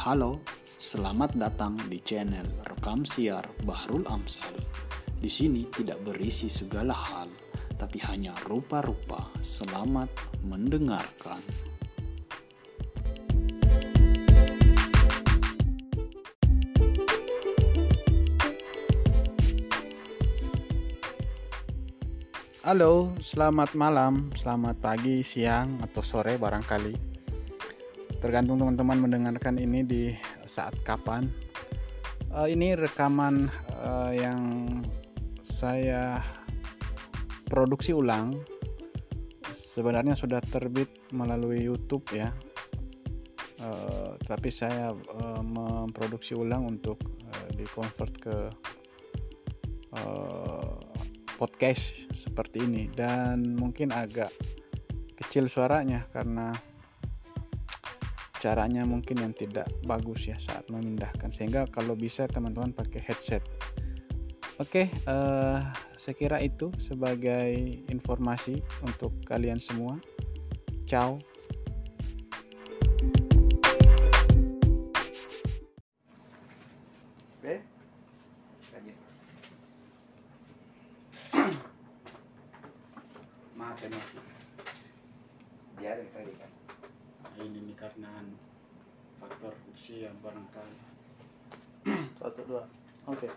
Halo, 0.00 0.40
selamat 0.80 1.36
datang 1.36 1.76
di 1.92 2.00
channel 2.00 2.48
Rekam 2.64 3.04
Siar 3.04 3.44
Bahrul 3.68 4.08
Amsal. 4.08 4.56
Di 5.20 5.28
sini 5.28 5.68
tidak 5.68 6.00
berisi 6.00 6.48
segala 6.48 6.96
hal, 6.96 7.28
tapi 7.76 8.00
hanya 8.08 8.32
rupa-rupa. 8.48 9.28
Selamat 9.44 10.08
mendengarkan. 10.40 11.44
Halo, 22.64 23.12
selamat 23.20 23.76
malam, 23.76 24.32
selamat 24.32 24.80
pagi, 24.80 25.20
siang, 25.20 25.76
atau 25.84 26.00
sore 26.00 26.40
barangkali. 26.40 27.09
Tergantung 28.20 28.60
teman-teman 28.60 29.08
mendengarkan 29.08 29.56
ini 29.56 29.80
di 29.80 30.12
saat 30.44 30.76
kapan. 30.84 31.32
Uh, 32.28 32.44
ini 32.44 32.76
rekaman 32.76 33.48
uh, 33.80 34.12
yang 34.12 34.40
saya 35.40 36.20
produksi 37.48 37.96
ulang. 37.96 38.36
Sebenarnya 39.56 40.12
sudah 40.12 40.44
terbit 40.44 40.92
melalui 41.16 41.64
YouTube 41.64 42.04
ya. 42.12 42.28
Uh, 43.56 44.20
tapi 44.28 44.52
saya 44.52 44.92
uh, 44.92 45.40
memproduksi 45.40 46.36
ulang 46.36 46.68
untuk 46.68 47.00
uh, 47.24 47.48
dikonvert 47.56 48.14
ke 48.20 48.36
uh, 49.96 50.76
podcast 51.40 52.04
seperti 52.12 52.68
ini 52.68 52.84
dan 52.92 53.56
mungkin 53.56 53.96
agak 53.96 54.28
kecil 55.16 55.48
suaranya 55.48 56.04
karena 56.12 56.52
caranya 58.40 58.88
mungkin 58.88 59.20
yang 59.20 59.36
tidak 59.36 59.68
bagus 59.84 60.26
ya 60.26 60.40
saat 60.40 60.66
memindahkan. 60.72 61.30
Sehingga 61.30 61.68
kalau 61.68 61.94
bisa 61.94 62.26
teman-teman 62.26 62.72
pakai 62.72 63.04
headset. 63.04 63.44
Oke 64.60 64.92
uh, 65.08 65.64
saya 65.96 66.14
kira 66.16 66.36
itu 66.40 66.68
sebagai 66.76 67.80
informasi 67.88 68.60
untuk 68.84 69.12
kalian 69.24 69.56
semua. 69.56 69.96
Ciao 70.84 71.16
barangkali. 90.20 90.76
Satu 92.20 92.40
dua. 92.44 92.62
Oke. 93.08 93.28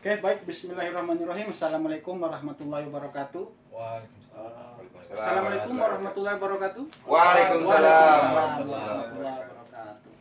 Oke 0.00 0.12
baik. 0.18 0.42
Bismillahirrahmanirrahim. 0.42 1.54
Assalamualaikum 1.54 2.18
warahmatullahi 2.18 2.90
wabarakatuh. 2.90 3.44
Waalaikumsalam. 3.70 4.74
Assalamualaikum 5.10 5.74
warahmatullahi 5.78 6.36
wabarakatuh. 6.38 6.84
Waalaikumsalam. 7.06 8.20
warahmatullahi 8.34 9.38
wabarakatuh. 9.46 10.12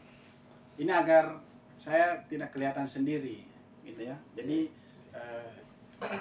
Ini 0.80 0.92
agar 0.94 1.26
saya 1.82 2.22
tidak 2.30 2.54
kelihatan 2.54 2.86
sendiri 2.86 3.42
gitu 3.82 4.02
ya. 4.06 4.16
Jadi 4.38 4.70
eh, 5.18 5.52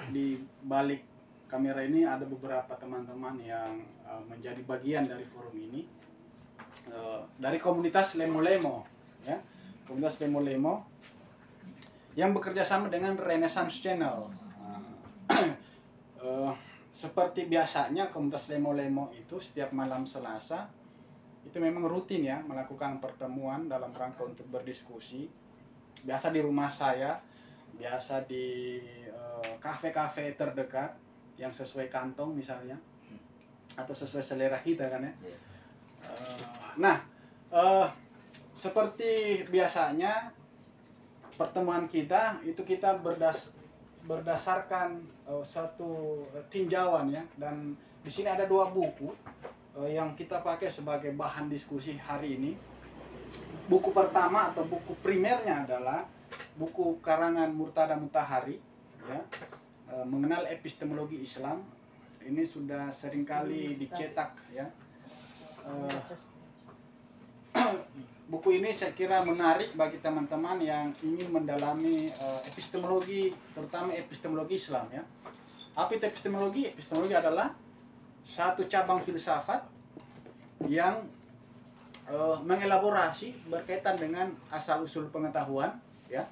di 0.09 0.41
balik 0.65 1.05
kamera 1.45 1.85
ini 1.85 2.05
ada 2.09 2.25
beberapa 2.25 2.73
teman-teman 2.73 3.37
yang 3.45 3.85
eh, 3.85 4.21
menjadi 4.25 4.65
bagian 4.65 5.05
dari 5.05 5.29
forum 5.29 5.53
ini. 5.53 5.85
Eh, 6.89 7.21
dari 7.37 7.61
komunitas 7.61 8.17
Lemo 8.17 8.41
Lemo 8.41 8.99
ya 9.27 9.37
komunitas 9.89 10.21
Lemo 10.21 10.39
Lemo 10.45 10.75
yang 12.13 12.37
bekerja 12.37 12.61
sama 12.61 12.93
dengan 12.93 13.17
Renaissance 13.17 13.81
Channel. 13.81 14.29
Eh, 16.19 16.53
seperti 16.91 17.47
biasanya 17.47 18.11
komunitas 18.11 18.51
Lemo 18.51 18.75
Lemo 18.75 19.07
itu 19.15 19.39
setiap 19.39 19.71
malam 19.71 20.03
Selasa 20.03 20.67
itu 21.47 21.55
memang 21.63 21.87
rutin 21.87 22.27
ya 22.27 22.43
melakukan 22.43 22.99
pertemuan 22.99 23.71
dalam 23.71 23.95
rangka 23.95 24.27
untuk 24.27 24.43
berdiskusi. 24.51 25.31
Biasa 26.03 26.35
di 26.35 26.43
rumah 26.43 26.67
saya 26.67 27.15
biasa 27.79 28.27
di 28.27 28.75
eh, 29.07 29.53
kafe-kafe 29.63 30.35
terdekat 30.35 30.91
yang 31.39 31.55
sesuai 31.55 31.87
kantong 31.87 32.35
misalnya 32.35 32.75
atau 33.79 33.95
sesuai 33.95 34.19
selera 34.19 34.59
kita 34.59 34.91
kan 34.91 35.07
ya. 35.07 35.13
Eh, 35.15 35.39
nah 36.75 36.99
eh, 37.55 37.87
seperti 38.59 39.47
biasanya 39.47 40.35
pertemuan 41.39 41.87
kita 41.87 42.43
itu 42.43 42.59
kita 42.67 42.99
berdas 42.99 43.55
berdasarkan 44.03 44.99
eh, 45.31 45.45
satu 45.47 46.27
tinjauan 46.51 47.15
ya. 47.15 47.23
Dan 47.39 47.79
di 48.03 48.11
sini 48.11 48.27
ada 48.27 48.43
dua 48.43 48.67
buku 48.67 49.15
eh, 49.79 49.95
yang 49.95 50.11
kita 50.19 50.43
pakai 50.43 50.67
sebagai 50.67 51.15
bahan 51.15 51.47
diskusi 51.47 51.95
hari 51.95 52.35
ini. 52.35 52.51
Buku 53.71 53.95
pertama 53.95 54.51
atau 54.51 54.67
buku 54.67 54.97
primernya 54.99 55.63
adalah 55.63 56.03
buku 56.59 56.99
karangan 56.99 57.53
Murtada 57.55 57.95
Mutahari 57.95 58.59
ya 59.07 59.23
eh, 59.95 60.05
mengenal 60.05 60.51
epistemologi 60.51 61.23
Islam. 61.23 61.63
Ini 62.19 62.43
sudah 62.43 62.91
sering 62.91 63.23
kali 63.23 63.79
dicetak 63.79 64.35
ya. 64.51 64.67
Eh, 65.63 65.95
buku 68.29 68.61
ini 68.61 68.69
saya 68.69 68.93
kira 68.93 69.25
menarik 69.25 69.73
bagi 69.73 69.97
teman-teman 69.97 70.61
yang 70.61 70.93
ingin 71.01 71.33
mendalami 71.33 72.13
eh, 72.13 72.41
epistemologi 72.45 73.33
terutama 73.57 73.89
epistemologi 73.97 74.61
Islam 74.61 74.85
ya. 74.93 75.01
Apa 75.73 75.97
itu 75.97 76.05
epistemologi? 76.05 76.69
Epistemologi 76.69 77.17
adalah 77.17 77.49
satu 78.21 78.69
cabang 78.69 79.01
filsafat 79.01 79.65
yang 80.69 81.09
eh, 82.05 82.37
mengelaborasi 82.45 83.49
berkaitan 83.49 83.97
dengan 83.97 84.29
asal 84.53 84.85
usul 84.85 85.09
pengetahuan 85.09 85.81
ya. 86.05 86.29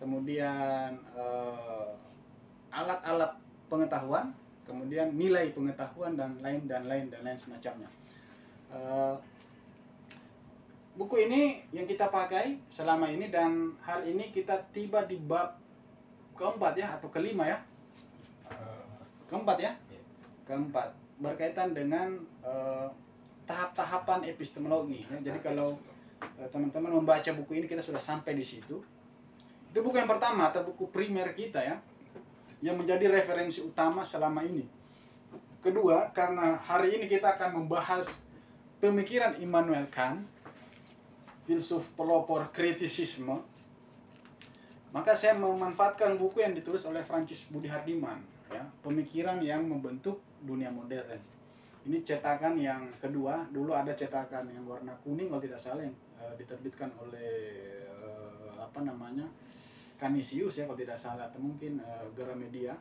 Kemudian 0.00 0.96
eh, 0.96 1.88
alat-alat 2.72 3.36
pengetahuan 3.68 4.32
kemudian 4.64 5.12
nilai 5.12 5.52
pengetahuan 5.52 6.16
dan 6.16 6.40
lain 6.40 6.64
dan 6.64 6.88
lain 6.88 7.12
dan 7.12 7.20
lain 7.20 7.36
semacamnya 7.36 7.84
buku 10.94 11.26
ini 11.26 11.66
yang 11.74 11.84
kita 11.84 12.06
pakai 12.06 12.62
selama 12.70 13.10
ini 13.10 13.26
dan 13.26 13.74
hari 13.82 14.14
ini 14.14 14.30
kita 14.30 14.62
tiba 14.70 15.02
di 15.02 15.18
bab 15.18 15.58
keempat 16.38 16.72
ya 16.78 16.86
atau 16.98 17.10
kelima 17.10 17.46
ya. 17.46 17.58
Keempat 19.26 19.56
ya? 19.58 19.72
Iya. 19.90 20.02
keempat. 20.46 20.88
Berkaitan 21.18 21.74
dengan 21.74 22.22
eh, 22.46 22.88
tahap-tahapan 23.46 24.30
epistemologi. 24.30 25.02
Ya. 25.10 25.30
jadi 25.30 25.38
kalau 25.42 25.74
eh, 26.38 26.48
teman-teman 26.50 27.02
membaca 27.02 27.30
buku 27.34 27.58
ini 27.58 27.66
kita 27.66 27.82
sudah 27.82 27.98
sampai 27.98 28.38
di 28.38 28.46
situ. 28.46 28.78
Itu 29.74 29.78
buku 29.82 29.98
yang 29.98 30.10
pertama 30.10 30.54
atau 30.54 30.62
buku 30.62 30.86
primer 30.94 31.34
kita 31.34 31.58
ya 31.58 31.76
yang 32.62 32.78
menjadi 32.78 33.10
referensi 33.10 33.58
utama 33.60 34.06
selama 34.06 34.46
ini. 34.46 34.62
Kedua 35.58 36.14
karena 36.14 36.54
hari 36.54 36.94
ini 37.02 37.10
kita 37.10 37.34
akan 37.34 37.64
membahas 37.64 38.06
pemikiran 38.78 39.34
Immanuel 39.42 39.88
Kant 39.90 40.33
filsuf 41.44 41.84
pelopor 41.96 42.48
kritisisme 42.50 43.40
maka 44.94 45.12
saya 45.18 45.34
memanfaatkan 45.34 46.16
buku 46.16 46.40
yang 46.40 46.54
ditulis 46.54 46.86
oleh 46.86 47.02
Francis 47.02 47.44
Budi 47.50 47.68
Hardiman 47.68 48.20
ya 48.48 48.64
pemikiran 48.80 49.40
yang 49.44 49.64
membentuk 49.66 50.20
dunia 50.44 50.72
modern 50.72 51.20
ini 51.84 52.00
cetakan 52.00 52.56
yang 52.56 52.88
kedua 52.96 53.44
dulu 53.52 53.76
ada 53.76 53.92
cetakan 53.92 54.48
yang 54.48 54.64
warna 54.64 54.96
kuning 55.04 55.28
kalau 55.28 55.42
tidak 55.42 55.60
salah 55.60 55.84
yang 55.84 55.96
eh, 56.20 56.34
diterbitkan 56.40 56.88
oleh 56.96 57.32
eh, 57.84 58.50
apa 58.56 58.80
namanya 58.80 59.28
Canisius 60.00 60.60
ya 60.60 60.64
kalau 60.64 60.80
tidak 60.80 60.96
salah 60.96 61.28
atau 61.28 61.40
mungkin 61.40 61.80
eh, 61.80 62.06
Gramedia 62.16 62.72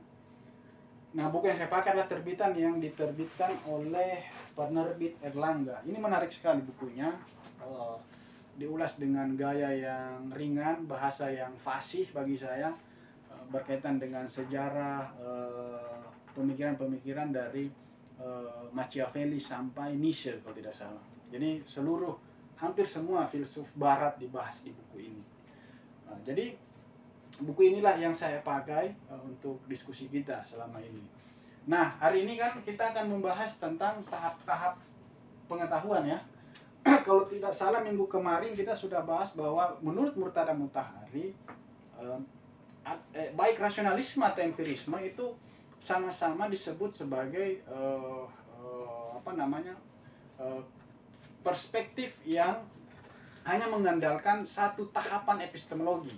Nah, 1.13 1.29
buku 1.29 1.45
yang 1.45 1.61
saya 1.61 1.69
pakai 1.69 1.93
adalah 1.93 2.09
terbitan 2.09 2.57
yang 2.57 2.81
diterbitkan 2.81 3.53
oleh 3.69 4.25
penerbit 4.57 5.13
Erlangga. 5.21 5.85
Ini 5.85 6.01
menarik 6.01 6.33
sekali 6.33 6.65
bukunya. 6.65 7.13
Eh, 7.61 7.95
diulas 8.53 9.01
dengan 9.01 9.33
gaya 9.33 9.73
yang 9.73 10.29
ringan, 10.29 10.85
bahasa 10.85 11.29
yang 11.33 11.53
fasih 11.57 12.05
bagi 12.13 12.37
saya, 12.37 12.69
eh, 13.29 13.43
berkaitan 13.49 13.97
dengan 13.97 14.29
sejarah 14.29 15.13
eh, 15.17 16.01
pemikiran-pemikiran 16.37 17.33
dari 17.33 17.65
eh, 18.21 18.63
Machiavelli 18.73 19.41
sampai 19.41 19.97
Nietzsche 19.97 20.37
kalau 20.45 20.53
tidak 20.53 20.75
salah. 20.77 21.03
Jadi 21.33 21.65
seluruh 21.65 22.13
hampir 22.61 22.85
semua 22.85 23.25
filsuf 23.25 23.65
Barat 23.73 24.21
dibahas 24.21 24.61
di 24.61 24.69
buku 24.69 24.97
ini. 25.09 25.23
Nah, 26.05 26.21
jadi 26.21 26.53
buku 27.41 27.73
inilah 27.73 27.97
yang 27.97 28.13
saya 28.13 28.37
pakai 28.45 28.93
untuk 29.25 29.65
diskusi 29.65 30.05
kita 30.05 30.45
selama 30.45 30.77
ini. 30.77 31.01
Nah, 31.65 31.97
hari 31.97 32.27
ini 32.27 32.37
kan 32.37 32.61
kita 32.61 32.93
akan 32.93 33.17
membahas 33.17 33.57
tentang 33.57 34.05
tahap-tahap 34.05 34.77
pengetahuan 35.49 36.05
ya. 36.05 36.19
kalau 37.07 37.23
tidak 37.27 37.55
salah 37.55 37.79
minggu 37.79 38.05
kemarin 38.11 38.51
kita 38.51 38.75
sudah 38.75 39.03
bahas 39.03 39.31
bahwa 39.31 39.79
menurut 39.79 40.15
Murtada 40.19 40.51
Mutahari 40.51 41.31
eh, 41.99 42.19
eh, 43.15 43.29
baik 43.31 43.59
rasionalisme 43.59 44.23
atau 44.23 44.43
empirisme 44.43 44.99
itu 44.99 45.35
sama-sama 45.79 46.47
disebut 46.51 46.91
sebagai 46.91 47.63
eh, 47.63 48.25
eh, 48.59 49.07
apa 49.15 49.31
namanya 49.35 49.75
eh, 50.39 50.61
perspektif 51.43 52.19
yang 52.27 52.63
hanya 53.43 53.67
mengandalkan 53.67 54.47
satu 54.47 54.87
tahapan 54.91 55.43
epistemologi. 55.43 56.15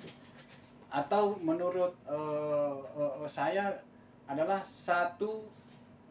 Atau 0.94 1.38
menurut 1.42 1.94
eh, 2.10 2.78
eh, 2.98 3.28
saya 3.30 3.82
adalah 4.26 4.66
satu 4.66 5.46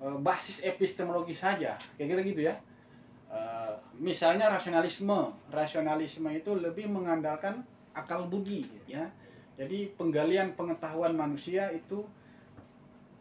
eh, 0.03 0.19
basis 0.23 0.62
epistemologi 0.62 1.35
saja. 1.35 1.75
Kayak 1.99 2.23
gitu 2.23 2.43
ya 2.47 2.55
Eh, 3.35 3.75
misalnya 3.99 4.47
rasionalisme. 4.47 5.35
Rasionalisme 5.51 6.31
itu 6.31 6.55
lebih 6.55 6.87
mengandalkan 6.87 7.67
akal 7.91 8.31
budi 8.31 8.63
ya. 8.87 9.11
Jadi 9.59 9.91
penggalian 9.99 10.55
pengetahuan 10.55 11.19
manusia 11.19 11.67
itu 11.75 12.07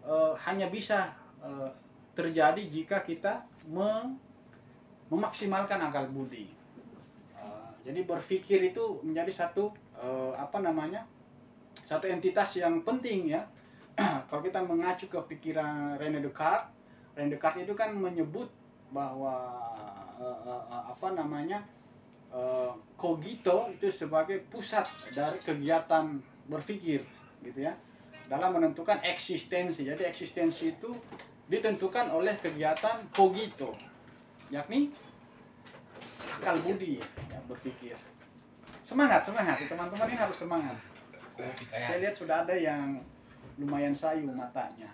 eh, 0.06 0.34
hanya 0.46 0.70
bisa 0.70 1.10
eh, 1.42 1.70
terjadi 2.14 2.62
jika 2.70 3.02
kita 3.02 3.42
me- 3.74 4.14
memaksimalkan 5.10 5.82
akal 5.82 6.06
budi. 6.14 6.46
Eh, 7.34 7.70
jadi 7.82 8.06
berpikir 8.06 8.62
itu 8.70 9.02
menjadi 9.02 9.34
satu 9.34 9.74
eh, 9.98 10.34
apa 10.38 10.62
namanya 10.62 11.10
satu 11.74 12.06
entitas 12.06 12.54
yang 12.62 12.86
penting 12.86 13.34
ya. 13.34 13.42
Kalau 14.30 14.42
kita 14.46 14.62
mengacu 14.62 15.10
ke 15.10 15.18
pikiran 15.26 15.98
René 15.98 16.22
Descartes 16.22 16.70
René 17.14 17.34
Descartes 17.34 17.66
itu 17.66 17.74
kan 17.78 17.94
menyebut 17.94 18.50
bahwa 18.94 19.38
eh, 20.20 20.40
eh, 20.48 20.84
apa 20.90 21.08
namanya 21.16 21.64
eh, 22.34 22.72
cogito 22.98 23.70
itu 23.74 23.90
sebagai 23.90 24.42
pusat 24.48 24.86
dari 25.14 25.38
kegiatan 25.42 26.20
berpikir 26.50 27.02
gitu 27.44 27.60
ya. 27.60 27.74
Dalam 28.28 28.56
menentukan 28.56 29.04
eksistensi. 29.04 29.84
Jadi 29.84 30.08
eksistensi 30.08 30.74
itu 30.74 30.90
ditentukan 31.48 32.10
oleh 32.16 32.40
kegiatan 32.40 33.12
cogito 33.12 33.76
yakni 34.48 34.94
akal 36.40 36.62
budi 36.62 37.02
ya, 37.02 37.40
berpikir. 37.50 37.98
Semangat 38.86 39.26
semangat. 39.26 39.64
Teman-teman 39.66 40.08
ini 40.12 40.18
harus 40.20 40.38
semangat. 40.38 40.78
Saya 41.72 41.98
lihat 42.04 42.16
sudah 42.16 42.46
ada 42.46 42.54
yang 42.54 43.02
lumayan 43.58 43.96
sayu 43.96 44.30
matanya. 44.30 44.92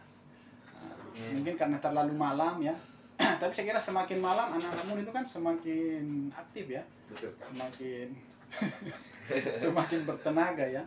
Nah, 0.79 1.31
mungkin 1.35 1.59
karena 1.59 1.77
terlalu 1.83 2.15
malam 2.15 2.63
ya 2.63 2.75
tapi 3.19 3.51
saya 3.51 3.75
kira 3.75 3.81
semakin 3.81 4.19
malam 4.23 4.55
anak-anak 4.55 4.85
muda 4.87 5.01
itu 5.03 5.11
kan 5.11 5.25
semakin 5.27 6.31
aktif 6.31 6.65
ya. 6.71 6.83
Betul. 7.11 7.35
semakin 7.43 8.07
semakin 9.61 9.99
bertenaga 10.07 10.63
ya. 10.63 10.83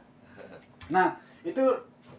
Nah 0.88 1.20
itu 1.44 1.62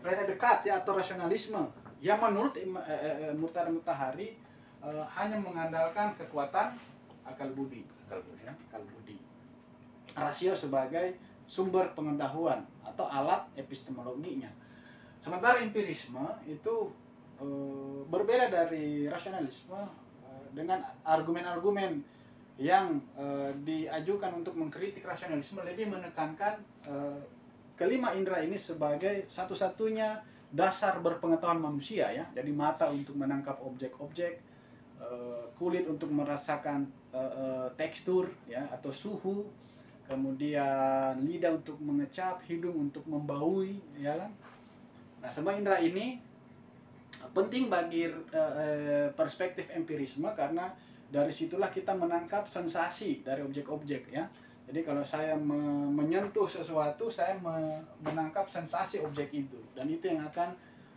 René 0.03 0.23
Descartes 0.27 0.69
ya 0.69 0.83
atau 0.83 0.93
rasionalisme. 0.93 1.63
Yang 2.03 2.19
menurut 2.19 2.53
Ima- 2.59 2.83
eh, 2.83 3.31
eh, 3.31 3.33
Mutar 3.33 3.71
Mutahari 3.71 4.35
eh, 4.83 5.05
hanya 5.15 5.39
mengandalkan 5.39 6.13
kekuatan 6.19 6.75
akal 7.23 7.49
budi. 7.55 7.81
Ya, 8.43 8.51
akal 8.69 8.83
budi. 8.83 9.15
Rasio 10.13 10.53
sebagai 10.53 11.15
sumber 11.47 11.95
pengetahuan 11.95 12.61
atau 12.83 13.07
alat 13.07 13.47
epistemologinya. 13.55 14.51
Sementara 15.23 15.63
empirisme 15.63 16.27
itu 16.45 16.91
eh, 17.39 17.99
berbeda 18.11 18.51
dari 18.51 19.07
rasionalisme 19.07 19.79
eh, 19.79 20.02
dengan 20.53 20.85
argumen-argumen 21.03 22.05
yang 22.61 23.01
eh, 23.17 23.51
diajukan 23.65 24.37
untuk 24.37 24.53
mengkritik 24.53 25.01
rasionalisme 25.01 25.65
lebih 25.65 25.89
menekankan 25.89 26.61
eh, 26.85 27.21
kelima 27.73 28.13
indera 28.13 28.45
ini 28.45 28.55
sebagai 28.55 29.25
satu-satunya 29.33 30.21
dasar 30.53 31.01
berpengetahuan 31.01 31.57
manusia 31.57 32.13
ya. 32.13 32.29
Jadi 32.29 32.53
mata 32.53 32.93
untuk 32.93 33.17
menangkap 33.17 33.57
objek-objek 33.65 34.37
eh, 35.01 35.43
kulit 35.57 35.89
untuk 35.89 36.09
merasakan 36.13 36.89
tekstur 37.77 38.25
ya 38.49 38.65
atau 38.73 38.89
suhu 38.89 39.45
kemudian 40.09 41.13
lidah 41.21 41.53
untuk 41.53 41.77
mengecap 41.77 42.41
hidung 42.49 42.89
untuk 42.89 43.05
membaui 43.05 43.77
ya 44.01 44.17
kan? 44.17 44.31
Nah 45.21 45.29
semua 45.29 45.53
indera 45.53 45.77
ini 45.77 46.17
penting 47.33 47.69
bagi 47.69 48.09
eh, 48.09 49.07
perspektif 49.13 49.69
empirisme 49.73 50.29
karena 50.33 50.73
dari 51.13 51.29
situlah 51.29 51.69
kita 51.69 51.93
menangkap 51.93 52.49
sensasi 52.49 53.21
dari 53.21 53.45
objek-objek 53.45 54.09
ya. 54.09 54.25
Jadi 54.63 54.79
kalau 54.81 55.03
saya 55.03 55.35
me- 55.35 55.91
menyentuh 55.91 56.47
sesuatu 56.47 57.11
saya 57.11 57.37
me- 57.37 57.83
menangkap 58.01 58.49
sensasi 58.49 59.03
objek 59.03 59.29
itu. 59.35 59.59
Dan 59.77 59.91
itu 59.91 60.09
yang 60.09 60.25
akan 60.25 60.49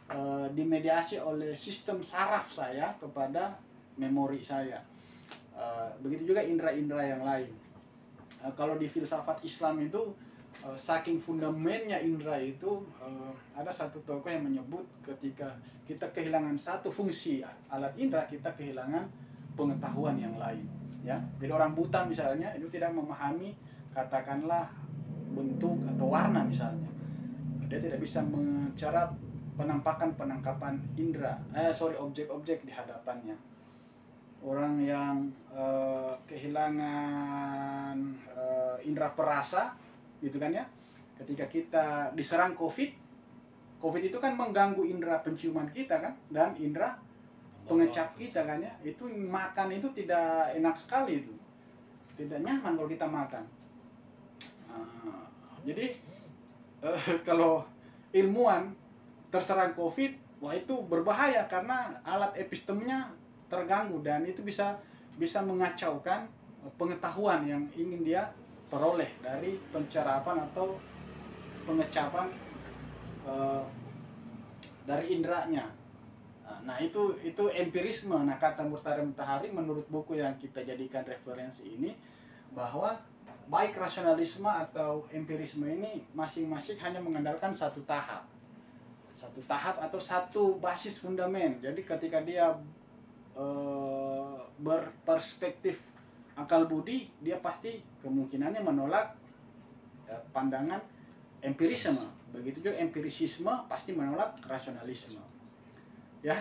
eh, 0.07 0.47
dimediasi 0.55 1.21
oleh 1.21 1.53
sistem 1.53 2.01
saraf 2.01 2.49
saya 2.49 2.97
kepada 2.97 3.59
memori 4.01 4.41
saya. 4.41 4.81
Eh, 5.57 5.89
begitu 6.01 6.33
juga 6.33 6.45
indera-indera 6.45 7.05
yang 7.05 7.23
lain. 7.25 7.53
Eh, 8.45 8.53
kalau 8.57 8.77
di 8.81 8.89
filsafat 8.89 9.45
Islam 9.45 9.81
itu 9.85 10.13
eh, 10.65 10.79
saking 10.79 11.21
fundamennya 11.21 12.01
indera 12.01 12.41
itu 12.41 12.87
eh, 13.03 13.33
ada 13.59 13.69
satu 13.69 14.01
tokoh 14.07 14.31
yang 14.31 14.47
menyebut 14.47 14.87
ketika 15.05 15.53
kita 15.87 16.09
kehilangan 16.11 16.59
satu 16.59 16.91
fungsi 16.91 17.45
alat 17.71 17.95
indera 17.95 18.27
kita 18.27 18.51
kehilangan 18.57 19.07
pengetahuan 19.57 20.19
yang 20.19 20.35
lain 20.37 20.67
ya. 21.07 21.17
Jadi 21.39 21.51
orang 21.55 21.73
buta 21.73 22.03
misalnya 22.03 22.51
itu 22.59 22.67
tidak 22.67 22.91
memahami 22.91 23.55
katakanlah 23.95 24.67
bentuk 25.33 25.79
atau 25.87 26.07
warna 26.11 26.43
misalnya. 26.43 26.91
Dia 27.71 27.79
tidak 27.79 28.03
bisa 28.03 28.23
mencerap 28.27 29.15
penampakan 29.57 30.13
penangkapan 30.19 30.77
indera 31.01 31.41
eh 31.57 31.73
sorry 31.73 31.95
objek-objek 31.97 32.67
di 32.67 32.75
hadapannya. 32.75 33.39
Orang 34.43 34.83
yang 34.83 35.31
eh, 35.55 36.15
kehilangan 36.27 37.97
eh, 38.35 38.77
indera 38.85 39.15
perasa 39.15 39.86
gitu 40.27 40.43
kan 40.43 40.51
ya. 40.51 40.67
Ketika 41.23 41.47
kita 41.47 41.87
diserang 42.19 42.59
covid 42.59 42.91
covid 43.79 44.03
itu 44.03 44.19
kan 44.19 44.35
mengganggu 44.35 44.83
indera 44.83 45.23
penciuman 45.23 45.71
kita 45.71 46.03
kan 46.03 46.19
dan 46.27 46.59
indera 46.59 46.99
pengecap 47.71 48.19
kita 48.19 48.43
kan 48.43 48.59
ya. 48.59 48.75
Itu 48.83 49.07
makan 49.07 49.71
itu 49.71 49.89
tidak 49.95 50.51
enak 50.59 50.75
sekali 50.75 51.23
itu. 51.23 51.33
Tidak 52.19 52.43
nyaman 52.43 52.75
kalau 52.75 52.91
kita 52.91 53.07
makan. 53.07 53.45
Ah, 54.67 55.31
jadi 55.63 55.95
eh, 56.83 57.01
kalau 57.29 57.63
ilmuwan 58.11 58.75
terserang 59.31 59.75
covid 59.77 60.17
wah 60.41 60.53
itu 60.53 60.75
berbahaya 60.85 61.45
karena 61.49 61.97
alat 62.05 62.37
epistemnya 62.37 63.13
terganggu 63.49 64.01
dan 64.05 64.25
itu 64.27 64.45
bisa 64.45 64.77
bisa 65.17 65.41
mengacaukan 65.41 66.29
pengetahuan 66.77 67.47
yang 67.47 67.63
ingin 67.73 68.03
dia 68.05 68.23
peroleh 68.67 69.11
dari 69.23 69.59
pencerapan 69.71 70.47
atau 70.51 70.79
pengecapan 71.67 72.31
eh, 73.27 73.65
dari 74.87 75.15
inderanya 75.15 75.67
Nah 76.67 76.79
itu 76.83 77.19
itu 77.23 77.51
empirisme. 77.51 78.15
Nah 78.23 78.39
kata 78.39 78.63
Murtada 78.67 79.03
Mutahari 79.03 79.51
menurut 79.51 79.87
buku 79.91 80.19
yang 80.19 80.39
kita 80.39 80.63
jadikan 80.63 81.03
referensi 81.03 81.67
ini 81.67 81.95
bahwa 82.55 82.95
baik 83.47 83.79
rasionalisme 83.79 84.47
atau 84.47 85.07
empirisme 85.15 85.67
ini 85.67 86.03
masing-masing 86.15 86.79
hanya 86.83 86.99
mengandalkan 86.99 87.55
satu 87.55 87.83
tahap, 87.87 88.27
satu 89.19 89.39
tahap 89.47 89.79
atau 89.83 89.99
satu 90.03 90.43
basis 90.59 90.99
fundamen. 90.99 91.59
Jadi 91.63 91.83
ketika 91.83 92.23
dia 92.23 92.55
eh, 93.35 94.37
berperspektif 94.59 95.83
akal 96.37 96.69
budi, 96.69 97.09
dia 97.25 97.41
pasti 97.41 97.81
kemungkinannya 98.05 98.61
menolak 98.61 99.17
eh, 100.07 100.23
pandangan 100.31 100.81
empirisme. 101.41 102.05
Begitu 102.31 102.61
juga 102.61 102.77
empirisisme 102.77 103.53
pasti 103.67 103.97
menolak 103.97 104.37
rasionalisme. 104.45 105.21
Ya, 106.21 106.37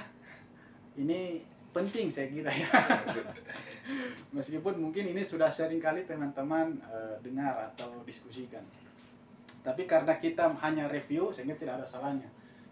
ini 1.00 1.44
penting 1.72 2.12
saya 2.12 2.28
kira 2.28 2.52
ya. 2.52 2.68
Meskipun 4.36 4.80
mungkin 4.80 5.12
ini 5.12 5.22
sudah 5.24 5.48
sering 5.48 5.80
kali 5.80 6.04
teman-teman 6.04 6.76
eh, 6.92 7.16
dengar 7.24 7.72
atau 7.72 8.04
diskusikan. 8.04 8.64
Tapi 9.66 9.90
karena 9.90 10.20
kita 10.22 10.54
hanya 10.62 10.86
review, 10.86 11.34
sehingga 11.34 11.58
tidak 11.58 11.82
ada 11.82 11.88
salahnya 11.88 12.30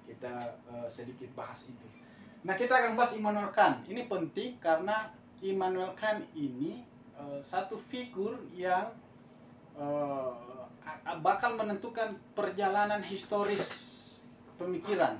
kita 0.08 0.34
eh, 0.72 0.88
sedikit 0.92 1.32
bahas 1.34 1.65
itu. 1.65 1.88
Nah 2.44 2.53
kita 2.60 2.75
akan 2.75 3.00
bahas 3.00 3.15
Immanuel 3.15 3.50
Kant. 3.56 3.88
Ini 3.88 4.06
penting 4.12 4.60
karena 4.60 5.12
Immanuel 5.39 5.96
Kant 5.96 6.27
ini 6.36 6.84
eh, 7.20 7.39
satu 7.41 7.75
figur 7.77 8.38
yang 8.53 8.89
a- 9.74 11.17
bakal 11.17 11.58
menentukan 11.58 12.13
perjalanan 12.38 13.01
historis 13.01 13.65
pemikiran, 14.62 15.17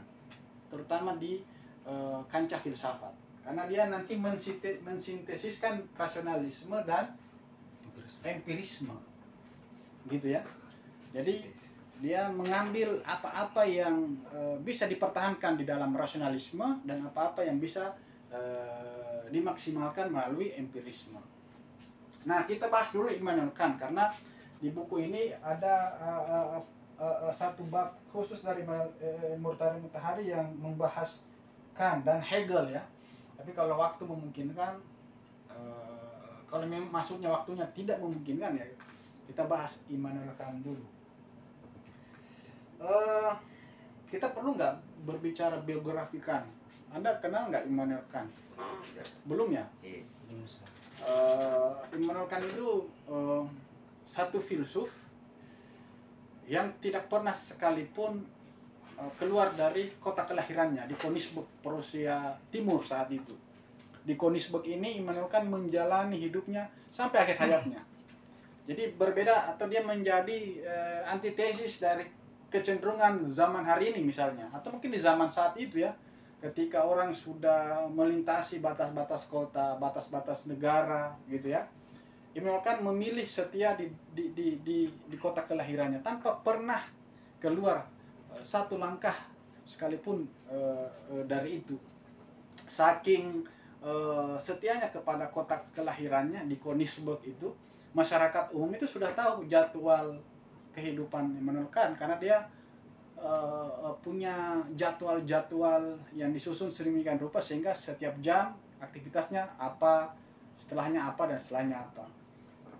terutama 0.70 1.18
di 1.18 1.42
eh, 1.84 2.20
kancah 2.30 2.62
filsafat. 2.62 3.12
Karena 3.44 3.68
dia 3.68 3.92
nanti 3.92 4.16
mensinte- 4.16 4.80
mensintesiskan 4.86 5.84
rasionalisme 6.00 6.80
dan 6.88 7.12
empirisme 8.24 8.96
gitu 10.08 10.32
ya 10.36 10.42
jadi 11.14 11.44
dia 12.02 12.28
mengambil 12.28 13.00
apa-apa 13.06 13.64
yang 13.64 14.18
eh, 14.34 14.58
bisa 14.60 14.90
dipertahankan 14.90 15.56
di 15.56 15.64
dalam 15.64 15.94
rasionalisme 15.94 16.84
dan 16.84 17.06
apa-apa 17.06 17.46
yang 17.46 17.62
bisa 17.62 17.94
eh, 18.34 19.30
dimaksimalkan 19.30 20.10
melalui 20.10 20.52
empirisme. 20.58 21.22
Nah, 22.24 22.48
kita 22.48 22.72
bahas 22.72 22.90
dulu 22.96 23.12
Immanuel 23.12 23.52
Kant 23.52 23.76
karena 23.76 24.08
di 24.64 24.72
buku 24.72 25.04
ini 25.12 25.36
ada 25.44 25.92
eh, 26.00 26.24
eh, 26.32 26.48
eh, 27.04 27.18
eh, 27.28 27.34
satu 27.36 27.68
bab 27.68 28.00
khusus 28.16 28.40
dari 28.48 28.64
eh, 28.64 29.36
Murtari 29.36 29.76
Mutahari 29.84 30.32
yang 30.32 30.56
membahas 30.56 31.20
Kant 31.76 32.08
dan 32.08 32.24
Hegel 32.24 32.72
ya. 32.72 32.84
Tapi 33.36 33.52
kalau 33.52 33.76
waktu 33.76 34.08
memungkinkan, 34.08 34.80
eh, 35.52 36.32
kalau 36.48 36.64
memang 36.64 36.88
masuknya 36.96 37.28
waktunya 37.28 37.68
tidak 37.76 38.00
memungkinkan 38.00 38.56
ya, 38.56 38.66
kita 39.28 39.44
bahas 39.44 39.84
Immanuel 39.92 40.32
Kant 40.40 40.64
dulu. 40.64 40.86
Eh, 42.80 43.32
kita 44.08 44.32
perlu 44.32 44.56
nggak 44.56 45.04
berbicara 45.04 45.60
biografi 45.60 46.24
Kant? 46.24 46.48
Anda 46.96 47.20
kenal 47.20 47.52
nggak 47.52 47.68
Immanuel 47.68 48.06
Kant? 48.08 48.32
Belum 49.28 49.52
ya? 49.52 49.68
Iya. 49.84 50.08
Eh, 51.04 51.70
Immanuel 52.00 52.28
Kant 52.32 52.46
itu 52.48 52.88
eh, 53.12 53.44
satu 54.08 54.40
filsuf 54.40 54.88
yang 56.48 56.76
tidak 56.80 57.12
pernah 57.12 57.36
sekalipun 57.36 58.24
eh, 58.96 59.12
keluar 59.20 59.52
dari 59.52 59.92
kota 60.00 60.24
kelahirannya 60.24 60.88
di 60.88 60.96
Königsberg, 60.96 61.48
Prusia 61.60 62.40
Timur 62.48 62.80
saat 62.84 63.12
itu. 63.12 63.36
Di 64.04 64.16
Königsberg 64.16 64.64
ini 64.68 65.00
Immanuel 65.00 65.28
Kant 65.28 65.52
menjalani 65.52 66.16
hidupnya 66.20 66.72
sampai 66.88 67.28
akhir 67.28 67.38
hayatnya. 67.44 67.84
Jadi 68.68 68.96
berbeda 68.96 69.52
atau 69.56 69.68
dia 69.68 69.84
menjadi 69.84 70.40
eh, 70.64 71.02
antitesis 71.12 71.84
dari 71.84 72.08
kecenderungan 72.48 73.28
zaman 73.28 73.66
hari 73.66 73.92
ini 73.92 74.06
misalnya 74.06 74.46
atau 74.54 74.78
mungkin 74.78 74.94
di 74.94 75.02
zaman 75.02 75.26
saat 75.26 75.58
itu 75.58 75.82
ya 75.82 75.92
ketika 76.44 76.84
orang 76.84 77.16
sudah 77.16 77.88
melintasi 77.88 78.60
batas-batas 78.60 79.32
kota, 79.32 79.80
batas-batas 79.80 80.44
negara 80.52 81.16
gitu 81.32 81.56
ya. 81.56 81.64
Immanuel 82.36 82.84
memilih 82.84 83.24
setia 83.24 83.78
di, 83.80 83.88
di, 84.12 84.36
di, 84.36 84.60
di, 84.60 84.80
di 84.90 85.18
kota 85.22 85.46
kelahirannya 85.48 86.04
tanpa 86.04 86.36
pernah 86.44 86.82
keluar 87.40 87.88
eh, 88.36 88.44
satu 88.44 88.76
langkah 88.76 89.16
sekalipun 89.64 90.28
eh, 90.52 90.88
eh, 91.16 91.24
dari 91.24 91.64
itu. 91.64 91.80
Saking 92.58 93.48
eh, 93.86 94.36
setianya 94.36 94.92
kepada 94.92 95.32
kota 95.32 95.64
kelahirannya 95.72 96.44
di 96.50 96.60
Königsberg 96.60 97.24
itu, 97.24 97.56
masyarakat 97.96 98.52
umum 98.52 98.74
itu 98.76 98.90
sudah 98.90 99.14
tahu 99.16 99.48
jadwal 99.48 100.20
kehidupan 100.74 101.38
Immanuel 101.38 101.70
Kant 101.70 101.96
karena 101.96 102.18
dia 102.18 102.38
eh, 103.24 103.72
eh, 103.88 103.96
punya 104.04 104.60
jadwal-jadwal 104.76 105.96
yang 106.14 106.30
disusun 106.36 106.70
sedemikian 106.76 107.16
rupa 107.16 107.40
sehingga 107.40 107.72
setiap 107.72 108.20
jam 108.20 108.52
aktivitasnya 108.84 109.56
apa, 109.56 110.12
setelahnya 110.60 111.08
apa 111.08 111.24
dan 111.32 111.40
setelahnya 111.40 111.78
apa. 111.80 112.06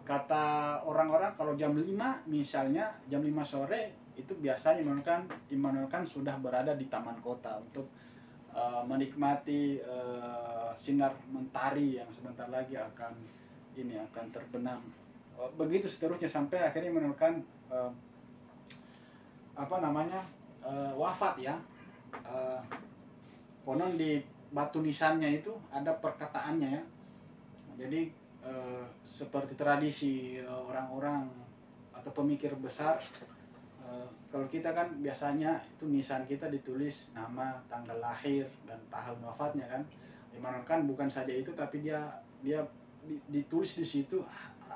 Kata 0.04 0.44
orang-orang 0.84 1.32
kalau 1.40 1.56
jam 1.56 1.72
5 1.72 2.28
misalnya 2.28 2.92
jam 3.08 3.24
5 3.24 3.32
sore 3.48 4.04
itu 4.20 4.36
biasanya 4.36 4.84
Immanuel 4.84 5.08
Kant, 5.08 5.26
Immanuel 5.50 5.88
Kant 5.88 6.06
sudah 6.06 6.36
berada 6.38 6.76
di 6.76 6.92
taman 6.92 7.18
kota 7.24 7.58
untuk 7.64 7.88
eh, 8.52 8.84
menikmati 8.84 9.80
eh, 9.80 10.72
sinar 10.76 11.16
mentari 11.32 12.04
yang 12.04 12.12
sebentar 12.12 12.52
lagi 12.52 12.76
akan 12.76 13.16
ini 13.80 13.96
akan 14.12 14.26
terbenam. 14.30 14.84
Eh, 15.40 15.50
begitu 15.58 15.90
seterusnya 15.90 16.30
sampai 16.30 16.62
akhirnya 16.62 16.92
Immanuel 16.94 17.18
Kant 17.18 17.40
eh, 17.72 17.92
apa 19.54 19.76
namanya 19.80 20.22
eh, 20.66 20.94
wafat 20.94 21.40
ya. 21.40 21.56
Eh, 22.14 22.62
konon 23.64 23.96
di 23.96 24.20
batu 24.54 24.84
nisannya 24.84 25.42
itu 25.42 25.54
ada 25.74 25.94
perkataannya 25.98 26.70
ya. 26.74 26.84
Jadi 27.80 28.10
eh, 28.46 28.86
seperti 29.02 29.58
tradisi 29.58 30.38
orang-orang 30.44 31.30
atau 31.94 32.12
pemikir 32.12 32.52
besar 32.60 33.00
kalau 34.34 34.50
kita 34.50 34.74
kan 34.74 34.90
biasanya 34.98 35.62
itu 35.78 35.86
nisan 35.86 36.26
kita 36.26 36.50
ditulis 36.50 37.14
nama, 37.14 37.54
tanggal 37.70 38.02
lahir 38.02 38.50
dan 38.66 38.82
tahun 38.90 39.22
wafatnya 39.22 39.70
kan. 39.70 39.86
Kant 40.66 40.90
bukan 40.90 41.06
saja 41.06 41.30
itu 41.30 41.54
tapi 41.54 41.86
dia 41.86 42.02
dia 42.42 42.58
di- 42.58 42.83
ditulis 43.28 43.76
di 43.76 43.86
situ 43.86 44.24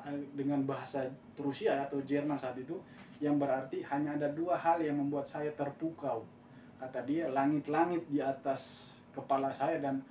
eh, 0.08 0.22
dengan 0.36 0.64
bahasa 0.68 1.08
Prusia 1.38 1.80
atau 1.88 2.04
Jerman 2.04 2.36
saat 2.36 2.58
itu 2.60 2.78
yang 3.18 3.42
berarti 3.42 3.82
hanya 3.90 4.14
ada 4.14 4.30
dua 4.30 4.58
hal 4.58 4.82
yang 4.84 5.00
membuat 5.02 5.26
saya 5.26 5.50
terpukau. 5.54 6.26
Kata 6.78 7.02
dia 7.02 7.34
langit-langit 7.34 8.06
di 8.06 8.22
atas 8.22 8.94
kepala 9.18 9.50
saya 9.58 9.82
dan 9.82 10.06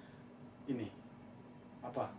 ini 0.67 0.91
apa 1.87 2.11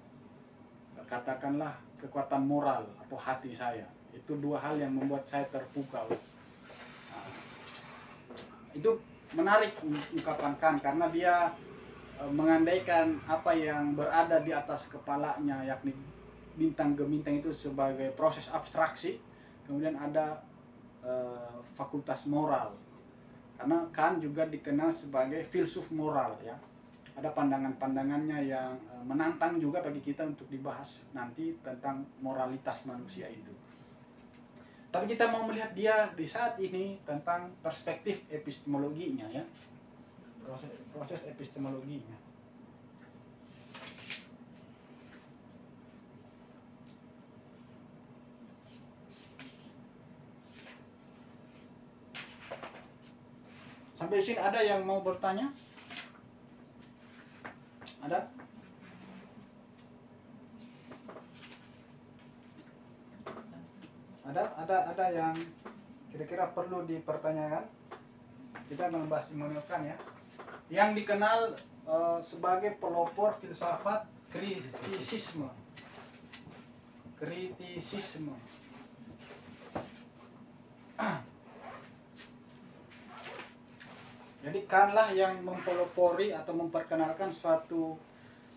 katakanlah 1.08 1.76
kekuatan 2.00 2.44
moral 2.48 2.88
atau 3.04 3.18
hati 3.20 3.52
saya. 3.52 3.88
Itu 4.16 4.40
dua 4.40 4.60
hal 4.64 4.80
yang 4.80 4.96
membuat 4.96 5.28
saya 5.28 5.44
terpukau. 5.52 6.08
Nah, 6.08 7.28
itu 8.72 8.92
menarik 9.36 9.76
ungkapan 10.16 10.54
Kant 10.60 10.80
karena 10.80 11.06
dia 11.12 11.52
mengandaikan 12.26 13.22
apa 13.30 13.54
yang 13.54 13.94
berada 13.94 14.42
di 14.42 14.50
atas 14.50 14.90
kepalanya 14.90 15.62
yakni 15.62 15.94
bintang 16.58 16.98
gemintang 16.98 17.38
itu 17.38 17.54
sebagai 17.54 18.10
proses 18.18 18.50
abstraksi 18.50 19.22
kemudian 19.70 19.94
ada 19.94 20.42
eh, 21.06 21.58
fakultas 21.78 22.26
moral. 22.26 22.74
Karena 23.58 23.86
Kant 23.94 24.22
juga 24.22 24.50
dikenal 24.50 24.94
sebagai 24.94 25.46
filsuf 25.46 25.94
moral 25.94 26.34
ya. 26.42 26.58
Ada 27.18 27.34
pandangan-pandangannya 27.34 28.40
yang 28.50 28.74
eh, 28.74 29.04
menantang 29.06 29.62
juga 29.62 29.86
bagi 29.86 30.02
kita 30.02 30.26
untuk 30.26 30.50
dibahas 30.50 31.06
nanti 31.14 31.54
tentang 31.62 32.02
moralitas 32.26 32.90
manusia 32.90 33.30
itu. 33.30 33.54
Tapi 34.90 35.06
kita 35.14 35.30
mau 35.30 35.46
melihat 35.46 35.76
dia 35.78 36.10
di 36.16 36.26
saat 36.26 36.58
ini 36.58 36.98
tentang 37.06 37.54
perspektif 37.62 38.26
epistemologinya 38.34 39.30
ya 39.30 39.46
proses 40.48 40.72
proses 40.96 41.28
epistemologinya 41.28 42.16
Sampai 53.98 54.22
sini 54.22 54.40
ada 54.40 54.62
yang 54.62 54.86
mau 54.88 55.02
bertanya? 55.02 55.52
Ada? 58.06 58.30
Ada 64.32 64.44
ada 64.64 64.78
ada 64.96 65.06
yang 65.12 65.36
kira-kira 66.14 66.56
perlu 66.56 66.86
dipertanyakan? 66.88 67.68
Kita 68.70 68.88
akan 68.88 69.10
membahas 69.10 69.34
Immanuel 69.34 69.66
Kant 69.66 69.90
ya. 69.90 69.98
Yang 70.68 71.04
dikenal 71.04 71.56
eh, 71.88 72.20
sebagai 72.20 72.76
pelopor 72.80 73.34
filsafat 73.40 74.04
kritisisme. 74.32 75.48
Kritisisme. 77.18 78.36
Jadi 84.48 84.60
Kantlah 84.64 85.12
yang 85.12 85.44
mempelopori 85.44 86.32
atau 86.32 86.56
memperkenalkan 86.56 87.32
suatu 87.36 88.00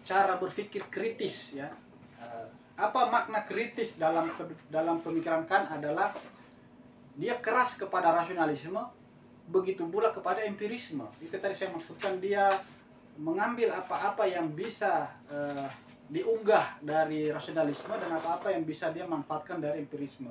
cara 0.06 0.38
berpikir 0.38 0.86
kritis 0.90 1.54
ya. 1.58 1.70
Eh, 2.18 2.46
Apa 2.80 3.12
makna 3.12 3.44
kritis 3.44 4.00
dalam 4.00 4.32
dalam 4.72 5.04
pemikiran 5.04 5.44
Kant 5.44 5.68
adalah 5.68 6.16
dia 7.12 7.36
keras 7.36 7.76
kepada 7.76 8.08
rasionalisme, 8.16 8.80
begitu 9.50 9.84
pula 9.90 10.14
kepada 10.14 10.46
empirisme. 10.46 11.04
Itu 11.18 11.36
tadi 11.36 11.52
saya 11.52 11.74
maksudkan 11.74 12.22
dia 12.22 12.48
mengambil 13.18 13.74
apa-apa 13.74 14.24
yang 14.24 14.54
bisa 14.54 15.10
eh, 15.28 15.68
diunggah 16.10 16.80
dari 16.80 17.28
rasionalisme 17.28 17.92
dan 17.98 18.10
apa-apa 18.14 18.54
yang 18.54 18.62
bisa 18.62 18.94
dia 18.94 19.04
manfaatkan 19.04 19.58
dari 19.58 19.82
empirisme. 19.82 20.30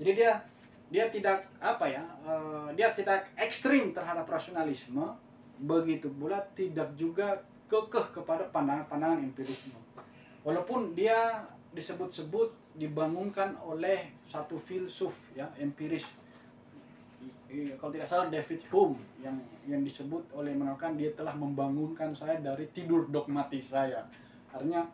Jadi 0.00 0.12
dia 0.16 0.40
dia 0.86 1.10
tidak 1.10 1.46
apa 1.58 1.86
ya 1.90 2.02
eh, 2.24 2.68
dia 2.78 2.90
tidak 2.96 3.28
ekstrim 3.36 3.92
terhadap 3.92 4.26
rasionalisme 4.26 5.14
begitu 5.56 6.12
pula 6.12 6.44
tidak 6.54 6.92
juga 6.94 7.40
kekeh 7.66 8.22
kepada 8.22 8.46
pandangan-pandangan 8.54 9.24
empirisme 9.24 9.74
walaupun 10.46 10.94
dia 10.94 11.42
disebut-sebut 11.74 12.54
dibangunkan 12.78 13.58
oleh 13.66 14.14
satu 14.30 14.60
filsuf 14.60 15.16
ya 15.34 15.50
empiris 15.58 16.06
kalau 17.78 17.90
tidak 17.94 18.08
salah 18.08 18.26
David 18.28 18.60
Hume 18.74 18.98
yang 19.22 19.36
yang 19.64 19.82
disebut 19.82 20.28
oleh 20.34 20.52
Kant 20.76 20.98
dia 20.98 21.14
telah 21.14 21.32
membangunkan 21.32 22.12
saya 22.12 22.38
dari 22.42 22.68
tidur 22.74 23.08
dogmatis 23.08 23.72
saya 23.72 24.04
artinya 24.52 24.84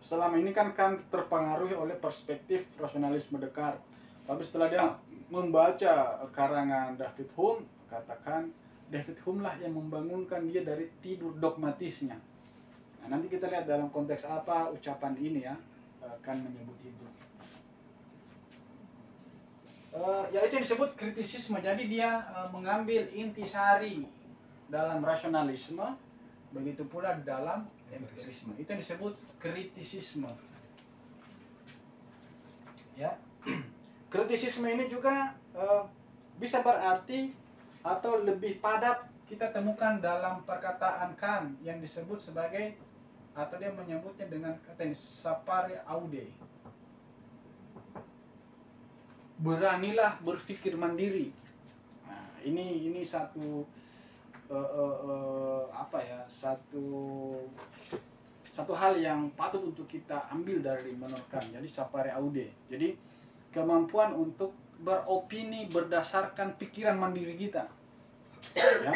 selama 0.00 0.40
ini 0.40 0.50
kan 0.50 0.72
kan 0.72 0.96
terpengaruhi 1.12 1.76
oleh 1.76 1.94
perspektif 1.94 2.74
rasionalisme 2.80 3.36
Descartes. 3.36 3.84
Tapi 4.24 4.42
setelah 4.42 4.68
dia 4.72 4.84
membaca 5.28 6.24
karangan 6.32 6.96
David 6.96 7.28
Hume, 7.36 7.62
katakan 7.92 8.48
David 8.88 9.20
Hume 9.22 9.44
lah 9.44 9.54
yang 9.60 9.76
membangunkan 9.76 10.48
dia 10.48 10.64
dari 10.64 10.88
tidur 11.04 11.36
dogmatisnya. 11.36 12.16
Nah, 13.00 13.06
nanti 13.06 13.28
kita 13.28 13.46
lihat 13.46 13.68
dalam 13.68 13.92
konteks 13.92 14.26
apa 14.26 14.72
ucapan 14.72 15.14
ini 15.20 15.44
ya 15.44 15.54
akan 16.00 16.36
menyebut 16.48 16.78
itu. 16.82 17.04
Eh, 19.90 20.24
ya 20.30 20.46
itu 20.46 20.54
yang 20.54 20.64
disebut 20.66 20.94
kritisisme. 20.94 21.58
Jadi 21.58 21.90
dia 21.90 22.22
eh, 22.22 22.48
mengambil 22.54 23.10
intisari 23.10 24.06
dalam 24.70 25.02
rasionalisme, 25.02 25.98
begitu 26.54 26.86
pula 26.86 27.18
dalam 27.26 27.66
empirisme. 27.90 28.54
Itu 28.54 28.70
yang 28.70 28.82
disebut 28.82 29.18
kritisisme. 29.42 30.30
Ya, 32.94 33.18
kritisisme 34.14 34.70
ini 34.70 34.86
juga 34.86 35.34
eh, 35.58 35.82
bisa 36.38 36.62
berarti 36.62 37.34
atau 37.82 38.22
lebih 38.22 38.62
padat 38.62 39.10
kita 39.26 39.50
temukan 39.50 39.98
dalam 39.98 40.46
perkataan 40.46 41.18
Kant 41.18 41.58
yang 41.66 41.82
disebut 41.82 42.18
sebagai 42.22 42.78
atau 43.34 43.56
dia 43.58 43.70
menyebutnya 43.70 44.26
dengan 44.26 44.54
kata 44.66 44.86
ini 44.86 44.94
sapare 44.94 45.82
aude. 45.86 46.30
Beranilah 49.40 50.20
berpikir 50.20 50.76
mandiri. 50.76 51.32
Nah, 52.04 52.24
ini 52.44 52.86
ini 52.92 53.00
satu 53.00 53.64
eh, 54.52 54.54
eh, 54.56 54.96
eh, 55.08 55.62
apa 55.72 55.98
ya 56.04 56.20
satu 56.28 56.86
satu 58.52 58.72
hal 58.76 59.00
yang 59.00 59.32
patut 59.32 59.64
untuk 59.64 59.88
kita 59.88 60.28
ambil 60.28 60.60
dari 60.60 60.92
menurut 60.92 61.24
Kant. 61.32 61.48
Jadi 61.48 61.64
sapare 61.64 62.12
aude. 62.12 62.52
Jadi 62.68 62.92
kemampuan 63.50 64.12
untuk 64.12 64.52
beropini 64.80 65.68
berdasarkan 65.68 66.56
pikiran 66.56 66.96
mandiri 66.96 67.36
kita. 67.36 67.68
Ya. 68.56 68.92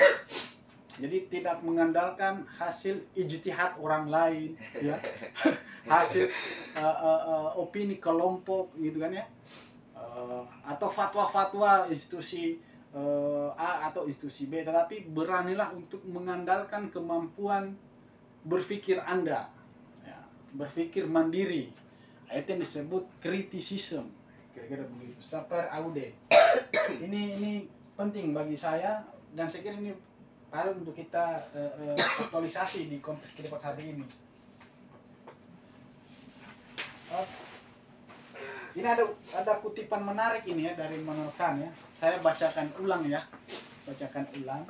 Jadi 0.94 1.26
tidak 1.26 1.58
mengandalkan 1.66 2.46
hasil 2.54 3.02
ijtihad 3.18 3.74
orang 3.82 4.06
lain, 4.06 4.54
ya. 4.78 4.94
hasil 5.90 6.30
uh, 6.78 6.86
uh, 6.86 7.22
uh, 7.26 7.48
opini 7.58 7.98
kelompok 7.98 8.70
gitu 8.78 9.02
kan 9.02 9.10
ya, 9.10 9.26
Uh, 10.14 10.46
atau 10.62 10.86
fatwa-fatwa 10.86 11.90
institusi 11.90 12.62
uh, 12.94 13.50
A 13.58 13.90
atau 13.90 14.06
institusi 14.06 14.46
B, 14.46 14.62
tetapi 14.62 15.10
beranilah 15.10 15.74
untuk 15.74 16.06
mengandalkan 16.06 16.86
kemampuan 16.86 17.74
berpikir 18.46 19.02
anda, 19.02 19.50
ya. 20.06 20.18
berpikir 20.54 21.10
mandiri. 21.10 21.74
Itu 22.30 22.46
yang 22.46 22.62
disebut 22.62 23.02
kritisisme, 23.18 24.06
kira-kira 24.54 24.86
begitu. 24.86 25.18
Saper 25.18 25.66
aude. 25.74 26.14
ini 27.04 27.34
ini 27.34 27.52
penting 27.98 28.30
bagi 28.30 28.54
saya 28.54 29.02
dan 29.34 29.50
saya 29.50 29.66
kira 29.66 29.76
ini 29.82 29.94
hal 30.54 30.70
untuk 30.78 30.94
kita 30.94 31.42
eh, 31.58 31.72
eh, 31.90 31.98
aktualisasi 31.98 32.86
di 32.86 33.02
konteks 33.02 33.34
kita 33.34 33.50
hari 33.58 33.98
ini. 33.98 34.06
Oh, 37.10 37.26
ini 38.74 38.86
ada 38.86 39.06
ada 39.30 39.52
kutipan 39.62 40.02
menarik 40.02 40.42
ini 40.50 40.66
ya 40.66 40.74
dari 40.74 40.98
Immanuel 40.98 41.30
ya. 41.38 41.70
Saya 41.94 42.18
bacakan 42.18 42.74
ulang 42.82 43.06
ya, 43.06 43.22
bacakan 43.86 44.26
ulang. 44.42 44.66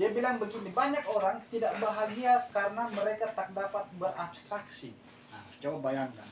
Dia 0.00 0.08
bilang 0.08 0.40
begini, 0.40 0.72
banyak 0.72 1.04
orang 1.04 1.44
tidak 1.52 1.76
bahagia 1.76 2.40
karena 2.48 2.88
mereka 2.96 3.28
tak 3.36 3.52
dapat 3.52 3.84
berabstraksi. 4.00 4.96
Nah, 5.28 5.44
coba 5.60 5.92
bayangkan, 5.92 6.24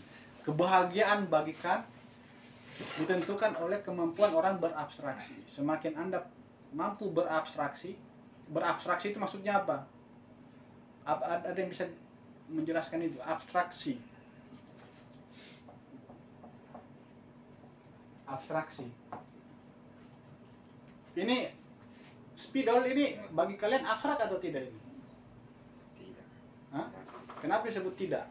kebahagiaan 0.49 1.29
bagi 1.29 1.53
Kant 1.61 1.85
ditentukan 2.97 3.61
oleh 3.61 3.85
kemampuan 3.85 4.33
orang 4.33 4.57
berabstraksi. 4.57 5.37
Semakin 5.45 6.01
Anda 6.01 6.25
mampu 6.73 7.13
berabstraksi, 7.13 8.01
berabstraksi 8.49 9.13
itu 9.13 9.21
maksudnya? 9.21 9.61
Apa 9.61 9.85
ada 11.29 11.53
yang 11.53 11.69
bisa 11.69 11.85
menjelaskan 12.49 13.13
itu? 13.13 13.21
Abstraksi. 13.21 14.01
Abstraksi. 18.31 18.87
Ini 21.19 21.51
spidol 22.39 22.87
ini 22.87 23.19
bagi 23.35 23.59
kalian 23.59 23.83
abstrak 23.85 24.23
atau 24.23 24.39
tidak 24.39 24.63
ini? 24.65 24.81
Tidak. 25.99 26.27
Hah? 26.73 26.87
Kenapa 27.43 27.67
disebut 27.67 27.95
tidak? 27.99 28.25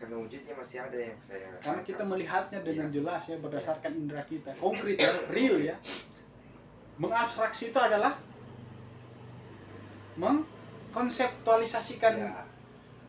Karena 0.00 0.18
wujudnya 0.18 0.54
masih 0.58 0.82
ada 0.82 0.98
yang 0.98 1.14
saya 1.22 1.46
Karena 1.62 1.82
kita 1.86 2.02
melihatnya 2.02 2.58
dengan 2.66 2.90
Iya. 2.90 2.94
jelas 2.98 3.22
ya 3.30 3.36
berdasarkan 3.38 3.92
indera 3.94 4.24
kita, 4.26 4.50
konkret 4.58 4.98
ya, 4.98 5.12
real 5.30 5.60
ya. 5.62 5.76
Mengabstraksi 6.98 7.70
itu 7.70 7.78
adalah 7.78 8.18
mengkonseptualisasikan 10.18 12.14
Ya, 12.18 12.44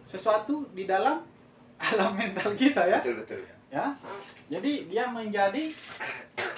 sesuatu 0.06 0.70
di 0.76 0.86
dalam 0.86 1.26
alam 1.90 2.14
mental 2.14 2.54
kita 2.54 2.86
ya. 2.86 3.02
betul 3.02 3.26
betul. 3.26 3.42
Ya. 3.74 3.98
Jadi 4.54 4.86
dia 4.86 5.10
menjadi 5.10 5.74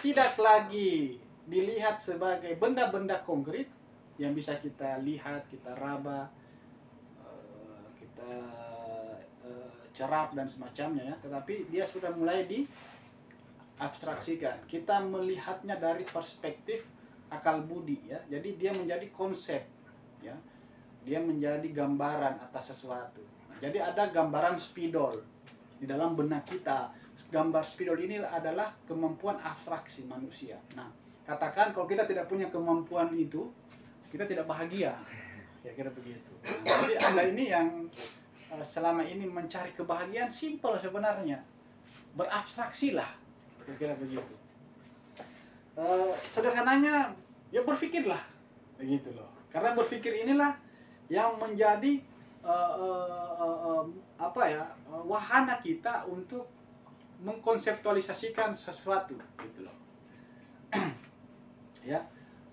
tidak 0.04 0.36
lagi 0.36 1.15
dilihat 1.47 2.04
sebagai 2.04 2.51
benda-benda 2.60 3.23
konkret 3.23 3.71
yang 4.19 4.36
bisa 4.36 4.60
kita 4.60 4.99
lihat, 4.99 5.47
kita 5.47 5.71
raba, 5.80 6.28
eh, 7.23 7.88
kita 8.04 8.32
eh, 9.47 9.71
cerap 9.95 10.36
dan 10.36 10.51
semacamnya 10.51 11.08
ya. 11.08 11.15
Tetapi 11.23 11.71
dia 11.71 11.88
sudah 11.88 12.12
mulai 12.12 12.43
di 12.43 12.67
abstraksikan. 13.80 14.67
Kita 14.67 14.99
melihatnya 15.04 15.80
dari 15.80 16.04
perspektif 16.04 16.84
akal 17.32 17.63
budi 17.63 18.12
ya. 18.12 18.19
Jadi 18.28 18.60
dia 18.60 18.71
menjadi 18.75 19.08
konsep 19.15 19.63
ya. 20.19 20.36
Dia 21.06 21.21
menjadi 21.21 21.69
gambaran 21.69 22.43
atas 22.43 22.75
sesuatu. 22.75 23.21
Jadi 23.62 23.78
ada 23.80 24.10
gambaran 24.10 24.60
spidol 24.60 25.21
di 25.80 25.86
dalam 25.86 26.15
benak 26.15 26.47
kita. 26.47 27.05
Gambar 27.32 27.63
spidol 27.63 27.99
ini 28.04 28.19
adalah 28.19 28.75
kemampuan 28.84 29.39
abstraksi 29.39 30.04
manusia. 30.04 30.60
Nah, 30.75 30.91
katakan 31.23 31.71
kalau 31.71 31.88
kita 31.88 32.04
tidak 32.04 32.28
punya 32.28 32.51
kemampuan 32.51 33.15
itu, 33.15 33.47
kita 34.12 34.28
tidak 34.28 34.45
bahagia. 34.45 34.95
Kira-kira 35.63 35.89
begitu. 35.95 36.32
Nah, 36.43 36.75
jadi 36.86 36.95
Anda 37.08 37.23
ini 37.32 37.43
yang 37.49 37.67
eh, 38.51 38.65
selama 38.65 39.01
ini 39.08 39.25
mencari 39.25 39.71
kebahagiaan 39.73 40.30
simpel 40.30 40.75
sebenarnya. 40.75 41.41
Berabstraksilah. 42.19 43.10
Kira-kira 43.63 43.95
begitu. 43.97 44.36
Eh, 45.75 46.13
sederhananya 46.32 47.12
ya 47.51 47.67
berpikirlah 47.67 48.19
begitu 48.80 49.12
loh 49.12 49.28
karena 49.51 49.75
berpikir 49.75 50.23
inilah 50.23 50.56
yang 51.12 51.36
menjadi 51.36 51.99
eh, 52.47 52.73
eh, 52.80 53.32
eh, 53.43 53.60
eh, 53.67 53.84
apa 54.15 54.41
ya 54.47 54.63
wahana 55.04 55.60
kita 55.60 56.08
untuk 56.08 56.47
mengkonseptualisasikan 57.23 58.58
sesuatu 58.58 59.15
gitu 59.39 59.60
loh. 59.67 59.75
Ya 61.86 62.01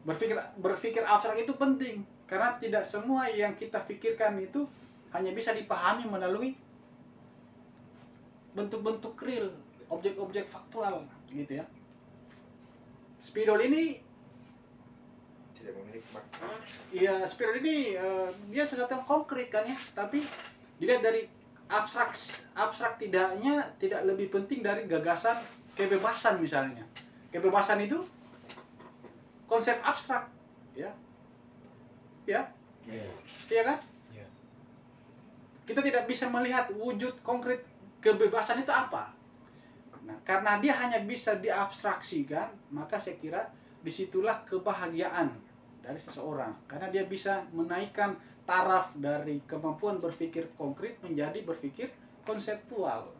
berpikir 0.04 0.36
berpikir 0.60 1.02
abstrak 1.08 1.40
itu 1.40 1.56
penting. 1.56 2.04
Karena 2.28 2.56
tidak 2.60 2.84
semua 2.84 3.28
yang 3.32 3.56
kita 3.56 3.80
pikirkan 3.84 4.36
itu 4.40 4.64
hanya 5.12 5.32
bisa 5.32 5.52
dipahami 5.56 6.04
melalui 6.08 6.56
bentuk-bentuk 8.52 9.16
real 9.24 9.48
objek-objek 9.88 10.44
faktual 10.48 11.04
gitu 11.32 11.60
ya. 11.60 11.66
Spidol 13.20 13.60
ini 13.64 14.00
Tidak 15.56 15.72
memiliki 15.78 16.08
makna. 16.10 16.48
ya 16.90 17.14
spidol 17.22 17.62
ini 17.62 17.94
eh, 17.94 18.28
dia 18.50 18.64
sesuatu 18.66 18.98
yang 18.98 19.06
konkret 19.08 19.48
kan 19.48 19.64
ya. 19.64 19.76
Tapi 19.96 20.20
dilihat 20.76 21.00
dari 21.04 21.24
abstrak 21.72 22.12
abstrak 22.52 23.00
tidaknya 23.00 23.72
tidak 23.80 24.04
lebih 24.04 24.28
penting 24.28 24.60
dari 24.60 24.84
gagasan 24.84 25.40
kebebasan 25.72 26.36
misalnya. 26.36 26.84
Kebebasan 27.32 27.80
itu 27.80 28.04
konsep 29.48 29.80
abstrak 29.80 30.28
ya. 30.76 30.92
Ya? 32.28 32.52
Iya. 32.84 33.08
iya 33.50 33.62
kan? 33.66 33.78
Iya. 34.12 34.26
kita 35.66 35.80
tidak 35.80 36.04
bisa 36.06 36.28
melihat 36.28 36.70
wujud 36.76 37.18
konkret 37.24 37.64
kebebasan 38.04 38.60
itu 38.60 38.70
apa. 38.70 39.16
Nah 40.04 40.18
karena 40.26 40.60
dia 40.60 40.74
hanya 40.76 41.00
bisa 41.00 41.38
diabstraksikan 41.40 42.52
maka 42.74 43.00
saya 43.00 43.16
kira 43.16 43.48
di 43.82 43.90
situlah 43.90 44.44
kebahagiaan 44.46 45.32
dari 45.82 45.98
seseorang. 45.98 46.54
Karena 46.70 46.88
dia 46.88 47.04
bisa 47.04 47.44
menaikkan 47.52 48.16
taraf 48.46 48.94
dari 48.98 49.42
kemampuan 49.46 49.98
berpikir 49.98 50.50
konkret 50.54 50.98
menjadi 51.02 51.42
berpikir 51.42 51.90
konseptual. 52.26 53.10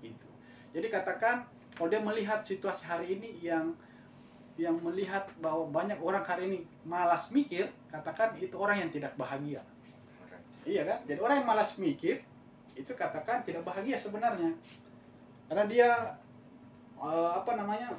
Gitu. 0.00 0.28
Jadi 0.76 0.86
katakan 0.88 1.44
kalau 1.76 1.88
dia 1.88 2.00
melihat 2.00 2.44
situasi 2.44 2.84
hari 2.84 3.16
ini 3.18 3.40
yang 3.40 3.72
yang 4.60 4.76
melihat 4.84 5.24
bahwa 5.40 5.72
banyak 5.72 5.96
orang 6.04 6.20
hari 6.20 6.52
ini 6.52 6.58
malas 6.84 7.32
mikir 7.32 7.72
katakan 7.88 8.36
itu 8.36 8.52
orang 8.60 8.84
yang 8.84 8.90
tidak 8.92 9.16
bahagia. 9.16 9.64
Iya 10.68 10.84
kan? 10.84 10.98
Jadi 11.08 11.18
orang 11.24 11.40
yang 11.40 11.48
malas 11.48 11.80
mikir, 11.80 12.20
itu 12.76 12.92
katakan 12.92 13.40
tidak 13.40 13.64
bahagia 13.64 13.96
sebenarnya. 13.96 14.52
Karena 15.48 15.64
dia 15.64 15.88
eh, 17.00 17.30
apa 17.32 17.56
namanya 17.56 17.96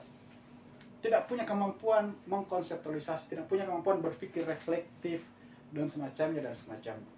tidak 1.01 1.25
punya 1.25 1.43
kemampuan 1.43 2.13
mengkonseptualisasi 2.29 3.33
tidak 3.33 3.45
punya 3.49 3.65
kemampuan 3.65 3.99
berpikir 3.99 4.45
reflektif 4.45 5.25
dan 5.73 5.89
semacamnya 5.89 6.45
dan 6.45 6.55
semacamnya 6.55 7.11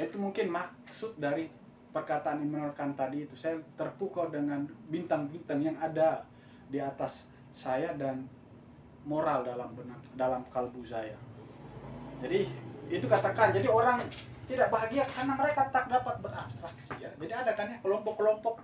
itu 0.00 0.16
mungkin 0.16 0.48
maksud 0.48 1.20
dari 1.20 1.52
perkataan 1.90 2.40
Immanuel 2.40 2.72
Kant 2.72 2.96
tadi 2.96 3.26
itu. 3.26 3.34
Saya 3.34 3.58
terpukau 3.74 4.30
dengan 4.30 4.64
bintang-bintang 4.88 5.60
yang 5.60 5.76
ada 5.76 6.24
di 6.70 6.78
atas 6.78 7.26
saya 7.52 7.92
dan 7.98 8.24
moral 9.04 9.42
dalam 9.42 9.74
benak 9.74 10.00
dalam 10.14 10.46
kalbu 10.48 10.86
saya. 10.86 11.18
Jadi 12.22 12.46
itu 12.90 13.06
katakan 13.06 13.50
jadi 13.50 13.66
orang 13.70 14.02
tidak 14.46 14.70
bahagia 14.70 15.06
karena 15.06 15.34
mereka 15.34 15.62
tak 15.70 15.86
dapat 15.90 16.16
berabstraksi 16.22 16.94
ya. 16.98 17.10
Jadi 17.18 17.32
ada 17.32 17.52
kan 17.54 17.70
ya 17.70 17.78
kelompok-kelompok 17.82 18.62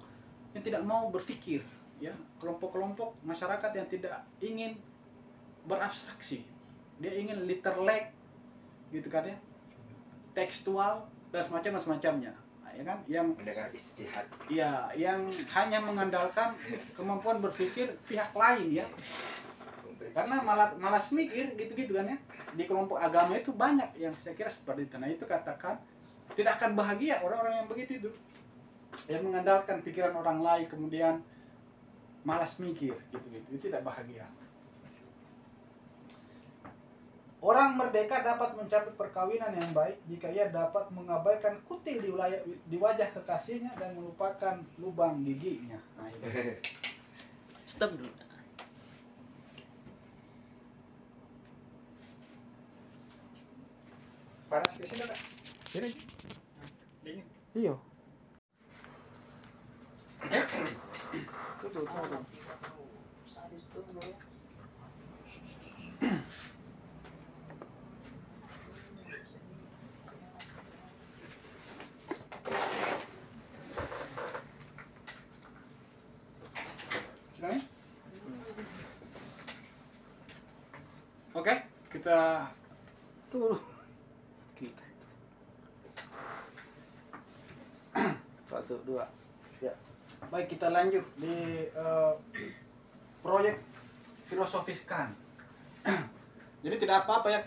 yang 0.55 0.63
tidak 0.63 0.83
mau 0.87 1.11
berpikir 1.11 1.63
ya 1.97 2.13
kelompok-kelompok 2.43 3.17
masyarakat 3.25 3.71
yang 3.73 3.87
tidak 3.89 4.21
ingin 4.45 4.77
berabstraksi. 5.65 6.45
Dia 7.01 7.13
ingin 7.13 7.45
literlek 7.45 8.13
gitu 8.95 9.09
kan 9.11 9.27
ya 9.27 9.37
tekstual 10.37 11.09
dan 11.33 11.43
semacam 11.43 11.71
dan 11.81 11.83
semacamnya. 11.83 12.33
Nah, 12.63 12.73
ya 12.77 12.83
kan? 12.85 12.99
Yang 13.09 13.27
mendengar 13.41 13.67
istihad. 13.73 14.27
ya 14.53 14.93
yang 14.93 15.27
hanya 15.57 15.81
mengandalkan 15.81 16.53
kemampuan 16.93 17.41
berpikir 17.41 17.97
pihak 18.05 18.31
lain 18.37 18.85
ya. 18.85 18.87
Karena 20.13 20.45
malah 20.45 20.77
malas 20.77 21.11
mikir 21.17 21.57
gitu-gitu 21.57 21.97
kan 21.97 22.13
ya. 22.13 22.19
Di 22.53 22.69
kelompok 22.69 23.01
agama 23.01 23.41
itu 23.41 23.51
banyak 23.51 23.97
yang 23.97 24.13
saya 24.21 24.37
kira 24.37 24.53
seperti 24.53 24.93
itu. 24.93 24.97
Nah 25.01 25.09
itu 25.09 25.25
katakan 25.25 25.81
tidak 26.37 26.61
akan 26.61 26.77
bahagia 26.77 27.25
orang-orang 27.25 27.65
yang 27.65 27.69
begitu 27.69 28.05
itu. 28.05 28.11
Yang 29.09 29.29
mengandalkan 29.29 29.81
pikiran 29.81 30.13
orang 30.13 30.45
lain 30.45 30.69
kemudian 30.69 31.25
malas 32.27 32.59
mikir 32.59 32.99
gitu-gitu 33.15 33.47
itu 33.55 33.71
tidak 33.71 33.87
bahagia 33.87 34.27
Orang 37.47 37.79
merdeka 37.79 38.27
dapat 38.27 38.59
mencapai 38.59 38.91
perkawinan 38.99 39.55
yang 39.55 39.71
baik 39.71 40.03
jika 40.11 40.27
ia 40.35 40.51
dapat 40.51 40.91
mengabaikan 40.91 41.63
kutil 41.69 42.03
di, 42.03 42.11
wilayah, 42.11 42.43
di 42.43 42.75
wajah 42.75 43.13
kekasihnya 43.15 43.77
dan 43.79 43.95
melupakan 43.95 44.59
lubang 44.83 45.23
giginya. 45.23 45.79
Nah, 45.95 46.11
itu. 46.11 46.27
Stop 47.71 47.95
dulu. 47.95 48.11
Panas 54.51 54.73
ke 54.75 54.85
sini 54.89 55.03
enggak? 55.07 55.21
Sini. 55.71 55.91
Iya. 57.55 57.75
Totoo. 61.77 62.25
Baik, 90.37 90.53
kita 90.53 90.69
lanjut 90.69 91.01
di 91.17 91.65
eh, 91.65 92.15
proyek 93.25 93.57
filosofis 94.29 94.85
Kant. 94.85 95.17
Jadi 96.61 96.77
tidak 96.77 97.09
apa-apa 97.09 97.33
ya, 97.33 97.41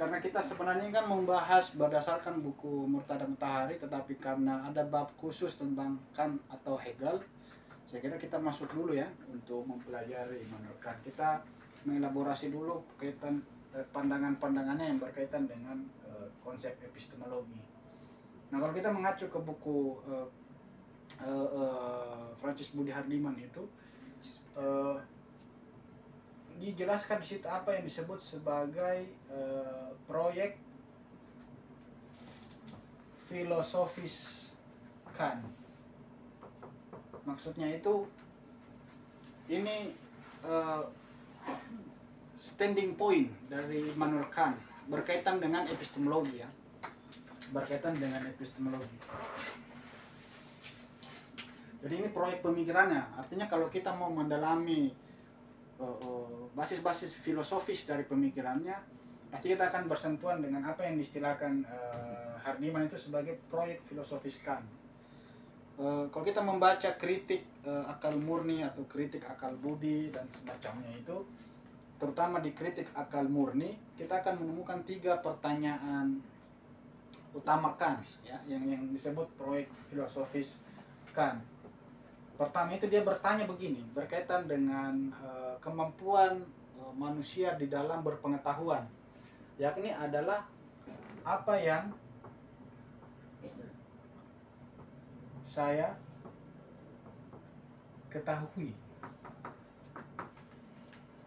karena 0.00 0.16
kita 0.16 0.40
sebenarnya 0.40 0.88
kan 0.96 1.12
membahas 1.12 1.76
berdasarkan 1.76 2.40
buku 2.40 2.88
Murtada 2.88 3.28
Matahari, 3.28 3.76
tetapi 3.76 4.16
karena 4.16 4.64
ada 4.64 4.80
bab 4.80 5.12
khusus 5.20 5.60
tentang 5.60 6.00
Kant 6.16 6.40
atau 6.48 6.80
Hegel, 6.80 7.20
saya 7.84 8.00
kira 8.00 8.16
kita 8.16 8.40
masuk 8.40 8.72
dulu 8.72 8.96
ya 8.96 9.12
untuk 9.28 9.68
mempelajari 9.68 10.40
Immanuel 10.40 10.80
Kant. 10.80 11.04
Kita 11.04 11.44
mengelaborasi 11.84 12.48
dulu 12.48 12.80
kaitan 12.96 13.44
eh, 13.76 13.84
pandangan-pandangannya 13.92 14.88
yang 14.88 14.96
berkaitan 14.96 15.44
dengan 15.44 15.84
eh, 16.08 16.32
konsep 16.40 16.80
epistemologi. 16.80 17.60
Nah, 18.48 18.56
kalau 18.56 18.72
kita 18.72 18.88
mengacu 18.88 19.28
ke 19.28 19.36
buku 19.36 20.00
eh, 20.08 20.28
eh, 21.22 21.48
eh, 21.54 22.24
Francis 22.38 22.74
Budi 22.74 22.90
Hardiman 22.90 23.38
itu 23.38 23.64
eh, 24.58 24.96
dijelaskan 26.62 27.18
di 27.22 27.26
situ 27.26 27.46
apa 27.50 27.74
yang 27.74 27.84
disebut 27.86 28.18
sebagai 28.22 29.08
eh, 29.30 29.88
proyek 30.06 30.58
filosofis 33.26 34.50
Kant. 35.16 35.42
Maksudnya 37.24 37.70
itu 37.70 38.04
ini 39.48 39.94
eh, 40.44 40.82
standing 42.42 42.98
point 42.98 43.30
dari 43.46 43.86
Immanuel 43.94 44.26
Kant 44.30 44.58
berkaitan 44.90 45.38
dengan 45.38 45.66
epistemologi 45.70 46.42
ya. 46.42 46.50
Berkaitan 47.54 47.94
dengan 47.94 48.26
epistemologi. 48.26 48.98
Jadi 51.82 51.94
ini 51.98 52.08
proyek 52.14 52.46
pemikirannya. 52.46 53.18
Artinya 53.18 53.50
kalau 53.50 53.66
kita 53.66 53.90
mau 53.90 54.08
mendalami 54.08 54.94
eh, 55.82 55.84
eh, 55.84 56.42
basis-basis 56.54 57.18
filosofis 57.18 57.90
dari 57.90 58.06
pemikirannya, 58.06 58.78
pasti 59.34 59.50
kita 59.50 59.72
akan 59.72 59.90
bersentuhan 59.90 60.38
dengan 60.38 60.62
apa 60.62 60.86
yang 60.86 60.94
diistilahkan 60.94 61.66
eh, 61.66 62.34
Hardiman 62.42 62.86
itu 62.86 62.98
sebagai 62.98 63.38
proyek 63.50 63.82
filosofis 63.82 64.38
Kant. 64.46 64.62
Eh, 65.82 66.04
kalau 66.14 66.24
kita 66.24 66.38
membaca 66.38 66.94
kritik 66.94 67.42
eh, 67.66 67.84
akal 67.90 68.14
murni 68.14 68.62
atau 68.62 68.86
kritik 68.86 69.26
akal 69.26 69.58
budi 69.58 70.14
dan 70.14 70.28
semacamnya 70.30 70.94
itu, 70.94 71.26
terutama 71.98 72.38
di 72.38 72.54
kritik 72.54 72.86
akal 72.94 73.26
murni, 73.26 73.74
kita 73.98 74.22
akan 74.22 74.38
menemukan 74.38 74.86
tiga 74.86 75.18
pertanyaan 75.18 76.22
utama 77.34 77.74
Kant, 77.74 78.06
ya, 78.22 78.38
yang 78.46 78.62
yang 78.70 78.86
disebut 78.92 79.26
proyek 79.34 79.66
filosofis 79.90 80.60
Kant. 81.10 81.51
Pertama 82.42 82.74
itu 82.74 82.90
dia 82.90 83.06
bertanya 83.06 83.46
begini, 83.46 83.86
berkaitan 83.94 84.50
dengan 84.50 85.14
eh, 85.14 85.54
kemampuan 85.62 86.42
eh, 86.74 86.94
manusia 86.98 87.54
di 87.54 87.70
dalam 87.70 88.02
berpengetahuan, 88.02 88.82
yakni 89.62 89.94
adalah 89.94 90.42
apa 91.22 91.54
yang 91.54 91.94
saya 95.46 95.94
ketahui. 98.10 98.74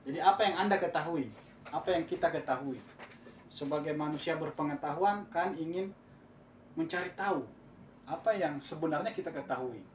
Jadi 0.03 0.19
apa 0.19 0.41
yang 0.43 0.67
Anda 0.67 0.83
ketahui? 0.83 1.31
Apa 1.71 1.95
yang 1.95 2.03
kita 2.03 2.27
ketahui? 2.27 2.83
Sebagai 3.47 3.95
manusia 3.95 4.35
berpengetahuan 4.35 5.31
kan 5.31 5.55
ingin 5.55 5.95
mencari 6.75 7.07
tahu 7.15 7.47
apa 8.03 8.35
yang 8.35 8.59
sebenarnya 8.59 9.15
kita 9.15 9.31
ketahui. 9.31 9.94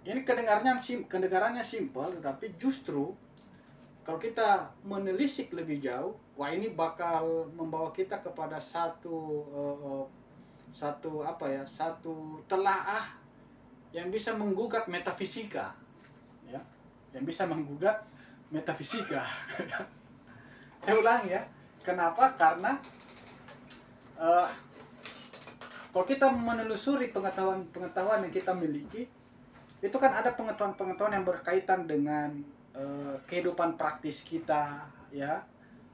Ini 0.00 0.24
kedengarannya 0.24 0.80
sim, 0.80 1.04
kedengarannya 1.04 1.60
simpel 1.60 2.08
tetapi 2.16 2.56
justru 2.56 3.12
kalau 4.00 4.16
kita 4.16 4.72
menelisik 4.82 5.52
lebih 5.52 5.84
jauh, 5.84 6.16
wah 6.34 6.48
ini 6.48 6.72
bakal 6.72 7.52
membawa 7.52 7.92
kita 7.92 8.24
kepada 8.24 8.56
satu 8.56 9.44
eh, 9.52 10.04
satu 10.72 11.20
apa 11.20 11.46
ya, 11.52 11.62
satu 11.68 12.40
telaah 12.48 13.12
yang 13.92 14.08
bisa 14.08 14.32
menggugat 14.32 14.88
metafisika. 14.88 15.76
Ya, 16.48 16.64
yang 17.12 17.28
bisa 17.28 17.44
menggugat 17.44 18.02
metafisika. 18.48 19.22
Saya 20.82 20.96
ulang 20.96 21.28
ya. 21.28 21.44
Kenapa? 21.84 22.32
Karena 22.40 22.80
eh, 24.16 24.48
kalau 25.92 26.06
kita 26.08 26.32
menelusuri 26.32 27.12
pengetahuan-pengetahuan 27.12 28.24
yang 28.24 28.32
kita 28.32 28.56
miliki, 28.56 29.19
itu 29.80 29.96
kan 29.96 30.12
ada 30.12 30.36
pengetahuan-pengetahuan 30.36 31.16
yang 31.16 31.26
berkaitan 31.26 31.88
dengan 31.88 32.36
eh, 32.76 33.16
kehidupan 33.24 33.80
praktis 33.80 34.20
kita, 34.20 34.84
ya. 35.12 35.44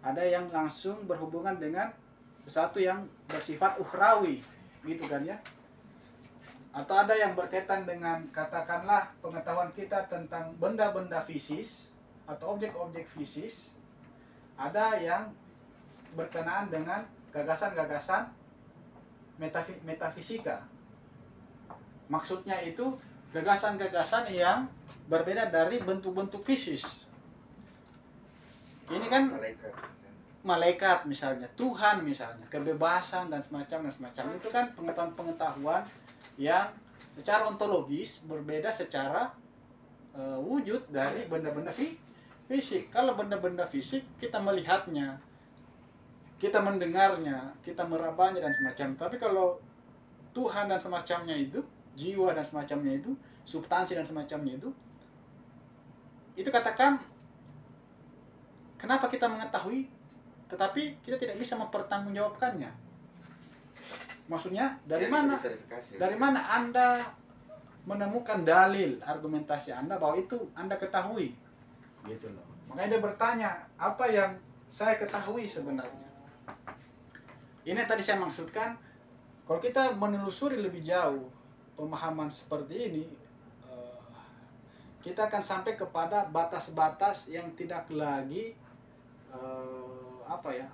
Ada 0.02 0.22
yang 0.22 0.50
langsung 0.54 1.06
berhubungan 1.06 1.58
dengan 1.58 1.90
sesuatu 2.46 2.78
yang 2.78 3.06
bersifat 3.26 3.78
ukhrawi, 3.82 4.42
gitu 4.86 5.06
kan 5.10 5.22
ya. 5.26 5.38
Atau 6.76 6.94
ada 6.94 7.16
yang 7.16 7.32
berkaitan 7.32 7.88
dengan 7.88 8.26
katakanlah 8.30 9.08
pengetahuan 9.24 9.72
kita 9.72 10.06
tentang 10.12 10.52
benda-benda 10.60 11.24
fisis 11.24 11.88
atau 12.28 12.54
objek-objek 12.54 13.08
fisis. 13.16 13.72
Ada 14.60 15.00
yang 15.00 15.22
berkenaan 16.12 16.68
dengan 16.68 17.08
gagasan-gagasan 17.32 18.28
metafi- 19.40 19.80
metafisika. 19.84 20.64
Maksudnya 22.12 22.60
itu 22.62 22.94
gagasan-gagasan 23.36 24.32
yang 24.32 24.64
berbeda 25.12 25.52
dari 25.52 25.76
bentuk-bentuk 25.84 26.40
fisis. 26.40 27.04
Ini 28.88 29.06
kan 29.12 29.28
malaikat 29.28 29.74
malaikat 30.46 31.10
misalnya, 31.10 31.50
Tuhan 31.58 32.06
misalnya, 32.06 32.46
kebebasan 32.46 33.28
dan 33.28 33.42
semacam 33.42 33.90
dan 33.90 33.92
semacam 33.92 34.24
itu 34.38 34.48
kan 34.48 34.70
pengetahuan-pengetahuan 34.78 35.82
yang 36.38 36.70
secara 37.18 37.50
ontologis 37.50 38.22
berbeda 38.30 38.70
secara 38.70 39.34
eh, 40.14 40.38
wujud 40.38 40.86
dari 40.88 41.26
benda-benda 41.26 41.74
fi- 41.74 41.98
fisik. 42.46 42.94
Kalau 42.94 43.18
benda-benda 43.18 43.66
fisik 43.66 44.06
kita 44.22 44.38
melihatnya, 44.38 45.18
kita 46.38 46.62
mendengarnya, 46.62 47.58
kita 47.66 47.82
merabanya 47.82 48.46
dan 48.46 48.54
semacam. 48.54 48.94
Tapi 48.94 49.16
kalau 49.18 49.58
Tuhan 50.30 50.70
dan 50.70 50.78
semacamnya 50.78 51.34
itu, 51.34 51.58
jiwa 51.96 52.36
dan 52.36 52.44
semacamnya 52.44 53.00
itu, 53.00 53.16
substansi 53.48 53.96
dan 53.96 54.04
semacamnya 54.04 54.60
itu, 54.60 54.70
itu 56.36 56.48
katakan 56.52 57.00
kenapa 58.76 59.08
kita 59.08 59.24
mengetahui 59.24 59.88
tetapi 60.46 61.02
kita 61.02 61.18
tidak 61.18 61.36
bisa 61.42 61.58
mempertanggungjawabkannya. 61.58 62.70
Maksudnya 64.30 64.78
dari 64.86 65.10
mana? 65.10 65.38
Dari 65.96 66.16
mana 66.18 66.40
Anda 66.54 67.02
menemukan 67.86 68.42
dalil 68.42 68.98
argumentasi 69.02 69.74
Anda 69.74 69.98
bahwa 69.98 70.18
itu 70.18 70.50
Anda 70.54 70.78
ketahui? 70.78 71.34
Gitu 72.06 72.26
loh. 72.30 72.46
Makanya 72.70 72.98
dia 72.98 73.02
bertanya, 73.02 73.50
apa 73.78 74.10
yang 74.10 74.34
saya 74.70 74.98
ketahui 74.98 75.46
sebenarnya? 75.46 76.10
Ini 77.66 77.82
tadi 77.86 78.02
saya 78.02 78.22
maksudkan, 78.22 78.78
kalau 79.46 79.58
kita 79.62 79.94
menelusuri 79.94 80.58
lebih 80.58 80.82
jauh 80.82 81.30
pemahaman 81.76 82.32
seperti 82.32 82.90
ini, 82.90 83.04
eh, 83.68 83.98
kita 85.04 85.28
akan 85.28 85.42
sampai 85.44 85.78
kepada 85.78 86.26
batas-batas 86.26 87.28
yang 87.30 87.52
tidak 87.54 87.86
lagi 87.92 88.56
eh, 89.30 90.16
apa 90.26 90.50
ya 90.50 90.66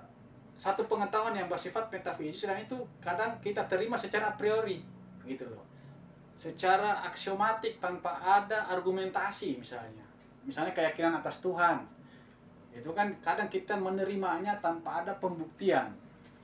satu 0.53 0.87
pengetahuan 0.87 1.35
yang 1.35 1.51
bersifat 1.51 1.91
metafisik. 1.91 2.47
Dan 2.47 2.63
itu 2.63 2.77
kadang 3.03 3.37
kita 3.43 3.67
terima 3.67 3.99
secara 3.99 4.31
a 4.31 4.35
priori 4.37 4.79
gitu 5.27 5.49
loh. 5.49 5.65
Secara 6.33 7.05
aksiomatik 7.05 7.77
tanpa 7.77 8.17
ada 8.23 8.71
argumentasi 8.71 9.59
misalnya. 9.59 10.05
Misalnya 10.47 10.73
keyakinan 10.73 11.19
atas 11.19 11.43
Tuhan. 11.43 11.85
Itu 12.73 12.95
kan 12.95 13.13
kadang 13.21 13.51
kita 13.53 13.77
menerimanya 13.77 14.57
tanpa 14.57 15.05
ada 15.05 15.13
pembuktian 15.19 15.93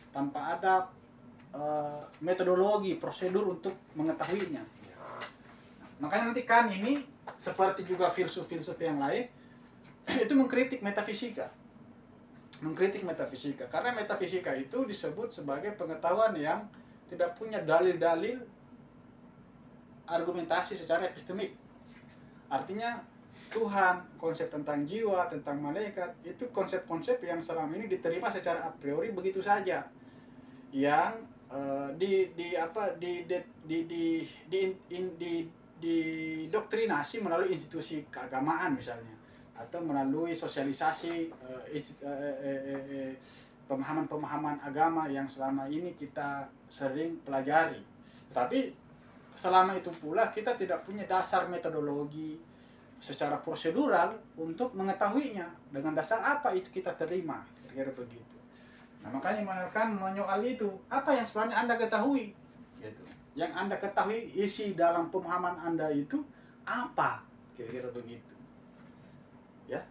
tanpa 0.09 0.57
ada 0.57 0.89
eh, 1.55 2.01
metodologi 2.21 2.97
prosedur 2.97 3.45
untuk 3.49 3.73
mengetahuinya. 3.95 4.63
Makanya 5.99 6.31
nanti 6.31 6.43
kan 6.47 6.71
ini 6.71 7.03
seperti 7.35 7.83
juga 7.83 8.07
filsuf-filsuf 8.07 8.79
yang 8.79 8.97
lain 9.03 9.27
itu 10.25 10.33
mengkritik 10.33 10.79
metafisika. 10.79 11.51
Mengkritik 12.63 13.03
metafisika. 13.03 13.67
Karena 13.67 13.95
metafisika 13.95 14.55
itu 14.55 14.83
disebut 14.87 15.31
sebagai 15.31 15.75
pengetahuan 15.75 16.35
yang 16.35 16.67
tidak 17.11 17.35
punya 17.35 17.59
dalil-dalil 17.63 18.39
argumentasi 20.09 20.73
secara 20.75 21.05
epistemik. 21.05 21.53
Artinya 22.49 22.97
Tuhan 23.49 24.05
konsep 24.21 24.49
tentang 24.53 24.85
jiwa 24.85 25.25
tentang 25.25 25.57
malaikat 25.57 26.13
itu 26.21 26.49
konsep-konsep 26.53 27.17
yang 27.25 27.41
selama 27.41 27.73
ini 27.77 27.89
diterima 27.89 28.29
secara 28.29 28.61
a 28.65 28.71
priori 28.73 29.09
begitu 29.09 29.41
saja. 29.41 29.85
Yang 30.69 31.25
eh, 31.51 31.89
di 31.97 32.33
di 32.33 32.53
apa 32.55 32.95
di 32.95 33.25
di 33.25 33.37
di 33.65 33.77
di 33.85 34.03
di, 34.49 34.59
in- 34.95 35.15
di, 35.17 35.33
didoktrinasi 35.79 37.23
melalui 37.23 37.55
institusi 37.55 38.03
keagamaan 38.11 38.75
misalnya 38.75 39.15
atau 39.59 39.83
melalui 39.83 40.31
sosialisasi 40.31 41.13
eh, 41.27 41.61
eh, 41.75 41.83
eh, 41.83 42.37
eh, 42.47 42.83
eh, 42.89 43.13
pemahaman-pemahaman 43.67 44.63
agama 44.65 45.05
yang 45.11 45.27
selama 45.29 45.69
ini 45.69 45.93
kita 45.93 46.49
sering 46.71 47.21
pelajari. 47.21 47.83
Tapi 48.33 48.71
selama 49.35 49.77
itu 49.77 49.91
pula 49.99 50.31
kita 50.33 50.55
tidak 50.57 50.87
punya 50.87 51.05
dasar 51.05 51.45
metodologi 51.51 52.39
secara 52.99 53.39
prosedural 53.39 54.19
untuk 54.35 54.75
mengetahuinya 54.75 55.71
dengan 55.71 55.95
dasar 55.95 56.19
apa 56.23 56.51
itu 56.55 56.67
kita 56.71 56.95
terima 56.95 57.43
kira-kira 57.63 57.93
begitu. 57.95 58.38
Nah 58.99 59.09
makanya 59.15 59.41
menekan 59.43 59.95
menyoal 59.95 60.43
itu 60.43 60.67
apa 60.91 61.15
yang 61.15 61.23
sebenarnya 61.23 61.57
anda 61.63 61.75
ketahui? 61.79 62.35
Gitu. 62.83 63.01
Yang 63.35 63.51
anda 63.55 63.75
ketahui 63.79 64.27
isi 64.35 64.75
dalam 64.75 65.07
pemahaman 65.07 65.55
anda 65.63 65.87
itu 65.91 66.19
apa? 66.67 67.23
Kira-kira 67.55 67.89
begitu. 67.95 68.33
Ya. 69.71 69.81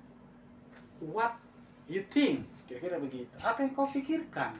What 1.00 1.40
you 1.88 2.04
think? 2.12 2.44
Kira-kira 2.68 3.00
begitu. 3.00 3.32
Apa 3.40 3.64
yang 3.64 3.72
kau 3.72 3.88
pikirkan? 3.88 4.52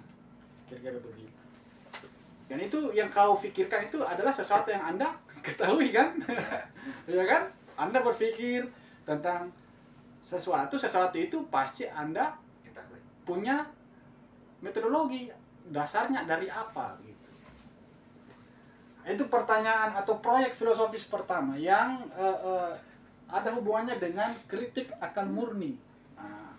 Kira-kira 0.68 0.96
begitu. 1.00 1.36
Dan 2.48 2.64
itu 2.64 2.96
yang 2.96 3.12
kau 3.12 3.36
pikirkan 3.36 3.84
itu 3.84 4.00
adalah 4.00 4.32
sesuatu 4.32 4.72
yang 4.72 4.96
anda 4.96 5.12
ketahui 5.46 5.92
kan? 5.92 6.16
Ya 7.08 7.24
kan? 7.24 7.52
Anda 7.76 8.00
berpikir 8.00 8.68
tentang 9.04 9.52
sesuatu 10.20 10.76
sesuatu 10.76 11.16
itu 11.16 11.46
pasti 11.48 11.88
anda 11.88 12.36
Ketahui. 12.60 13.00
punya 13.24 13.64
metodologi 14.64 15.30
dasarnya 15.68 16.24
dari 16.24 16.48
apa 16.50 16.98
gitu. 17.04 17.28
Itu 19.08 19.24
pertanyaan 19.32 19.96
atau 19.96 20.20
proyek 20.20 20.52
filosofis 20.52 21.08
pertama 21.08 21.56
yang 21.56 22.04
eh, 22.12 22.38
eh, 22.44 22.72
ada 23.28 23.52
hubungannya 23.56 23.96
dengan 24.00 24.36
kritik 24.48 24.92
akal 25.00 25.28
murni. 25.28 25.76
Nah, 26.16 26.52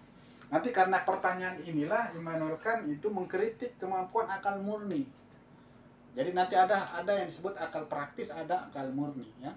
nanti 0.49 0.69
karena 0.69 1.01
pertanyaan 1.01 1.61
inilah 1.65 2.13
Immanuel 2.17 2.57
Kant 2.61 2.85
itu 2.85 3.09
mengkritik 3.09 3.77
kemampuan 3.77 4.29
akal 4.29 4.61
murni. 4.61 5.05
Jadi 6.17 6.33
nanti 6.33 6.57
ada 6.57 6.89
ada 6.97 7.13
yang 7.13 7.29
disebut 7.29 7.53
akal 7.57 7.85
praktis 7.85 8.33
ada 8.33 8.69
akal 8.69 8.89
murni 8.93 9.29
ya. 9.41 9.53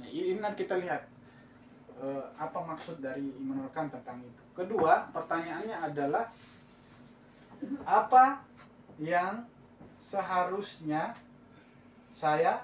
Nah, 0.00 0.08
ini, 0.08 0.36
ini 0.36 0.40
nanti 0.40 0.64
kita 0.64 0.80
lihat 0.80 1.04
eh, 2.00 2.24
apa 2.40 2.58
maksud 2.64 3.04
dari 3.04 3.28
Immanuel 3.28 3.68
Kant 3.76 3.92
tentang 3.92 4.24
itu. 4.24 4.42
Kedua 4.56 5.08
pertanyaannya 5.12 5.76
adalah 5.84 6.24
apa 7.86 8.42
yang 8.98 9.46
seharusnya 9.98 11.14
saya 12.12 12.62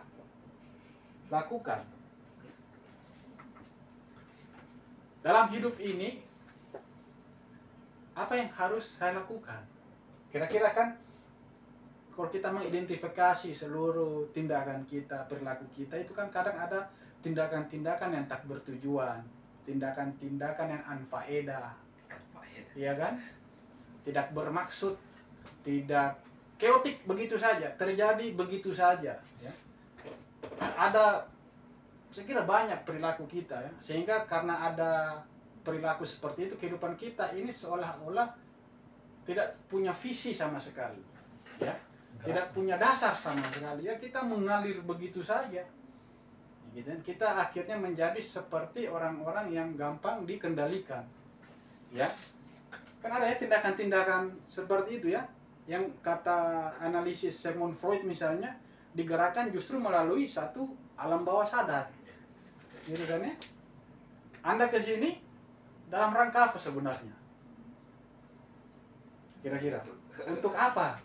lakukan? 1.30 1.82
Dalam 5.22 5.50
hidup 5.50 5.76
ini 5.82 6.22
apa 8.18 8.34
yang 8.34 8.50
harus 8.54 8.98
saya 8.98 9.18
lakukan? 9.18 9.62
Kira-kira 10.34 10.74
kan 10.74 10.98
kalau 12.14 12.28
kita 12.30 12.50
mengidentifikasi 12.50 13.54
seluruh 13.54 14.26
tindakan 14.34 14.82
kita 14.86 15.26
perilaku 15.30 15.70
kita 15.70 15.94
itu 16.02 16.10
kan 16.10 16.26
kadang 16.34 16.58
ada 16.58 16.90
tindakan-tindakan 17.22 18.10
yang 18.14 18.26
tak 18.26 18.42
bertujuan 18.46 19.22
tindakan-tindakan 19.68 20.80
yang 20.80 20.82
anfaedah. 20.88 21.76
Iya 22.72 22.96
kan? 22.96 23.20
Tidak 24.04 24.32
bermaksud, 24.32 24.94
tidak 25.66 26.18
keotik 26.58 27.06
begitu 27.06 27.38
saja, 27.38 27.70
terjadi 27.78 28.34
begitu 28.34 28.74
saja. 28.74 29.22
Ya. 29.38 29.52
Ada, 30.58 31.24
saya 32.10 32.24
kira 32.26 32.42
banyak 32.42 32.82
perilaku 32.82 33.30
kita 33.30 33.62
ya, 33.62 33.72
sehingga 33.78 34.26
karena 34.26 34.58
ada 34.66 35.22
perilaku 35.62 36.02
seperti 36.02 36.50
itu 36.50 36.54
kehidupan 36.58 36.98
kita 36.98 37.30
ini 37.38 37.54
seolah-olah 37.54 38.32
tidak 39.28 39.54
punya 39.68 39.92
visi 39.94 40.32
sama 40.32 40.58
sekali, 40.58 40.98
ya, 41.60 41.76
tidak 42.24 42.50
punya 42.56 42.80
dasar 42.80 43.12
sama 43.12 43.44
sekali 43.52 43.86
ya 43.86 43.94
kita 44.00 44.24
mengalir 44.24 44.82
begitu 44.82 45.22
saja. 45.22 45.62
Gitu. 46.72 46.90
Kita 47.04 47.36
akhirnya 47.36 47.76
menjadi 47.80 48.20
seperti 48.20 48.88
orang-orang 48.88 49.52
yang 49.52 49.68
gampang 49.76 50.24
dikendalikan, 50.24 51.04
ya 51.92 52.08
kan 52.98 53.10
ada 53.14 53.26
ya 53.30 53.36
tindakan-tindakan 53.38 54.42
seperti 54.42 54.98
itu 55.02 55.14
ya. 55.14 55.26
Yang 55.68 55.92
kata 56.00 56.72
analisis 56.80 57.36
Sigmund 57.36 57.76
Freud 57.76 58.02
misalnya 58.08 58.56
digerakkan 58.96 59.52
justru 59.52 59.76
melalui 59.76 60.24
satu 60.24 60.72
alam 60.98 61.22
bawah 61.22 61.44
sadar. 61.44 61.92
Gitu 62.88 63.04
kan 63.04 63.20
ya? 63.20 63.34
Anda 64.42 64.66
ke 64.72 64.80
sini 64.80 65.20
dalam 65.92 66.10
rangka 66.16 66.50
apa 66.50 66.58
sebenarnya? 66.58 67.14
Kira-kira. 69.44 69.80
Untuk 70.26 70.56
apa? 70.56 70.98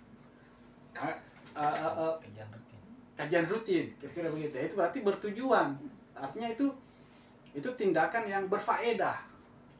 Ah, 0.97 1.13
ah, 1.53 1.73
ah, 1.75 1.93
ah, 1.93 2.13
Kajian 2.21 2.49
rutin. 2.49 2.79
kajian 3.13 3.45
rutin 3.45 3.85
kira-kira 4.01 4.27
begitu. 4.33 4.55
Itu 4.57 4.75
berarti 4.79 4.99
bertujuan. 5.05 5.77
Artinya 6.17 6.49
itu 6.49 6.73
itu 7.53 7.69
tindakan 7.77 8.25
yang 8.25 8.43
berfaedah 8.49 9.17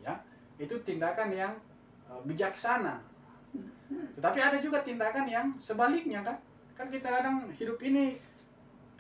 ya. 0.05 0.13
Itu 0.61 0.77
tindakan 0.85 1.33
yang 1.33 1.51
eh, 1.57 1.72
bijaksana. 2.21 3.01
Tetapi 4.17 4.39
ada 4.41 4.57
juga 4.61 4.81
tindakan 4.81 5.25
yang 5.29 5.47
sebaliknya 5.57 6.21
kan? 6.25 6.37
Kan 6.73 6.87
kita 6.89 7.09
kadang 7.09 7.49
hidup 7.53 7.77
ini 7.85 8.17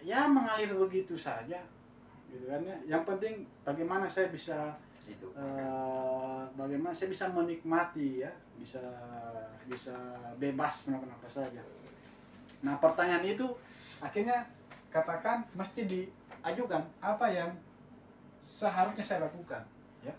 ya 0.03 0.27
mengalir 0.29 0.69
begitu 0.75 1.17
saja 1.17 1.61
gitu 2.29 2.45
kan 2.49 2.61
ya. 2.61 2.77
Yang 2.85 3.03
penting 3.09 3.33
bagaimana 3.65 4.09
saya 4.09 4.29
bisa 4.29 4.77
Itu. 5.03 5.35
eh, 5.35 6.43
bagaimana 6.55 6.93
saya 6.95 7.09
bisa 7.09 7.29
menikmati 7.33 8.21
ya. 8.25 8.31
Bisa 8.57 8.81
bisa 9.65 9.95
bebas 10.37 10.85
melakukan 10.85 11.17
apa 11.17 11.29
saja. 11.29 11.61
Nah 12.61 12.77
pertanyaan 12.77 13.25
itu 13.25 13.47
akhirnya 14.03 14.45
katakan 14.93 15.47
mesti 15.57 15.89
diajukan 15.89 16.85
apa 17.01 17.25
yang 17.33 17.51
seharusnya 18.43 19.01
saya 19.01 19.25
lakukan 19.25 19.63
ya. 20.05 20.13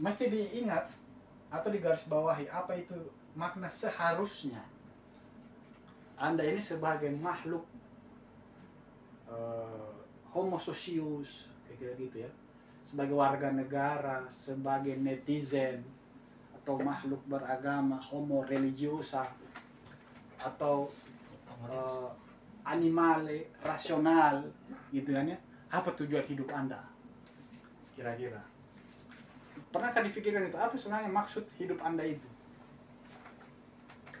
Mesti 0.00 0.26
diingat 0.26 0.90
atau 1.54 1.70
digarisbawahi 1.70 2.50
apa 2.50 2.74
itu 2.74 2.98
makna 3.38 3.70
seharusnya? 3.70 4.58
Anda 6.18 6.42
ini 6.42 6.58
sebagai 6.58 7.14
makhluk 7.14 7.62
eh, 9.30 9.90
homo 10.34 10.58
socius 10.58 11.46
kayak 11.70 11.94
gitu 12.02 12.26
ya. 12.26 12.30
Sebagai 12.82 13.14
warga 13.14 13.54
negara 13.54 14.26
sebagai 14.34 14.98
netizen 14.98 15.86
atau 16.60 16.82
makhluk 16.82 17.22
beragama 17.30 18.02
homo 18.02 18.42
religiosa 18.42 19.22
atau 20.42 20.90
eh, 21.70 22.10
animale 22.66 23.54
rasional 23.62 24.42
gitu 24.90 25.14
kan 25.14 25.30
ya. 25.30 25.38
Apa 25.70 25.94
tujuan 25.94 26.26
hidup 26.26 26.50
anda? 26.50 26.82
Kira-kira 27.94 28.53
pernahkah 29.74 30.06
difikirkan 30.06 30.46
itu 30.46 30.54
apa 30.54 30.78
sebenarnya 30.78 31.10
maksud 31.10 31.42
hidup 31.58 31.82
anda 31.82 32.06
itu 32.06 32.28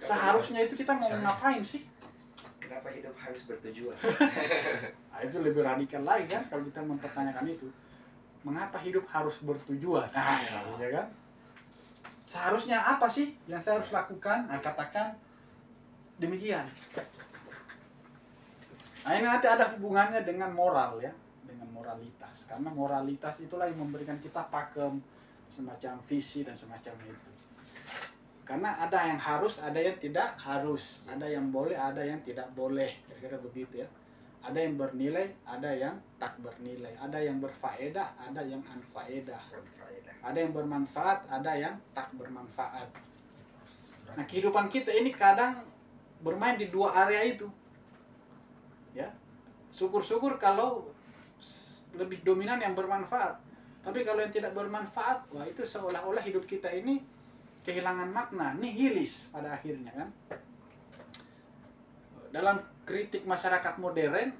seharusnya 0.02 0.66
itu 0.66 0.74
kita 0.82 0.98
mau 0.98 1.06
ngapain 1.06 1.62
sih 1.62 1.86
Kenapa 2.64 2.88
hidup 2.96 3.14
harus 3.20 3.42
bertujuan? 3.44 3.96
Nah, 5.14 5.22
itu 5.22 5.38
lebih 5.38 5.62
radikal 5.62 6.02
lagi 6.02 6.26
kan 6.26 6.42
kalau 6.50 6.66
kita 6.66 6.82
mempertanyakan 6.82 7.46
itu. 7.46 7.70
Mengapa 8.42 8.82
hidup 8.82 9.06
harus 9.06 9.38
bertujuan? 9.46 10.10
Nah, 10.10 10.42
ya 10.74 10.90
kan? 10.90 11.06
Seharusnya 12.26 12.82
apa 12.82 13.06
sih 13.06 13.38
yang 13.46 13.62
saya 13.62 13.78
harus 13.78 13.94
lakukan? 13.94 14.50
Nah, 14.50 14.58
katakan 14.58 15.14
demikian. 16.18 16.66
Nah, 19.06 19.12
ini 19.14 19.22
nanti 19.22 19.46
ada 19.46 19.70
hubungannya 19.70 20.26
dengan 20.26 20.50
moral 20.50 20.98
ya, 20.98 21.14
dengan 21.46 21.70
moralitas. 21.70 22.50
Karena 22.50 22.74
moralitas 22.74 23.38
itulah 23.38 23.70
yang 23.70 23.86
memberikan 23.86 24.18
kita 24.18 24.50
pakem 24.50 24.98
semacam 25.48 26.00
visi 26.04 26.42
dan 26.42 26.56
semacam 26.56 26.94
itu. 27.06 27.32
Karena 28.44 28.76
ada 28.76 29.08
yang 29.08 29.20
harus, 29.20 29.60
ada 29.60 29.80
yang 29.80 29.96
tidak 29.96 30.36
harus, 30.36 31.00
ada 31.08 31.24
yang 31.24 31.48
boleh, 31.48 31.76
ada 31.76 32.04
yang 32.04 32.20
tidak 32.20 32.52
boleh, 32.52 33.00
kira-kira 33.08 33.40
begitu 33.40 33.84
ya 33.84 33.88
ada 34.44 34.58
yang 34.60 34.76
bernilai, 34.76 35.32
ada 35.48 35.70
yang 35.72 35.96
tak 36.20 36.36
bernilai, 36.44 36.92
ada 37.00 37.16
yang 37.16 37.40
berfaedah, 37.40 38.12
ada 38.20 38.44
yang 38.44 38.60
anfaedah, 38.68 39.40
ada 40.20 40.36
yang 40.36 40.52
bermanfaat, 40.52 41.24
ada 41.32 41.52
yang 41.56 41.74
tak 41.96 42.12
bermanfaat. 42.12 42.92
Nah, 44.12 44.24
kehidupan 44.28 44.68
kita 44.68 44.92
ini 44.92 45.16
kadang 45.16 45.64
bermain 46.20 46.60
di 46.60 46.68
dua 46.68 46.92
area 47.08 47.24
itu. 47.24 47.48
Ya. 48.92 49.08
Syukur-syukur 49.72 50.36
kalau 50.36 50.92
lebih 51.96 52.20
dominan 52.20 52.60
yang 52.60 52.76
bermanfaat. 52.76 53.40
Tapi 53.84 54.00
kalau 54.00 54.24
yang 54.24 54.32
tidak 54.32 54.56
bermanfaat, 54.56 55.28
wah 55.28 55.44
itu 55.44 55.60
seolah-olah 55.60 56.24
hidup 56.24 56.48
kita 56.48 56.72
ini 56.72 57.04
kehilangan 57.68 58.08
makna, 58.08 58.56
nihilis 58.56 59.28
pada 59.28 59.52
akhirnya 59.52 59.92
kan. 59.92 60.08
Dalam 62.32 62.56
kritik 62.88 63.28
masyarakat 63.28 63.76
modern, 63.76 64.32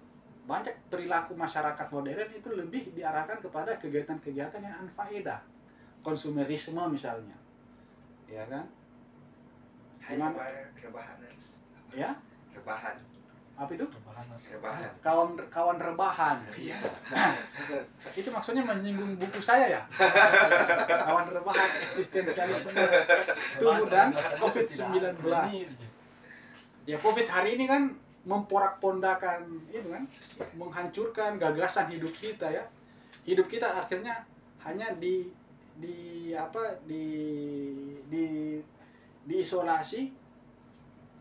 banyak 0.44 0.76
perilaku 0.88 1.36
masyarakat 1.36 1.88
modern 1.92 2.28
itu 2.32 2.48
lebih 2.52 2.92
diarahkan 2.96 3.40
kepada 3.40 3.76
kegiatan-kegiatan 3.80 4.60
yang 4.60 4.76
anfaedah. 4.88 5.40
Konsumerisme 6.04 6.80
misalnya. 6.88 7.36
Ya 8.28 8.44
kan? 8.48 8.68
Hanya. 10.04 10.36
Nas. 10.36 11.64
Ya, 11.96 12.12
Rebahan. 12.52 13.13
Apa 13.54 13.70
itu? 13.70 13.86
Rebahan. 13.86 14.90
Kawan 14.98 15.28
kawan 15.46 15.78
rebahan. 15.78 16.38
Iya. 16.58 16.74
Itu 18.18 18.34
maksudnya 18.34 18.66
menyinggung 18.66 19.14
buku 19.14 19.38
saya 19.38 19.70
ya. 19.70 19.82
kawan 21.06 21.30
rebahan 21.30 21.70
eksistensialisme 21.90 22.82
tubuh 23.62 23.86
dan 23.86 24.10
COVID-19. 24.42 25.22
Ya 26.84 26.96
COVID 26.98 27.26
hari 27.30 27.54
ini 27.54 27.64
kan 27.70 27.94
memporak-pondakan 28.24 29.68
itu 29.68 29.88
kan, 29.92 30.04
menghancurkan 30.56 31.38
gagasan 31.38 31.94
hidup 31.94 32.10
kita 32.10 32.50
ya. 32.50 32.64
Hidup 33.22 33.46
kita 33.46 33.70
akhirnya 33.70 34.26
hanya 34.66 34.90
di 34.98 35.30
di 35.78 36.30
apa 36.34 36.82
di 36.86 37.06
di 38.10 38.58
diisolasi 39.24 40.02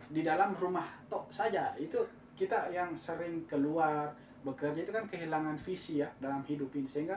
di 0.09 0.21
dalam 0.25 0.57
rumah 0.57 0.89
tok 1.07 1.29
saja. 1.29 1.77
Itu 1.77 2.22
kita 2.33 2.73
yang 2.73 2.97
sering 2.97 3.45
keluar 3.45 4.13
bekerja 4.43 4.83
itu 4.83 4.91
kan 4.91 5.07
kehilangan 5.07 5.55
visi 5.55 6.03
ya 6.03 6.09
dalam 6.19 6.43
hidup 6.43 6.73
ini 6.75 6.89
sehingga 6.89 7.15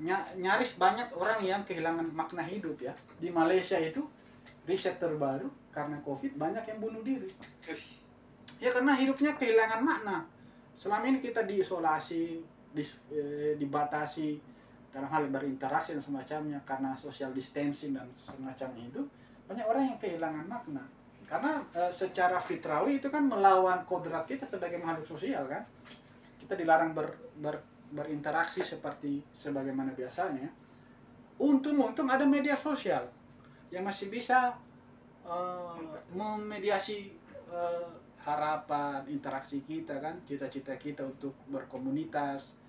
nya- 0.00 0.32
nyaris 0.40 0.80
banyak 0.80 1.12
orang 1.12 1.44
yang 1.44 1.62
kehilangan 1.66 2.08
makna 2.16 2.40
hidup 2.40 2.80
ya. 2.80 2.96
Di 3.20 3.28
Malaysia 3.28 3.76
itu 3.76 4.00
riset 4.64 4.96
terbaru 4.96 5.50
karena 5.70 6.00
Covid 6.00 6.40
banyak 6.40 6.64
yang 6.64 6.78
bunuh 6.80 7.02
diri. 7.04 7.28
Ya 8.60 8.72
karena 8.72 8.96
hidupnya 8.96 9.36
kehilangan 9.36 9.80
makna. 9.84 10.24
Selama 10.76 11.04
ini 11.12 11.20
kita 11.20 11.44
diisolasi, 11.44 12.40
dis- 12.72 12.96
eh, 13.12 13.56
dibatasi 13.60 14.40
dalam 14.90 15.08
hal 15.12 15.28
berinteraksi 15.28 15.94
dan 15.94 16.02
semacamnya 16.02 16.58
karena 16.66 16.96
social 16.96 17.30
distancing 17.36 17.94
dan 17.94 18.08
semacamnya 18.16 18.88
itu 18.88 19.02
banyak 19.46 19.66
orang 19.68 19.84
yang 19.94 19.98
kehilangan 20.00 20.46
makna. 20.48 20.82
Karena 21.30 21.62
eh, 21.78 21.92
secara 21.94 22.42
fitrawi 22.42 22.98
itu 22.98 23.06
kan 23.06 23.30
melawan 23.30 23.86
kodrat 23.86 24.26
kita 24.26 24.42
sebagai 24.42 24.82
makhluk 24.82 25.06
sosial 25.06 25.46
kan. 25.46 25.62
Kita 26.42 26.58
dilarang 26.58 26.90
ber, 26.90 27.14
ber- 27.38 27.70
berinteraksi 27.94 28.66
seperti 28.66 29.22
sebagaimana 29.30 29.94
biasanya. 29.94 30.50
Untung-untung 31.38 32.10
ada 32.10 32.26
media 32.26 32.58
sosial 32.58 33.06
yang 33.70 33.86
masih 33.86 34.10
bisa 34.10 34.58
eh, 35.22 35.78
memediasi 36.10 37.14
eh, 37.46 37.88
harapan 38.20 39.00
interaksi 39.08 39.64
kita 39.64 39.96
kan 39.96 40.20
cita-cita 40.28 40.76
kita 40.76 41.08
untuk 41.08 41.32
berkomunitas 41.48 42.60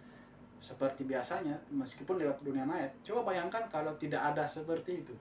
seperti 0.61 1.03
biasanya 1.03 1.59
meskipun 1.75 2.21
lewat 2.21 2.39
dunia 2.39 2.63
maya 2.63 2.87
coba 3.03 3.35
bayangkan 3.35 3.67
kalau 3.67 3.91
tidak 3.99 4.23
ada 4.23 4.47
seperti 4.47 5.03
itu 5.03 5.15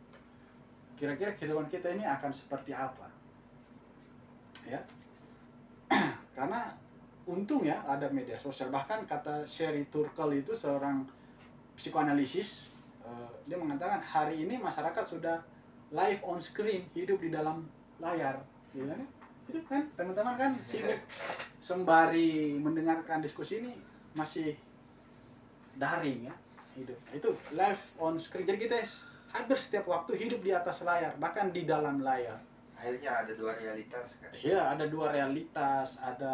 kira-kira 0.94 1.34
kehidupan 1.34 1.66
kita 1.66 1.90
ini 1.90 2.06
akan 2.06 2.30
seperti 2.30 2.70
apa 2.76 3.09
ya. 4.68 4.80
Karena 6.36 6.72
untung 7.28 7.62
ya 7.62 7.80
ada 7.86 8.10
media 8.10 8.36
sosial. 8.36 8.72
Bahkan 8.72 9.06
kata 9.06 9.46
Sherry 9.46 9.86
Turkle 9.88 10.42
itu 10.42 10.52
seorang 10.56 11.06
psikoanalisis 11.78 12.74
eh, 13.06 13.30
dia 13.46 13.56
mengatakan 13.56 14.02
hari 14.02 14.42
ini 14.42 14.60
masyarakat 14.60 15.04
sudah 15.06 15.40
live 15.90 16.20
on 16.26 16.38
screen 16.42 16.86
hidup 16.92 17.22
di 17.22 17.30
dalam 17.30 17.64
layar. 18.02 18.42
Gitu 18.74 18.86
kan? 18.86 19.02
Itu 19.50 19.58
kan 19.66 19.82
teman-teman 19.98 20.34
kan 20.38 20.52
sibuk 20.62 20.98
sembari 21.60 22.56
mendengarkan 22.58 23.20
diskusi 23.20 23.60
ini 23.62 23.72
masih 24.14 24.54
daring 25.78 26.30
ya 26.30 26.34
hidup. 26.78 26.98
Itu 27.14 27.34
live 27.54 27.82
on 27.98 28.18
screen. 28.18 28.46
Jadi 28.46 28.58
kita 28.70 28.78
hampir 29.30 29.56
setiap 29.58 29.86
waktu 29.86 30.18
hidup 30.18 30.42
di 30.42 30.50
atas 30.50 30.82
layar 30.82 31.14
bahkan 31.22 31.54
di 31.54 31.62
dalam 31.62 32.02
layar 32.02 32.38
Akhirnya 32.80 33.12
ada 33.12 33.32
dua 33.36 33.52
realitas 33.52 34.16
kan. 34.24 34.32
Iya, 34.32 34.72
ada 34.72 34.88
dua 34.88 35.12
realitas, 35.12 36.00
ada 36.00 36.32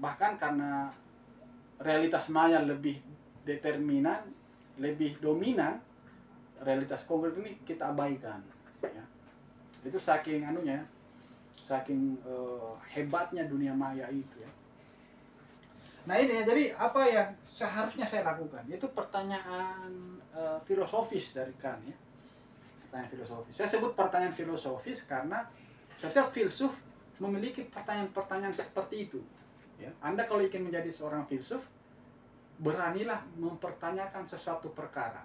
bahkan 0.00 0.40
karena 0.40 0.88
realitas 1.84 2.32
maya 2.32 2.64
lebih 2.64 2.96
determinan, 3.44 4.24
lebih 4.80 5.20
dominan, 5.20 5.76
realitas 6.64 7.04
konkret 7.04 7.36
ini 7.36 7.60
kita 7.68 7.92
abaikan. 7.92 8.40
Ya. 8.80 9.04
Itu 9.84 10.00
saking 10.00 10.48
anunya, 10.48 10.80
saking 11.60 12.16
eh, 12.24 12.72
hebatnya 12.96 13.44
dunia 13.44 13.76
maya 13.76 14.08
itu 14.08 14.40
ya. 14.40 14.50
Nah 16.08 16.18
ini 16.18 16.40
ya, 16.40 16.42
jadi 16.48 16.64
apa 16.74 17.04
yang 17.06 17.28
seharusnya 17.44 18.08
saya 18.08 18.26
lakukan? 18.26 18.64
Itu 18.64 18.88
pertanyaan 18.96 19.92
eh, 20.32 20.58
filosofis 20.64 21.36
dari 21.36 21.52
Kant 21.60 21.84
ya. 21.84 21.96
Pertanyaan 22.88 23.10
filosofis. 23.12 23.54
Saya 23.60 23.68
sebut 23.68 23.92
pertanyaan 23.92 24.32
filosofis 24.32 25.04
karena 25.04 25.44
setiap 26.02 26.34
filsuf 26.34 26.74
memiliki 27.22 27.62
pertanyaan-pertanyaan 27.70 28.50
seperti 28.50 29.06
itu. 29.06 29.20
Ya. 29.78 29.94
Anda 30.02 30.26
kalau 30.26 30.42
ingin 30.42 30.66
menjadi 30.66 30.90
seorang 30.90 31.22
filsuf, 31.30 31.70
beranilah 32.58 33.22
mempertanyakan 33.38 34.26
sesuatu 34.26 34.74
perkara. 34.74 35.22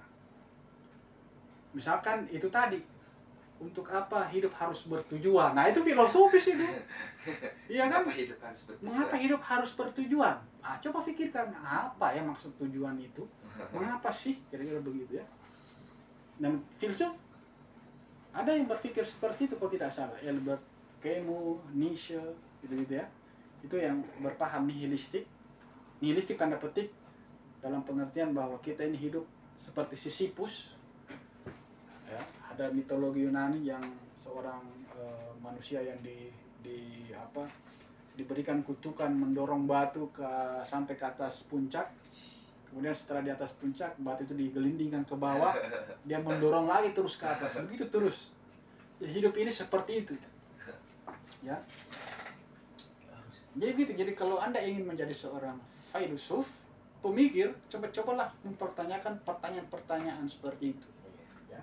Misalkan 1.74 2.30
itu 2.30 2.46
tadi, 2.54 2.78
untuk 3.58 3.90
apa 3.90 4.30
hidup 4.30 4.54
harus 4.54 4.86
bertujuan 4.86 5.58
nah 5.58 5.66
itu 5.66 5.82
filosofis 5.82 6.54
itu 6.54 6.62
iya 7.74 7.90
kan 7.90 8.06
Apa 8.06 8.14
hidup 8.14 8.38
harus 8.38 8.62
bertujuan? 8.70 8.86
mengapa 8.86 9.16
hidup 9.18 9.42
harus 9.42 9.72
bertujuan 9.74 10.36
ah 10.62 10.76
coba 10.78 11.00
pikirkan 11.02 11.50
apa 11.58 12.14
ya 12.14 12.22
maksud 12.22 12.54
tujuan 12.62 13.02
itu 13.02 13.26
mengapa 13.74 14.14
sih 14.14 14.38
kira-kira 14.54 14.78
begitu 14.78 15.18
ya 15.18 15.26
dan 16.38 16.62
filsuf 16.78 17.18
ada 18.30 18.54
yang 18.54 18.70
berpikir 18.70 19.02
seperti 19.02 19.50
itu 19.50 19.58
kalau 19.58 19.74
tidak 19.74 19.90
salah 19.90 20.18
Albert 20.22 20.62
Camus, 21.02 21.62
Nietzsche 21.74 22.20
gitu-gitu 22.66 22.98
ya. 22.98 23.06
Itu 23.62 23.76
yang 23.78 24.02
berpaham 24.22 24.70
nihilistik. 24.70 25.26
Nihilistik 26.02 26.38
tanda 26.38 26.58
petik 26.62 26.94
dalam 27.62 27.82
pengertian 27.82 28.34
bahwa 28.34 28.62
kita 28.62 28.86
ini 28.86 28.98
hidup 28.98 29.26
seperti 29.58 29.98
Sisyphus. 29.98 30.78
Ya 32.08 32.22
ada 32.58 32.74
mitologi 32.74 33.26
Yunani 33.26 33.70
yang 33.70 33.84
seorang 34.18 34.62
eh, 34.98 35.32
manusia 35.42 35.78
yang 35.82 35.98
di 36.02 36.34
di 36.62 37.10
apa 37.14 37.46
diberikan 38.18 38.66
kutukan 38.66 39.14
mendorong 39.14 39.70
batu 39.70 40.10
ke 40.10 40.26
sampai 40.66 40.98
ke 40.98 41.06
atas 41.06 41.46
puncak. 41.46 41.94
Kemudian 42.68 42.92
setelah 42.92 43.22
di 43.24 43.32
atas 43.32 43.54
puncak 43.54 43.94
batu 44.02 44.26
itu 44.26 44.34
digelindingkan 44.34 45.06
ke 45.06 45.14
bawah. 45.14 45.54
Dia 46.10 46.18
mendorong 46.18 46.66
lagi 46.66 46.98
terus 46.98 47.18
ke 47.18 47.30
atas. 47.30 47.62
Begitu 47.62 47.86
terus. 47.94 48.34
Ya, 48.98 49.06
hidup 49.06 49.38
ini 49.38 49.54
seperti 49.54 50.02
itu 50.02 50.18
ya. 51.42 51.58
Jadi 53.58 53.72
gitu 53.74 53.92
jadi 53.98 54.14
kalau 54.14 54.38
anda 54.38 54.62
ingin 54.62 54.86
menjadi 54.86 55.14
seorang 55.14 55.58
filosof 55.90 56.46
pemikir 57.02 57.54
coba-cobalah 57.74 58.30
mempertanyakan 58.46 59.18
pertanyaan-pertanyaan 59.26 60.26
seperti 60.30 60.78
itu. 60.78 60.90
Ya. 61.50 61.62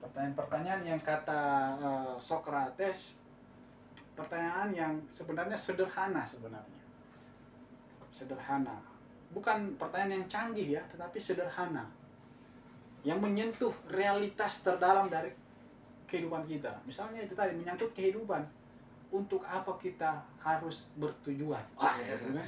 Pertanyaan-pertanyaan 0.00 0.82
yang 0.86 1.00
kata 1.04 1.40
eh, 1.76 2.14
Socrates 2.20 3.16
pertanyaan 4.16 4.72
yang 4.72 4.92
sebenarnya 5.12 5.60
sederhana 5.60 6.24
sebenarnya. 6.24 6.82
Sederhana. 8.08 8.80
Bukan 9.36 9.76
pertanyaan 9.76 10.24
yang 10.24 10.26
canggih 10.26 10.80
ya 10.80 10.82
tetapi 10.88 11.20
sederhana. 11.20 11.84
Yang 13.04 13.18
menyentuh 13.20 13.74
realitas 13.92 14.64
terdalam 14.64 15.12
dari 15.12 15.30
kehidupan 16.06 16.46
kita. 16.46 16.72
Misalnya 16.86 17.22
itu 17.22 17.34
tadi 17.34 17.54
menyangkut 17.58 17.92
kehidupan. 17.92 18.46
Untuk 19.06 19.46
apa 19.46 19.70
kita 19.78 20.18
harus 20.42 20.90
bertujuan? 20.98 21.62
Wah 21.78 21.94
ya, 22.02 22.18
kan? 22.18 22.42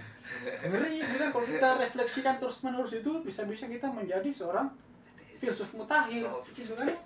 ngeri 0.66 1.00
gitu 1.06 1.14
kan 1.14 1.30
kalau 1.30 1.46
kita 1.46 1.68
refleksikan 1.78 2.34
terus 2.42 2.66
menerus 2.66 2.90
itu 2.98 3.22
bisa-bisa 3.22 3.70
kita 3.70 3.86
menjadi 3.94 4.26
seorang 4.34 4.66
filsuf 5.38 5.70
mutakhir. 5.78 6.26
Gitu 6.50 6.74
kan 6.74 6.90
ya? 6.90 6.98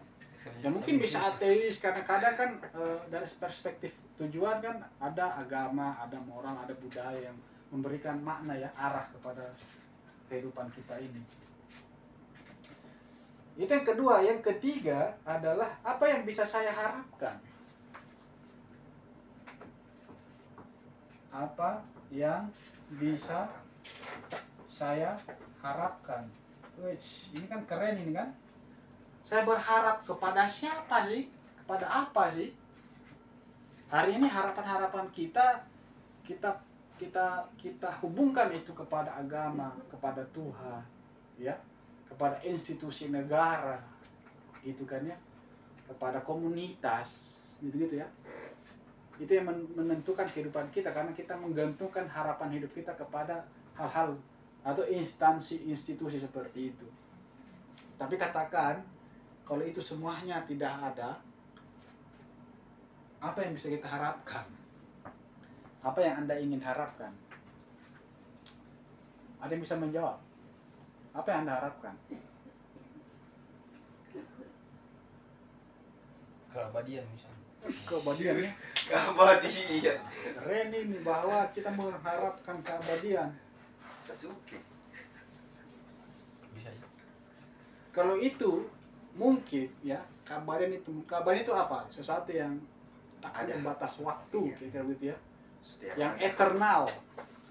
Mungkin 0.73 0.97
bisa 0.99 1.21
ateis 1.21 1.79
karena 1.85 2.03
kadang 2.03 2.35
kan 2.35 2.51
eh, 2.65 2.99
dari 3.13 3.29
perspektif 3.29 3.93
tujuan 4.17 4.59
kan 4.65 4.81
ada 4.99 5.37
agama 5.39 6.01
ada 6.01 6.17
moral 6.25 6.57
ada 6.65 6.73
budaya 6.81 7.31
yang 7.31 7.37
memberikan 7.71 8.19
makna 8.25 8.57
ya 8.57 8.73
arah 8.75 9.05
kepada 9.13 9.53
kehidupan 10.33 10.73
kita 10.73 10.97
ini 10.99 11.23
itu 13.57 13.69
yang 13.69 13.87
kedua. 13.87 14.25
Yang 14.25 14.41
ketiga 14.53 15.17
adalah 15.29 15.77
apa 15.85 16.05
yang 16.09 16.25
bisa 16.25 16.49
saya 16.49 16.73
harapkan? 16.73 17.37
Apa 21.33 21.85
yang 22.13 22.49
bisa 22.97 23.49
saya 24.69 25.17
harapkan? 25.61 26.29
Wih, 26.81 26.97
ini 27.37 27.47
kan 27.49 27.65
keren 27.69 28.01
ini 28.01 28.13
kan? 28.17 28.33
Saya 29.25 29.45
berharap 29.45 30.05
kepada 30.05 30.49
siapa 30.49 31.05
sih? 31.05 31.29
Kepada 31.65 31.89
apa 31.89 32.33
sih? 32.33 32.53
Hari 33.93 34.17
ini 34.17 34.25
harapan-harapan 34.25 35.13
kita 35.13 35.69
kita 36.25 36.57
kita 36.97 37.45
kita 37.59 37.91
hubungkan 37.99 38.49
itu 38.55 38.71
kepada 38.73 39.11
agama 39.19 39.75
kepada 39.91 40.23
Tuhan 40.31 40.81
ya 41.35 41.59
kepada 42.13 42.37
institusi 42.45 43.09
negara 43.09 43.81
gitu 44.61 44.85
kan 44.85 45.01
ya. 45.09 45.17
Kepada 45.89 46.21
komunitas 46.21 47.41
gitu 47.65 47.89
gitu 47.89 48.05
ya. 48.05 48.09
Itu 49.17 49.33
yang 49.33 49.49
men- 49.49 49.73
menentukan 49.73 50.29
kehidupan 50.29 50.69
kita 50.69 50.93
karena 50.93 51.17
kita 51.17 51.41
menggantungkan 51.41 52.05
harapan 52.13 52.61
hidup 52.61 52.77
kita 52.77 52.93
kepada 52.93 53.49
hal-hal 53.81 54.21
atau 54.63 54.85
instansi 54.87 55.65
institusi 55.67 56.21
seperti 56.21 56.77
itu. 56.77 56.87
Tapi 57.97 58.15
katakan 58.21 58.85
kalau 59.49 59.65
itu 59.65 59.81
semuanya 59.81 60.45
tidak 60.45 60.71
ada 60.71 61.19
apa 63.23 63.39
yang 63.43 63.57
bisa 63.57 63.73
kita 63.73 63.89
harapkan? 63.89 64.47
Apa 65.83 65.99
yang 65.99 66.27
anda 66.27 66.39
ingin 66.39 66.63
harapkan? 66.63 67.11
Ada 69.43 69.51
yang 69.59 69.63
bisa 69.63 69.75
menjawab 69.75 70.32
apa 71.13 71.29
yang 71.29 71.41
anda 71.45 71.55
harapkan? 71.61 71.95
Keabadian 76.53 77.05
misalnya. 77.09 77.41
Keabadian 77.89 78.35
ya? 78.45 78.51
Keabadian. 78.89 79.99
keren 80.37 80.69
ini 80.75 80.99
bahwa 81.01 81.47
kita 81.55 81.71
mengharapkan 81.73 82.57
keabadian. 82.61 83.31
Sasuke. 84.03 84.59
bisa 86.53 86.69
ya? 86.69 86.85
Kalau 87.95 88.19
itu 88.19 88.69
mungkin 89.17 89.69
ya 89.81 90.01
keabadian 90.29 90.77
itu 90.77 90.93
keabadian 91.09 91.45
itu 91.45 91.55
apa? 91.57 91.85
Sesuatu 91.89 92.33
yang 92.33 92.57
tak 93.23 93.47
ada 93.47 93.55
batas 93.63 94.03
waktu 94.03 94.51
Iya. 94.53 94.69
kira 94.69 94.83
gitu 94.93 95.05
ya? 95.15 95.17
Setiap 95.63 95.95
yang 95.97 96.15
eternal. 96.19 96.91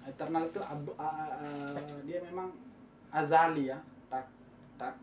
Eternal 0.04 0.44
itu 0.46 0.60
ab- 0.60 0.96
a- 1.00 1.32
a- 1.40 2.02
dia 2.04 2.20
memang 2.20 2.52
azali 3.12 3.68
ya 3.68 3.76
tak 4.08 4.24
tak 4.80 4.96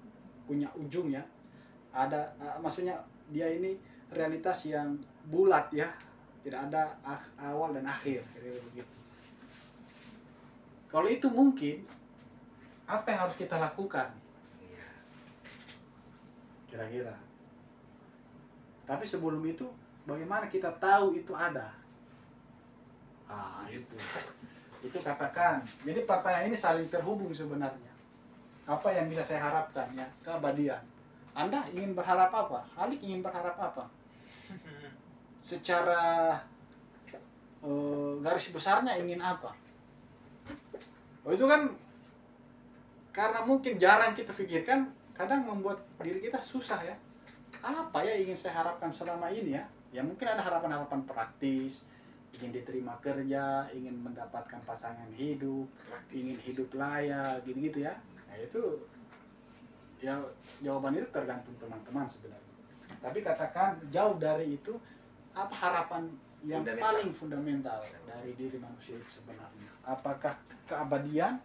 punya 0.49 0.65
ujung 0.73 1.13
ya. 1.13 1.21
Ada 1.93 2.33
a- 2.41 2.57
maksudnya 2.57 2.97
dia 3.29 3.45
ini 3.53 3.77
realitas 4.09 4.65
yang 4.65 4.97
bulat 5.29 5.69
ya. 5.69 5.93
Tidak 6.41 6.57
ada 6.57 6.97
awal 7.37 7.77
dan 7.77 7.85
akhir 7.85 8.25
begitu. 8.41 8.95
Kalau 10.89 11.05
itu 11.05 11.29
mungkin 11.29 11.85
apa 12.89 13.05
yang 13.13 13.19
harus 13.29 13.37
kita 13.37 13.61
lakukan? 13.61 14.09
Iya. 14.57 14.87
kira-kira. 16.65 17.13
Tapi 18.89 19.05
sebelum 19.05 19.45
itu 19.45 19.69
bagaimana 20.09 20.49
kita 20.49 20.73
tahu 20.81 21.13
itu 21.13 21.29
ada? 21.37 21.69
Ah 23.29 23.69
itu. 23.69 23.93
Itu 24.81 24.97
katakan. 25.05 25.61
Jadi 25.85 26.09
pertanyaan 26.09 26.49
ini 26.49 26.57
saling 26.57 26.89
terhubung 26.89 27.29
sebenarnya 27.29 27.88
apa 28.69 28.87
yang 28.93 29.09
bisa 29.09 29.25
saya 29.25 29.41
harapkan 29.41 29.89
ya? 29.97 30.05
Keabadian. 30.21 30.77
Anda 31.33 31.65
ingin 31.73 31.97
berharap 31.97 32.29
apa? 32.29 32.61
Halik 32.77 33.01
ingin 33.01 33.25
berharap 33.25 33.57
apa? 33.57 33.89
Secara 35.49 36.37
eh, 37.65 38.11
garis 38.21 38.53
besarnya 38.53 38.93
ingin 39.01 39.17
apa? 39.17 39.57
Oh 41.25 41.33
itu 41.33 41.49
kan 41.49 41.73
karena 43.09 43.41
mungkin 43.41 43.81
jarang 43.81 44.13
kita 44.13 44.29
pikirkan 44.31 44.85
kadang 45.17 45.49
membuat 45.49 45.81
diri 45.97 46.21
kita 46.21 46.37
susah 46.37 46.77
ya. 46.85 46.95
Apa 47.65 48.05
ya 48.05 48.13
ingin 48.21 48.37
saya 48.37 48.61
harapkan 48.61 48.93
selama 48.93 49.33
ini 49.33 49.57
ya? 49.57 49.65
Ya 49.89 50.05
mungkin 50.05 50.29
ada 50.29 50.45
harapan-harapan 50.45 51.01
praktis 51.09 51.89
ingin 52.37 52.53
diterima 52.53 52.93
kerja 53.01 53.65
ingin 53.73 53.97
mendapatkan 54.05 54.61
pasangan 54.61 55.09
hidup 55.17 55.65
Praktis. 55.89 56.13
ingin 56.13 56.37
hidup 56.45 56.69
layak 56.77 57.41
gitu-gitu 57.43 57.89
ya. 57.89 57.97
nah 58.13 58.18
itu 58.41 58.61
ya 59.99 60.15
jawaban 60.63 60.95
itu 60.95 61.07
tergantung 61.11 61.55
teman-teman 61.59 62.07
sebenarnya 62.07 62.53
tapi 62.99 63.19
katakan 63.19 63.79
jauh 63.91 64.15
dari 64.19 64.55
itu 64.55 64.75
apa 65.35 65.53
harapan 65.55 66.07
yang 66.41 66.63
Fundamental. 66.63 66.83
paling 66.87 67.09
fundamental 67.11 67.79
dari 68.07 68.31
diri 68.39 68.57
manusia 68.59 68.95
itu 68.95 69.19
sebenarnya 69.19 69.67
apakah 69.83 70.35
keabadian 70.63 71.35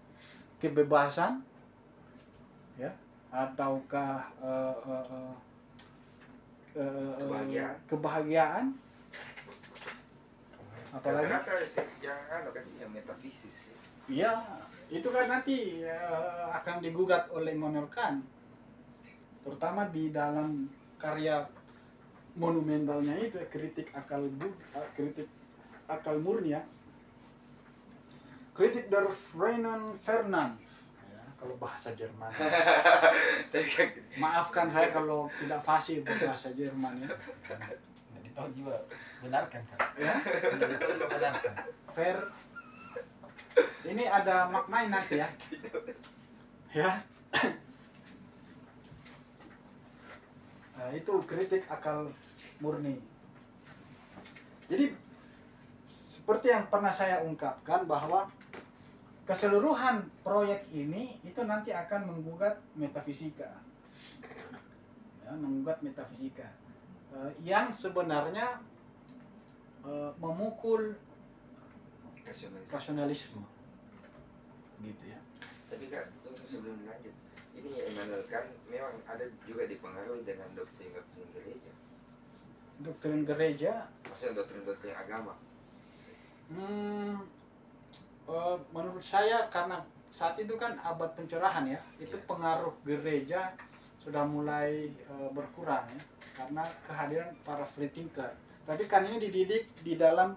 kebebasan 0.63 1.43
ya 2.79 2.95
ataukah 3.35 4.31
eh, 4.39 4.77
eh, 4.87 5.07
eh, 5.11 5.35
eh, 6.79 7.15
Kebahagiaan. 7.19 7.75
kebahagiaan 7.91 8.65
apalagi 10.95 11.67
sih 11.67 11.87
yang 12.07 12.19
anu 12.31 12.55
kan 12.55 12.63
yang 12.79 12.91
metafisis 12.95 13.69
ya. 13.69 13.77
Iya, 14.05 14.33
itu 14.93 15.09
kan 15.09 15.27
nanti 15.27 15.81
eh, 15.81 16.45
akan 16.53 16.85
digugat 16.85 17.33
oleh 17.33 17.57
Immanuel 17.57 17.89
Kant. 17.89 18.21
Terutama 19.43 19.89
di 19.89 20.13
dalam 20.13 20.69
karya 21.01 21.45
monumentalnya 22.37 23.17
itu 23.17 23.41
ya, 23.41 23.47
kritik 23.49 23.89
akal 23.97 24.29
eh, 24.29 24.89
kritik 24.93 25.29
akal 25.89 26.21
murni 26.21 26.55
ya. 26.55 26.63
Kritik 28.55 28.87
dari 28.87 29.11
Renan 29.35 29.99
Fernand. 29.99 30.55
Ya, 31.11 31.25
kalau 31.41 31.59
bahasa 31.59 31.91
Jerman. 31.97 32.31
Kan 33.51 33.89
Maafkan 34.21 34.71
saya 34.71 34.95
kalau 34.95 35.27
tidak 35.43 35.59
fasih 35.65 36.07
berbahasa 36.07 36.55
Jerman 36.55 37.03
ya. 37.03 37.11
Tahu 38.35 38.49
juga 38.59 38.83
benarkan 39.23 39.63
kan? 39.63 39.79
Ya, 39.95 40.15
Benarkan. 41.07 41.55
fair. 41.95 42.19
Ini 43.87 44.05
ada 44.11 44.51
maknanya 44.51 44.99
nanti 44.99 45.23
ya. 45.23 45.29
Ya. 46.75 46.91
Nah, 50.75 50.91
itu 50.91 51.15
kritik 51.31 51.63
akal 51.71 52.11
murni. 52.59 52.99
Jadi 54.67 54.91
seperti 55.87 56.51
yang 56.51 56.67
pernah 56.67 56.91
saya 56.91 57.23
ungkapkan 57.23 57.87
bahwa 57.87 58.27
keseluruhan 59.25 60.11
proyek 60.27 60.67
ini 60.75 61.23
itu 61.23 61.41
nanti 61.47 61.71
akan 61.71 62.11
menggugat 62.11 62.59
metafisika. 62.75 63.49
Ya, 65.23 65.31
menggugat 65.39 65.79
metafisika. 65.87 66.64
Eh, 67.15 67.33
yang 67.47 67.71
sebenarnya 67.71 68.59
eh, 69.87 70.11
memukul 70.19 70.99
rasionalis. 72.27 72.69
rasionalisme. 72.75 73.43
Gitu 74.83 75.05
ya. 75.07 75.19
Tapi 75.71 75.85
kak, 75.89 76.11
tunggu 76.27 76.45
sebelum 76.45 76.83
lanjut. 76.83 77.15
Ini 77.55 77.71
Emmanuel 77.87 78.27
Kant 78.27 78.51
memang 78.67 78.99
ada 79.07 79.23
juga 79.47 79.63
dipengaruhi 79.71 80.27
dengan 80.27 80.51
doktrin-doktrin 80.59 81.29
gereja. 81.31 81.73
Doktrin 82.83 83.23
gereja 83.23 83.87
Maksudnya 84.11 84.43
doktrin-doktrin 84.43 84.97
agama. 84.99 85.39
Hmm, 86.51 87.23
eh, 88.27 88.57
menurut 88.75 89.01
saya 89.07 89.47
karena 89.55 89.87
saat 90.11 90.35
itu 90.43 90.59
kan 90.59 90.79
abad 90.83 91.15
pencerahan 91.15 91.67
ya, 91.67 91.81
itu 92.03 92.19
Iya. 92.19 92.27
pengaruh 92.27 92.75
gereja 92.83 93.55
sudah 94.03 94.27
mulai 94.27 94.91
eh, 94.91 95.29
berkurang 95.33 95.87
ya, 95.95 96.03
karena 96.35 96.63
kehadiran 96.87 97.31
para 97.47 97.65
free 97.65 97.91
thinker. 97.91 98.31
Tapi 98.65 98.85
kan 98.91 99.07
ini 99.07 99.31
dididik 99.31 99.71
di 99.87 99.95
dalam 99.95 100.35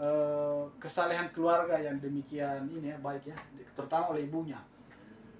eh, 0.00 0.64
kesalehan 0.80 1.30
keluarga 1.30 1.76
yang 1.78 2.00
demikian 2.00 2.66
ini 2.70 2.92
ya 2.94 2.98
baik 2.98 3.28
ya, 3.28 3.36
terutama 3.76 4.16
oleh 4.16 4.24
ibunya. 4.24 4.58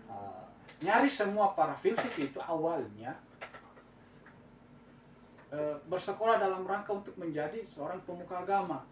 Eh, 0.09 0.45
nyaris 0.85 1.15
semua 1.17 1.57
para 1.57 1.73
filsuf 1.73 2.13
itu 2.21 2.39
awalnya 2.43 3.17
eh, 5.55 5.77
bersekolah 5.89 6.37
dalam 6.43 6.67
rangka 6.67 6.93
untuk 6.93 7.15
menjadi 7.17 7.63
seorang 7.63 8.03
pemuka 8.03 8.43
agama 8.43 8.83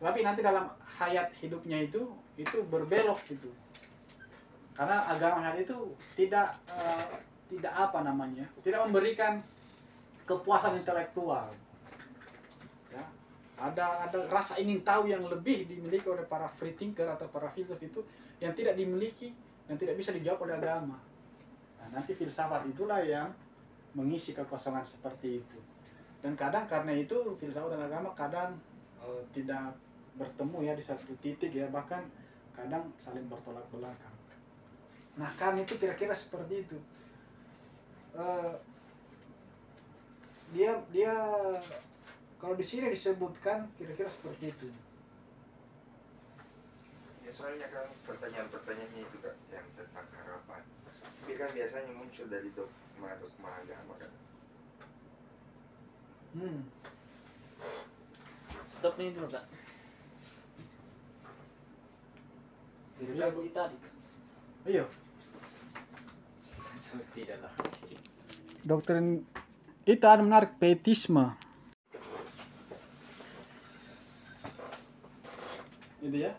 tapi 0.00 0.24
nanti 0.24 0.40
dalam 0.40 0.72
hayat 0.96 1.28
hidupnya 1.44 1.84
itu 1.84 2.08
itu 2.40 2.64
berbelok 2.72 3.20
gitu 3.28 3.52
karena 4.72 5.04
agama 5.12 5.44
saat 5.44 5.60
itu 5.60 5.92
tidak 6.16 6.56
eh, 6.72 7.20
tidak 7.50 7.74
apa 7.74 8.06
namanya 8.06 8.46
tidak 8.62 8.86
memberikan 8.86 9.42
kepuasan 10.30 10.78
intelektual. 10.78 11.50
Ya. 12.94 13.02
Ada 13.58 14.06
ada 14.06 14.18
rasa 14.30 14.56
ingin 14.62 14.86
tahu 14.86 15.10
yang 15.10 15.20
lebih 15.26 15.66
dimiliki 15.66 16.06
oleh 16.06 16.22
para 16.22 16.46
free 16.46 16.78
thinker 16.78 17.10
atau 17.10 17.26
para 17.26 17.50
filsuf 17.50 17.82
itu 17.82 18.06
yang 18.38 18.54
tidak 18.54 18.78
dimiliki 18.78 19.34
yang 19.66 19.74
tidak 19.74 19.98
bisa 19.98 20.14
dijawab 20.14 20.46
oleh 20.46 20.54
agama. 20.62 20.96
Nah, 21.82 21.88
nanti 21.90 22.14
filsafat 22.14 22.70
itulah 22.70 23.02
yang 23.02 23.28
mengisi 23.98 24.30
kekosongan 24.30 24.86
seperti 24.86 25.42
itu. 25.42 25.58
Dan 26.22 26.38
kadang 26.38 26.70
karena 26.70 26.94
itu 26.94 27.34
filsafat 27.34 27.74
dan 27.74 27.90
agama 27.90 28.14
kadang 28.14 28.54
eh, 29.02 29.22
tidak 29.34 29.74
bertemu 30.14 30.58
ya 30.62 30.72
di 30.78 30.84
satu 30.84 31.14
titik 31.18 31.50
ya 31.54 31.66
bahkan 31.70 32.06
kadang 32.54 32.86
saling 32.96 33.26
bertolak 33.26 33.64
belakang. 33.74 34.14
Nah 35.18 35.30
kan 35.36 35.58
itu 35.58 35.74
kira-kira 35.76 36.14
seperti 36.14 36.64
itu 36.64 36.78
Eh, 38.10 38.54
dia 40.50 40.82
dia 40.90 41.14
kalau 42.42 42.58
di 42.58 42.66
sini 42.66 42.90
disebutkan 42.90 43.70
kira-kira 43.78 44.10
seperti 44.10 44.50
itu 44.50 44.66
Ya 47.22 47.30
soalnya 47.30 47.70
kan 47.70 47.86
pertanyaan-pertanyaannya 48.10 49.06
itu 49.06 49.16
kak 49.22 49.38
yang 49.54 49.62
tentang 49.78 50.02
harapan. 50.18 50.66
Tapi 51.22 51.38
kan 51.38 51.54
biasanya 51.54 51.94
muncul 51.94 52.26
dari 52.26 52.50
dogma-dogma 52.58 53.54
agama 53.62 53.94
kan. 54.02 54.10
hmm. 56.34 56.60
Stop 58.66 58.98
ini 58.98 59.14
dulu 59.14 59.30
kak. 59.30 59.46
Iya, 62.98 63.30
tadi. 63.54 63.78
iya 64.66 64.84
Tidak 67.14 67.38
lah. 67.38 67.54
Doktrin 68.70 69.26
itu 69.82 70.04
ada 70.06 70.22
menarik 70.22 70.54
pietisme 70.62 71.34
itu 75.98 76.22
ya 76.22 76.30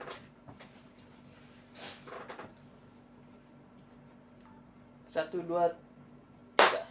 Satu 5.12 5.44
dua 5.44 5.68
tiga. 6.56 6.88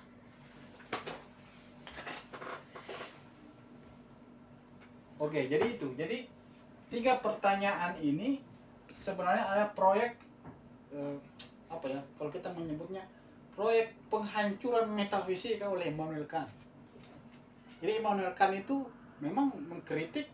Oke, 5.16 5.48
jadi 5.48 5.64
itu. 5.72 5.88
Jadi 5.96 6.28
tiga 6.92 7.16
pertanyaan 7.16 7.96
ini 8.04 8.44
sebenarnya 8.92 9.48
ada 9.48 9.64
proyek 9.72 10.20
eh, 10.92 11.16
apa 11.72 11.86
ya? 11.88 12.04
Kalau 12.20 12.28
kita 12.28 12.52
menyebutnya 12.52 13.08
proyek 13.54 13.92
penghancuran 14.08 14.88
metafisika 14.92 15.68
oleh 15.68 15.90
Immanuel 15.90 16.26
Kant. 16.26 16.48
Jadi 17.80 18.00
Immanuel 18.00 18.32
Kant 18.36 18.56
itu 18.56 18.84
memang 19.20 19.52
mengkritik 19.68 20.28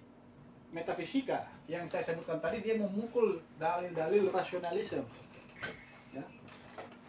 metafisika 0.75 1.47
yang 1.71 1.87
saya 1.87 2.03
sebutkan 2.03 2.39
tadi 2.39 2.63
dia 2.63 2.79
memukul 2.79 3.39
dalil-dalil 3.59 4.31
rasionalisme. 4.31 5.03
Ya. 6.11 6.25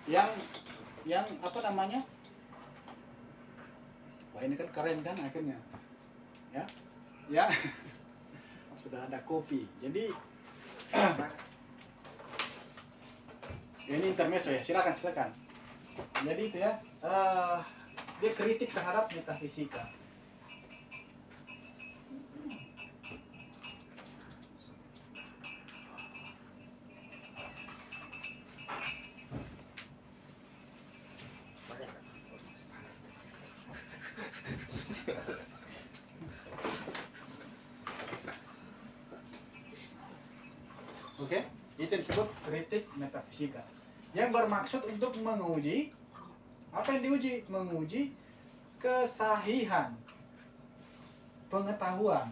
Yang 0.07 0.29
yang 1.07 1.25
apa 1.43 1.59
namanya? 1.63 1.99
Wah 4.35 4.41
ini 4.45 4.55
kan 4.55 4.69
keren 4.71 4.99
kan 5.03 5.17
akhirnya. 5.19 5.57
Ya 6.53 6.63
ya 7.27 7.43
sudah 8.81 9.03
ada 9.03 9.19
kopi 9.27 9.67
jadi 9.83 10.07
ini 13.91 14.15
intermezzo 14.15 14.55
ya 14.55 14.63
silakan 14.63 14.95
silakan 14.95 15.29
jadi 16.25 16.41
itu 16.49 16.57
ya 16.59 16.71
eh, 17.05 17.57
dia 18.17 18.31
kritik 18.33 18.73
terhadap 18.73 19.09
metafisika. 19.13 19.85
Oke 41.17 41.43
itu 41.77 41.91
yang 41.93 42.01
disebut 42.05 42.27
kritik 42.45 42.83
metafisika 42.97 43.61
yang 44.17 44.33
bermaksud 44.33 44.81
untuk 44.89 45.13
menguji 45.21 45.93
apa 46.73 46.97
yang 46.97 47.01
diuji? 47.05 47.45
Menguji 47.45 48.09
kesahihan 48.81 49.93
pengetahuan. 51.53 52.25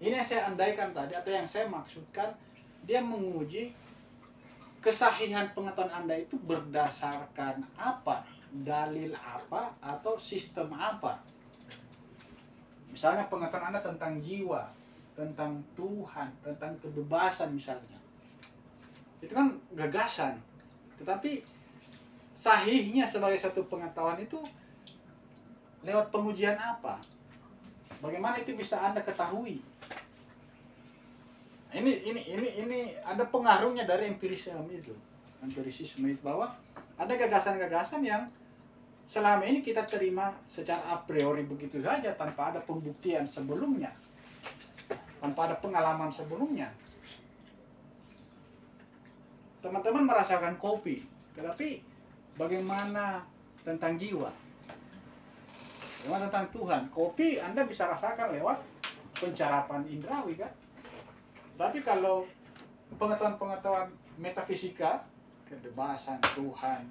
Ini 0.00 0.18
yang 0.18 0.26
saya 0.26 0.48
andaikan 0.48 0.96
tadi 0.96 1.12
atau 1.12 1.30
yang 1.30 1.44
saya 1.44 1.68
maksudkan 1.68 2.32
dia 2.88 3.04
menguji 3.04 3.76
kesahihan 4.80 5.52
pengetahuan 5.52 5.92
anda 5.92 6.16
itu 6.16 6.40
berdasarkan 6.40 7.62
apa? 7.76 8.24
Dalil 8.48 9.12
apa? 9.14 9.76
Atau 9.84 10.16
sistem 10.16 10.72
apa? 10.72 11.20
Misalnya 12.88 13.28
pengetahuan 13.28 13.76
anda 13.76 13.84
tentang 13.84 14.24
jiwa 14.24 14.72
tentang 15.12 15.60
Tuhan 15.76 16.32
tentang 16.40 16.72
kebebasan 16.80 17.52
misalnya 17.52 18.01
itu 19.22 19.32
kan 19.32 19.56
gagasan. 19.72 20.36
Tetapi 20.98 21.46
sahihnya 22.34 23.06
sebagai 23.06 23.38
satu 23.38 23.64
pengetahuan 23.70 24.18
itu 24.18 24.42
lewat 25.86 26.10
pengujian 26.10 26.58
apa? 26.58 26.98
Bagaimana 28.02 28.42
itu 28.42 28.58
bisa 28.58 28.82
anda 28.82 28.98
ketahui? 28.98 29.62
Ini 31.72 31.92
ini 32.04 32.20
ini 32.28 32.48
ini 32.66 32.80
ada 33.06 33.24
pengaruhnya 33.24 33.86
dari 33.86 34.10
empirisme 34.10 34.68
itu. 34.68 34.92
Empirisisme 35.40 36.10
itu 36.10 36.20
bahwa 36.20 36.52
ada 36.98 37.14
gagasan-gagasan 37.16 38.04
yang 38.04 38.28
selama 39.06 39.42
ini 39.46 39.64
kita 39.64 39.82
terima 39.86 40.30
secara 40.46 40.94
a 40.94 40.96
priori 41.02 41.42
begitu 41.42 41.82
saja 41.82 42.14
tanpa 42.14 42.54
ada 42.54 42.60
pembuktian 42.62 43.26
sebelumnya 43.26 43.90
tanpa 45.18 45.50
ada 45.50 45.56
pengalaman 45.58 46.10
sebelumnya 46.10 46.70
teman-teman 49.62 50.04
merasakan 50.04 50.58
kopi, 50.58 51.06
tetapi 51.38 51.80
bagaimana 52.34 53.22
tentang 53.62 53.94
jiwa? 53.94 54.28
Bagaimana 56.02 56.26
tentang 56.28 56.48
Tuhan? 56.50 56.82
Kopi 56.90 57.38
Anda 57.38 57.62
bisa 57.62 57.86
rasakan 57.86 58.34
lewat 58.34 58.58
pencerapan 59.22 59.86
indrawi 59.86 60.34
kan? 60.34 60.50
Tapi 61.54 61.78
kalau 61.86 62.26
pengetahuan-pengetahuan 62.98 63.94
metafisika, 64.18 65.06
kebebasan 65.46 66.18
Tuhan, 66.34 66.82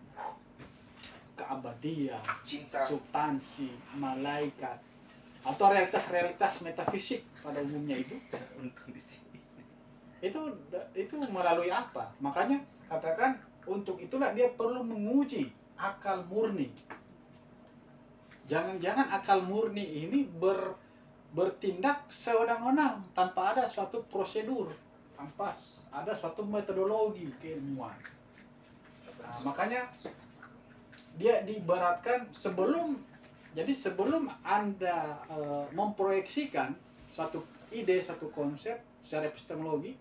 keabadian, 1.36 2.24
cinta 2.48 2.88
substansi, 2.88 3.68
malaikat, 4.00 4.80
atau 5.42 5.66
realitas-realitas 5.74 6.62
metafisik 6.62 7.26
pada 7.42 7.60
umumnya 7.66 7.98
itu 7.98 8.16
Untung 8.62 8.94
di 8.94 9.02
sini. 9.02 9.31
Itu 10.22 10.40
itu 10.94 11.16
melalui 11.34 11.74
apa? 11.74 12.14
Makanya 12.22 12.62
katakan 12.86 13.42
untuk 13.66 13.98
itulah 13.98 14.34
dia 14.34 14.54
perlu 14.54 14.86
menguji 14.86 15.50
akal 15.78 16.22
murni. 16.30 16.70
Jangan-jangan 18.46 19.10
akal 19.18 19.42
murni 19.42 20.06
ini 20.06 20.26
ber 20.26 20.78
bertindak 21.32 22.12
sewenang-wenang 22.12 23.08
tanpa 23.16 23.56
ada 23.56 23.64
suatu 23.64 24.04
prosedur 24.12 24.68
tanpa 25.16 25.54
ada 25.96 26.12
suatu 26.12 26.44
metodologi 26.44 27.30
keilmuan. 27.40 27.96
Nah, 29.22 29.38
makanya 29.46 29.88
dia 31.16 31.46
diibaratkan 31.46 32.34
sebelum 32.34 33.00
jadi 33.54 33.70
sebelum 33.70 34.28
anda 34.42 35.22
eh, 35.30 35.66
memproyeksikan 35.78 36.74
satu 37.14 37.46
ide 37.70 38.02
satu 38.04 38.34
konsep 38.34 38.82
secara 39.06 39.30
epistemologi 39.30 39.94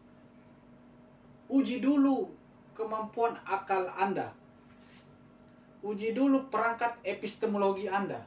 uji 1.50 1.82
dulu 1.82 2.30
kemampuan 2.78 3.34
akal 3.42 3.90
Anda. 3.98 4.30
Uji 5.82 6.14
dulu 6.14 6.46
perangkat 6.46 6.94
epistemologi 7.02 7.90
Anda. 7.90 8.22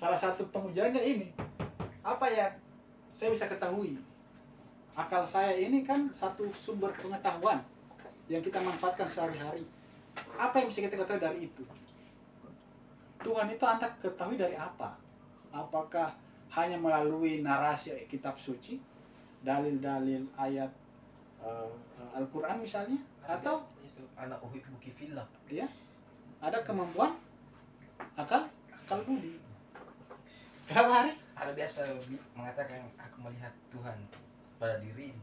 Salah 0.00 0.16
satu 0.16 0.48
pengujiannya 0.48 1.02
ini. 1.04 1.28
Apa 2.02 2.26
yang 2.32 2.50
saya 3.12 3.30
bisa 3.30 3.46
ketahui? 3.46 4.00
Akal 4.96 5.22
saya 5.28 5.54
ini 5.54 5.84
kan 5.84 6.08
satu 6.10 6.48
sumber 6.56 6.90
pengetahuan 6.96 7.60
yang 8.26 8.40
kita 8.40 8.58
manfaatkan 8.64 9.06
sehari-hari. 9.06 9.62
Apa 10.40 10.64
yang 10.64 10.72
bisa 10.72 10.82
kita 10.82 10.96
ketahui 10.96 11.22
dari 11.22 11.38
itu? 11.46 11.62
Tuhan 13.22 13.46
itu 13.52 13.64
Anda 13.68 13.92
ketahui 14.00 14.40
dari 14.40 14.56
apa? 14.58 14.98
Apakah 15.52 16.16
hanya 16.56 16.80
melalui 16.80 17.44
narasi 17.44 17.94
kitab 18.10 18.36
suci, 18.40 18.80
dalil-dalil 19.46 20.26
ayat 20.36 20.81
eh, 21.42 21.70
Al-Quran 22.16 22.56
misalnya, 22.62 22.98
atau 23.26 23.66
itu 23.82 24.02
anak 24.16 24.38
uhid 24.42 24.62
buki 24.72 24.90
villa. 24.94 25.24
ada 26.42 26.58
kemampuan 26.66 27.14
akal 28.18 28.50
akal 28.72 28.98
budi. 29.06 29.38
Kenapa 30.66 30.90
Haris? 31.04 31.26
Ada 31.38 31.52
biasa 31.54 31.80
bi- 32.10 32.26
mengatakan 32.34 32.82
aku 32.98 33.16
melihat 33.26 33.52
Tuhan 33.70 33.94
pada 34.58 34.78
diri. 34.82 35.14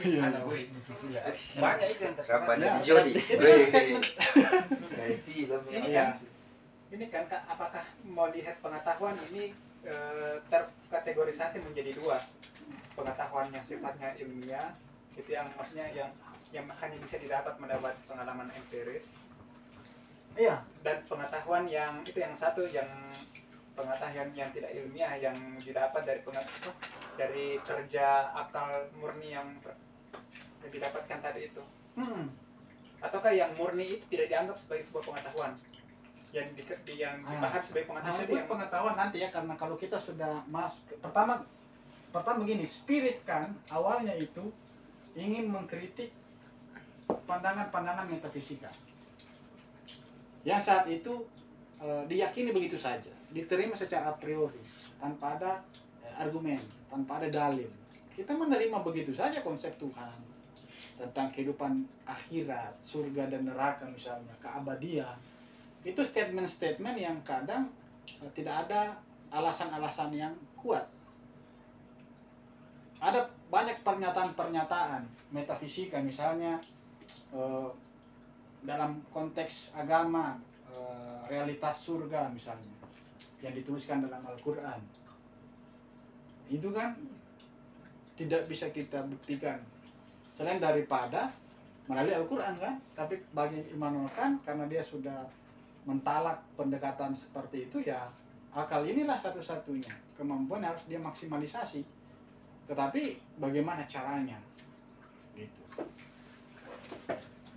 Iya. 0.00 0.20
Anak 0.32 0.48
buki 0.48 0.72
villa. 1.04 1.20
Banyak 1.60 1.88
itu 1.92 2.02
yang 2.08 2.16
terserah. 2.16 2.40
kapan 2.48 2.56
Ya, 2.64 2.72
di 2.72 2.80
Jody 2.88 3.12
Itu 3.12 3.44
kan 4.88 5.10
film 5.24 5.60
Ini 5.68 5.88
ya. 5.92 6.04
kan 6.08 6.16
ini 6.88 7.04
kan 7.12 7.28
Kak, 7.28 7.44
apakah 7.44 7.84
mau 8.08 8.32
lihat 8.32 8.64
pengetahuan 8.64 9.12
ini 9.28 9.52
eh, 9.84 10.36
terkategorisasi 10.48 11.60
menjadi 11.60 11.92
dua 12.00 12.16
pengetahuan 12.96 13.52
yang 13.52 13.60
sifatnya 13.60 14.16
ilmiah 14.16 14.72
itu 15.18 15.30
yang 15.30 15.50
maksudnya 15.58 15.90
yang 15.90 16.10
yang 16.48 16.64
hanya 16.64 16.96
bisa 16.96 17.18
didapat 17.18 17.58
mendapat 17.58 17.92
pengalaman 18.06 18.48
empiris 18.54 19.12
Iya. 20.38 20.62
dan 20.86 21.02
pengetahuan 21.10 21.66
yang 21.66 21.98
itu 22.06 22.22
yang 22.22 22.30
satu 22.32 22.62
yang 22.70 22.86
pengetahuan 23.74 24.30
yang 24.32 24.50
tidak 24.54 24.70
ilmiah 24.70 25.18
yang 25.18 25.34
didapat 25.58 26.02
dari 26.06 26.20
pengetahuan 26.22 26.74
dari 27.18 27.58
kerja 27.58 28.30
akal 28.32 28.70
murni 28.94 29.34
yang, 29.34 29.50
yang 30.62 30.70
didapatkan 30.70 31.18
tadi 31.18 31.50
itu 31.50 31.62
Hmm. 31.98 32.30
ataukah 33.02 33.34
yang 33.34 33.50
murni 33.58 33.98
itu 33.98 34.06
tidak 34.06 34.30
dianggap 34.30 34.54
sebagai 34.54 34.86
sebuah 34.86 35.04
pengetahuan 35.10 35.52
yang 36.30 36.46
di, 36.54 36.62
yang 36.94 37.18
Ah. 37.26 37.34
dibahas 37.34 37.62
sebagai 37.66 37.90
pengetahuan 37.90 38.14
itu 38.14 38.22
disebut 38.22 38.38
yang 38.38 38.48
pengetahuan 38.48 38.94
nanti 38.94 39.16
ya 39.18 39.28
karena 39.34 39.54
kalau 39.58 39.74
kita 39.74 39.98
sudah 39.98 40.46
masuk 40.46 40.86
pertama 41.02 41.42
pertama 42.14 42.46
begini 42.46 42.62
spirit 42.62 43.26
kan 43.26 43.50
awalnya 43.74 44.14
itu 44.14 44.54
ingin 45.18 45.50
mengkritik 45.50 46.14
pandangan-pandangan 47.26 48.06
metafisika. 48.06 48.70
Yang 50.46 50.60
saat 50.70 50.86
itu 50.86 51.26
eh, 51.82 52.02
diyakini 52.06 52.54
begitu 52.54 52.78
saja 52.78 53.10
diterima 53.28 53.76
secara 53.76 54.08
a 54.08 54.16
priori 54.16 54.56
tanpa 54.96 55.36
ada 55.36 55.52
eh, 56.06 56.14
argumen 56.22 56.62
tanpa 56.88 57.20
ada 57.20 57.28
dalil. 57.28 57.68
Kita 58.14 58.34
menerima 58.34 58.82
begitu 58.82 59.12
saja 59.14 59.44
konsep 59.44 59.76
Tuhan 59.78 60.26
tentang 60.98 61.30
kehidupan 61.30 61.86
akhirat 62.08 62.74
surga 62.82 63.30
dan 63.30 63.46
neraka 63.46 63.86
misalnya 63.86 64.34
keabadian. 64.42 65.14
Itu 65.86 66.02
statement-statement 66.02 66.96
yang 66.98 67.20
kadang 67.22 67.70
eh, 68.06 68.30
tidak 68.32 68.66
ada 68.66 68.96
alasan-alasan 69.28 70.10
yang 70.16 70.34
kuat. 70.56 70.88
Ada 72.98 73.30
banyak 73.48 73.86
pernyataan-pernyataan 73.86 75.06
metafisika 75.30 76.02
misalnya 76.02 76.58
eh, 77.30 77.68
dalam 78.66 78.98
konteks 79.14 79.78
agama 79.78 80.34
eh, 80.66 81.18
realitas 81.30 81.78
surga 81.86 82.26
misalnya 82.34 82.74
yang 83.38 83.54
dituliskan 83.54 84.02
dalam 84.02 84.18
Al-Qur'an. 84.26 84.82
Itu 86.50 86.74
kan 86.74 86.98
tidak 88.18 88.50
bisa 88.50 88.74
kita 88.74 89.06
buktikan. 89.06 89.62
Selain 90.26 90.58
daripada 90.58 91.30
melalui 91.86 92.12
Al-Quran 92.18 92.58
kan 92.58 92.74
tapi 92.92 93.22
bagi 93.32 93.62
Immanuel 93.72 94.10
Kant 94.12 94.42
karena 94.42 94.66
dia 94.66 94.82
sudah 94.82 95.24
mentalak 95.88 96.42
pendekatan 96.58 97.16
seperti 97.16 97.70
itu 97.70 97.80
ya 97.80 98.10
akal 98.52 98.82
inilah 98.82 99.14
satu-satunya. 99.14 99.94
Kemampuan 100.18 100.66
harus 100.66 100.82
dia 100.90 100.98
maksimalisasi 100.98 101.97
tetapi 102.68 103.02
bagaimana 103.36 103.82
caranya 103.88 104.36
gitu 105.34 105.62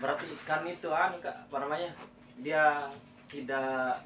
Berarti 0.02 0.26
kan 0.50 0.66
itu 0.66 0.90
anu 0.90 1.22
kak, 1.22 1.46
apa 1.46 1.58
namanya? 1.62 1.94
Dia 2.42 2.90
tidak 3.30 4.02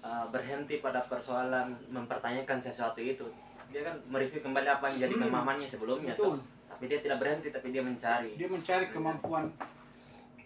uh, 0.00 0.24
berhenti 0.32 0.80
pada 0.80 1.04
persoalan 1.04 1.76
mempertanyakan 1.92 2.56
sesuatu 2.56 2.96
itu. 2.96 3.28
Dia 3.68 3.84
kan 3.84 4.00
mereview 4.08 4.40
kembali 4.40 4.64
apa 4.64 4.88
yang 4.88 4.94
menjadi 4.96 5.14
Hmm. 5.14 5.24
pemahamannya 5.28 5.68
sebelumnya. 5.68 6.16
betul 6.16 6.40
Tuh. 6.40 6.44
Tapi 6.72 6.84
dia 6.88 6.98
tidak 7.04 7.18
berhenti, 7.20 7.52
tapi 7.52 7.68
dia 7.68 7.84
mencari. 7.84 8.30
dia 8.40 8.48
mencari 8.48 8.88
kemampuan 8.88 9.52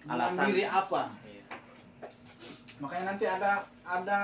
Alasan. 0.02 0.50
mandiri 0.50 0.66
apa 0.66 1.14
Iya. 1.22 1.44
makanya 2.82 3.04
nanti 3.14 3.24
ada 3.30 3.62
ada 3.86 4.18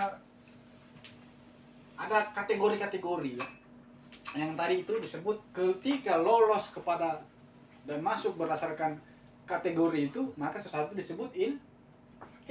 ada 1.94 2.18
kategori-kategori 2.34 3.30
ya 3.38 3.46
yang 4.36 4.52
tadi 4.58 4.84
itu 4.84 4.92
disebut 5.00 5.40
ketika 5.56 6.20
lolos 6.20 6.68
kepada 6.68 7.24
dan 7.88 8.04
masuk 8.04 8.36
berdasarkan 8.36 9.00
kategori 9.48 10.12
itu 10.12 10.28
maka 10.36 10.60
sesuatu 10.60 10.92
disebut 10.92 11.32
il 11.32 11.56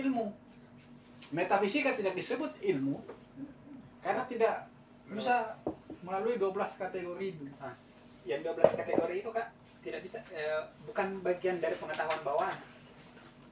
ilmu. 0.02 0.34
Metafisika 1.34 1.94
tidak 1.94 2.18
disebut 2.18 2.50
ilmu 2.66 2.98
karena 4.02 4.24
tidak 4.26 4.66
bisa 5.06 5.58
melalui 6.02 6.42
12 6.42 6.56
kategori 6.82 7.26
itu. 7.30 7.46
Yang 8.26 8.42
12 8.58 8.80
kategori 8.82 9.16
itu 9.22 9.30
kak 9.30 9.48
tidak 9.86 10.02
bisa 10.02 10.20
eh, 10.34 10.66
bukan 10.90 11.22
bagian 11.22 11.62
dari 11.62 11.78
pengetahuan 11.78 12.22
bawaan. 12.26 12.58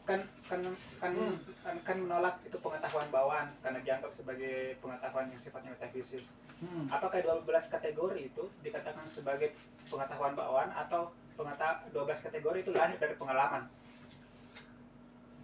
Kan 0.09 0.25
kan 0.45 0.61
kan, 1.01 1.11
Hmm. 1.17 1.41
kan 1.65 1.75
kan 1.81 1.97
menolak 1.97 2.37
itu 2.45 2.53
pengetahuan 2.61 3.09
bawaan 3.09 3.49
karena 3.65 3.81
dianggap 3.81 4.13
sebagai 4.13 4.77
pengetahuan 4.77 5.25
yang 5.33 5.41
sifatnya 5.41 5.73
metafisis 5.73 6.21
Hmm. 6.61 6.85
apakah 6.87 7.19
12 7.19 7.67
kategori 7.67 8.29
itu 8.29 8.43
dikatakan 8.61 9.03
sebagai 9.09 9.57
pengetahuan 9.89 10.37
bawaan 10.37 10.69
atau 10.71 11.11
pengeta 11.35 11.83
12 11.91 12.21
kategori 12.21 12.61
itu 12.61 12.71
lahir 12.71 12.95
dari 13.01 13.17
pengalaman 13.17 13.65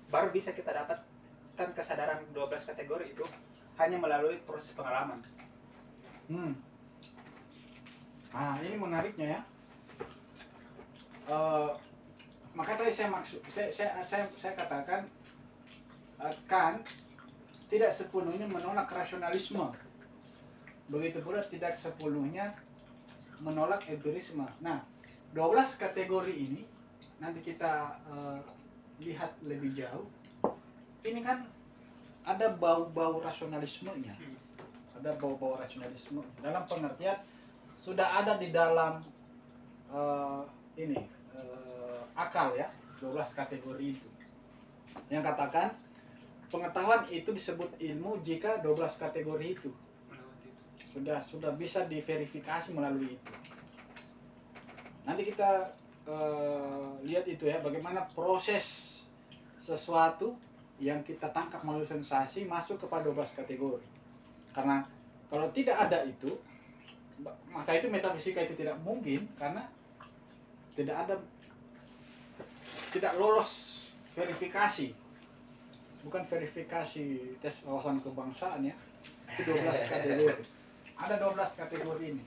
baru 0.08 0.30
bisa 0.30 0.54
kita 0.54 0.72
dapatkan 0.72 1.70
kesadaran 1.74 2.22
12 2.32 2.64
kategori 2.64 3.18
itu 3.18 3.26
hanya 3.82 3.97
melalui 3.97 4.38
proses 4.45 4.72
pengalaman 4.78 5.20
Hmm. 6.32 6.56
Nah, 8.32 8.56
ini 8.64 8.80
menariknya 8.80 9.28
ya. 9.36 9.41
Eh, 11.28 11.70
maka 12.54 12.76
tadi 12.76 12.91
saya 12.91 13.10
maksud, 13.12 13.39
saya, 13.47 13.72
saya, 13.72 13.99
saya, 14.04 14.26
saya 14.36 14.54
katakan 14.56 15.08
Kant 16.45 16.86
tidak 17.72 17.89
sepenuhnya 17.89 18.45
menolak 18.45 18.91
rasionalisme. 18.93 19.74
Begitu 20.91 21.24
pula 21.24 21.41
tidak 21.41 21.74
sepenuhnya 21.80 22.54
menolak 23.41 23.89
empirisme. 23.89 24.45
Nah, 24.62 24.86
12 25.34 25.82
kategori 25.82 26.36
ini 26.36 26.62
nanti 27.22 27.39
kita 27.45 27.95
eh, 28.12 28.39
lihat 29.06 29.32
lebih 29.45 29.78
jauh 29.78 30.10
ini 31.06 31.22
kan 31.22 31.45
ada 32.26 32.54
bau-bau 32.54 33.22
rasionalismenya 33.22 34.18
ada 34.97 35.14
bau-bau 35.18 35.58
rasionalisme 35.58 36.22
dalam 36.41 36.66
pengertian 36.66 37.18
sudah 37.78 38.22
ada 38.22 38.41
di 38.41 38.49
dalam 38.49 39.06
eh, 39.93 40.41
ini 40.82 40.97
akal 42.28 42.53
ya 42.53 42.69
12 43.01 43.17
kategori 43.34 43.86
itu. 43.97 44.09
Yang 45.09 45.34
katakan 45.34 45.74
pengetahuan 46.51 47.07
itu 47.09 47.34
disebut 47.34 47.74
ilmu 47.82 48.22
jika 48.22 48.61
12 48.61 49.01
kategori 49.01 49.45
itu. 49.47 49.72
Sudah 50.91 51.24
sudah 51.24 51.51
bisa 51.55 51.88
diverifikasi 51.88 52.76
melalui 52.76 53.17
itu. 53.17 53.32
Nanti 55.07 55.26
kita 55.26 55.74
eh, 56.05 56.89
lihat 57.07 57.26
itu 57.26 57.49
ya 57.49 57.57
bagaimana 57.63 58.05
proses 58.13 58.88
sesuatu 59.61 60.38
yang 60.82 61.05
kita 61.05 61.30
tangkap 61.30 61.61
melalui 61.61 61.86
sensasi 61.86 62.45
masuk 62.45 62.82
kepada 62.86 63.09
12 63.09 63.39
kategori. 63.41 63.86
Karena 64.51 64.86
kalau 65.32 65.47
tidak 65.55 65.78
ada 65.78 66.03
itu 66.03 66.30
maka 67.53 67.78
itu 67.78 67.88
metafisika 67.88 68.41
itu 68.41 68.57
tidak 68.57 68.82
mungkin 68.82 69.30
karena 69.38 69.69
tidak 70.74 70.97
ada 71.05 71.15
tidak 72.92 73.16
lolos 73.16 73.80
verifikasi. 74.14 74.92
Bukan 76.04 76.28
verifikasi 76.28 77.38
tes 77.39 77.64
wawasan 77.64 78.04
kebangsaan 78.04 78.68
ya. 78.68 78.76
Itu 79.39 79.56
12 79.56 79.64
kategori. 79.96 80.44
Ada 81.00 81.16
12 81.24 81.62
kategori 81.62 82.06
ini. 82.12 82.24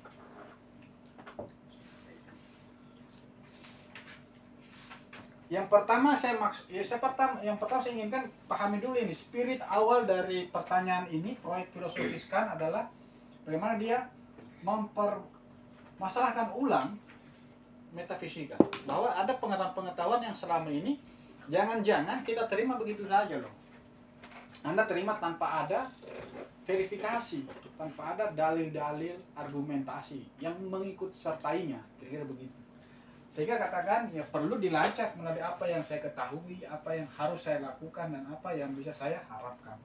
Yang 5.52 5.70
pertama 5.70 6.16
saya 6.16 6.40
maksud 6.40 6.66
ya 6.72 6.82
saya 6.82 6.98
pertama 6.98 7.38
yang 7.44 7.60
pertama 7.60 7.84
saya 7.84 7.94
inginkan 8.00 8.26
pahami 8.48 8.80
dulu 8.80 8.96
ini. 8.96 9.12
Spirit 9.12 9.60
awal 9.68 10.08
dari 10.08 10.48
pertanyaan 10.48 11.06
ini 11.12 11.36
proyek 11.38 11.70
filosofiskan 11.70 12.56
adalah 12.56 12.88
bagaimana 13.44 13.76
dia 13.76 14.08
mempermasalahkan 14.64 16.56
ulang 16.56 16.96
metafisika. 17.94 18.58
Bahwa 18.84 19.14
ada 19.14 19.32
pengetahuan-pengetahuan 19.38 20.20
yang 20.26 20.36
selama 20.36 20.68
ini 20.68 20.98
jangan-jangan 21.46 22.26
kita 22.26 22.50
terima 22.50 22.74
begitu 22.76 23.06
saja 23.06 23.38
loh. 23.40 23.54
Anda 24.66 24.84
terima 24.84 25.16
tanpa 25.22 25.64
ada 25.64 25.86
verifikasi 26.64 27.44
tanpa 27.76 28.16
ada 28.16 28.32
dalil-dalil 28.32 29.20
argumentasi 29.36 30.24
yang 30.40 30.56
mengikut 30.64 31.12
sertainya 31.12 31.82
kira-kira 32.00 32.24
begitu. 32.24 32.58
Sehingga 33.34 33.58
katakan 33.58 34.14
ya 34.14 34.22
perlu 34.30 34.56
dilacak 34.56 35.18
melalui 35.18 35.42
apa 35.42 35.66
yang 35.66 35.82
saya 35.82 36.00
ketahui 36.00 36.62
apa 36.64 36.94
yang 36.94 37.08
harus 37.10 37.42
saya 37.42 37.60
lakukan 37.60 38.14
dan 38.14 38.22
apa 38.30 38.54
yang 38.54 38.70
bisa 38.72 38.94
saya 38.94 39.20
harapkan. 39.26 39.76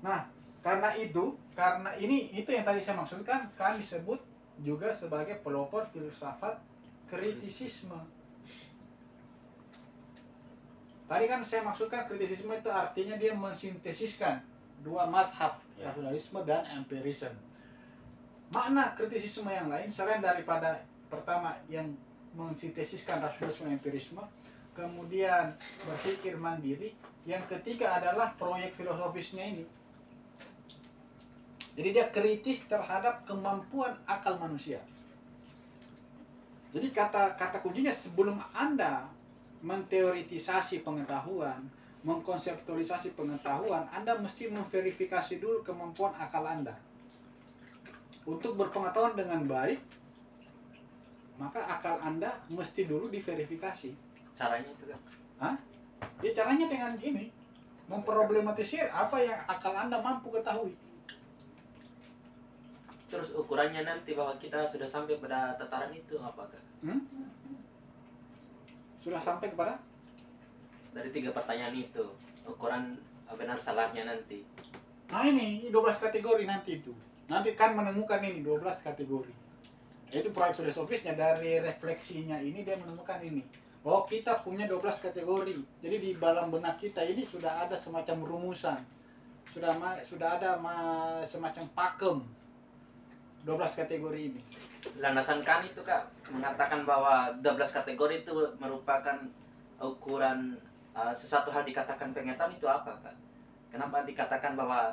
Nah 0.00 0.30
karena 0.62 0.94
itu 0.96 1.36
karena 1.52 1.90
ini 1.98 2.32
itu 2.32 2.48
yang 2.54 2.64
tadi 2.64 2.80
saya 2.80 3.02
maksudkan 3.02 3.50
kan 3.58 3.76
disebut 3.76 4.29
juga 4.60 4.92
sebagai 4.92 5.40
pelopor 5.40 5.88
filsafat 5.90 6.60
kritisisme. 7.08 7.96
Tadi 11.10 11.24
kan 11.26 11.42
saya 11.42 11.66
maksudkan 11.66 12.06
kritisisme 12.06 12.54
itu 12.54 12.70
artinya 12.70 13.18
dia 13.18 13.34
mensintesiskan 13.34 14.44
dua 14.84 15.10
madhab 15.10 15.58
Ya. 15.80 15.88
rasionalisme 15.88 16.44
dan 16.44 16.60
empirisme. 16.76 17.32
Makna 18.52 18.92
kritisisme 18.92 19.48
yang 19.48 19.72
lain 19.72 19.88
selain 19.88 20.20
daripada 20.20 20.84
pertama 21.08 21.56
yang 21.72 21.88
mensintesiskan 22.36 23.24
rasionalisme 23.24 23.64
dan 23.64 23.80
empirisme 23.80 24.22
kemudian 24.76 25.56
berpikir 25.82 26.36
mandiri 26.38 26.94
yang 27.26 27.42
ketiga 27.50 27.96
adalah 27.96 28.30
proyek 28.38 28.70
filosofisnya 28.76 29.42
ini 29.42 29.64
jadi 31.80 31.96
dia 31.96 32.06
kritis 32.12 32.68
terhadap 32.68 33.24
kemampuan 33.24 33.96
akal 34.04 34.36
manusia. 34.36 34.84
Jadi 36.76 36.92
kata 36.92 37.40
kata 37.40 37.64
kuncinya 37.64 37.88
sebelum 37.88 38.36
anda 38.52 39.08
menteoritisasi 39.64 40.84
pengetahuan 40.84 41.64
mengkonseptualisasi 42.04 43.16
pengetahuan 43.16 43.88
anda 43.96 44.12
mesti 44.20 44.52
memverifikasi 44.52 45.40
dulu 45.40 45.64
kemampuan 45.64 46.12
akal 46.20 46.44
anda. 46.44 46.76
Untuk 48.28 48.60
berpengetahuan 48.60 49.16
dengan 49.16 49.48
baik 49.48 49.80
maka 51.40 51.64
akal 51.64 51.96
anda 52.04 52.44
mesti 52.52 52.84
dulu 52.84 53.08
diverifikasi. 53.08 53.96
Caranya 54.36 54.68
itu 54.68 54.84
kan? 55.40 55.56
Ya 56.20 56.36
caranya 56.36 56.68
dengan 56.68 56.92
gini 57.00 57.32
memproblematisir 57.88 58.84
apa 58.92 59.16
yang 59.24 59.40
akal 59.48 59.72
anda 59.72 59.96
mampu 60.04 60.28
ketahui 60.28 60.76
terus 63.10 63.34
ukurannya 63.34 63.82
nanti 63.82 64.14
bahwa 64.14 64.38
kita 64.38 64.62
sudah 64.70 64.86
sampai 64.86 65.18
pada 65.18 65.58
tataran 65.58 65.90
itu 65.90 66.14
apakah? 66.22 66.62
Hmm? 66.86 67.02
sudah 69.00 69.16
sampai 69.16 69.48
kepada? 69.50 69.80
Dari 70.92 71.08
tiga 71.08 71.32
pertanyaan 71.32 71.72
itu 71.72 72.04
ukuran 72.44 73.00
benar 73.32 73.56
salahnya 73.56 74.04
nanti. 74.04 74.44
Nah 75.08 75.24
ini 75.24 75.72
12 75.72 76.04
kategori 76.04 76.44
nanti 76.44 76.78
itu. 76.78 76.92
Nanti 77.26 77.56
kan 77.56 77.72
menemukan 77.72 78.20
ini 78.20 78.44
12 78.44 78.60
kategori. 78.84 79.32
Itu 80.10 80.28
proyek 80.34 80.60
filosofisnya 80.60 81.16
dari 81.16 81.62
refleksinya 81.62 82.42
ini 82.42 82.60
dia 82.60 82.76
menemukan 82.76 83.22
ini. 83.24 83.40
Oh 83.86 84.04
kita 84.04 84.44
punya 84.44 84.68
12 84.68 85.00
kategori. 85.00 85.56
Jadi 85.80 85.96
di 85.96 86.10
dalam 86.20 86.52
benak 86.52 86.76
kita 86.76 87.00
ini 87.00 87.24
sudah 87.24 87.64
ada 87.64 87.80
semacam 87.80 88.20
rumusan. 88.20 88.84
Sudah 89.48 89.72
ma- 89.80 90.02
sudah 90.04 90.36
ada 90.36 90.60
ma- 90.60 91.24
semacam 91.24 91.64
pakem 91.72 92.16
12 93.44 93.80
kategori 93.84 94.20
ini. 94.20 94.42
Landasan 95.00 95.40
kan 95.44 95.64
itu 95.64 95.80
kak 95.80 96.08
mengatakan 96.28 96.84
bahwa 96.84 97.32
12 97.40 97.56
kategori 97.56 98.14
itu 98.24 98.34
merupakan 98.60 99.16
ukuran 99.80 100.60
uh, 100.92 101.12
sesuatu 101.16 101.48
hal 101.48 101.64
dikatakan 101.64 102.12
pengetahuan 102.12 102.52
itu 102.52 102.68
apa 102.68 102.92
kak? 103.00 103.16
Kenapa 103.72 104.04
dikatakan 104.04 104.58
bahwa 104.58 104.92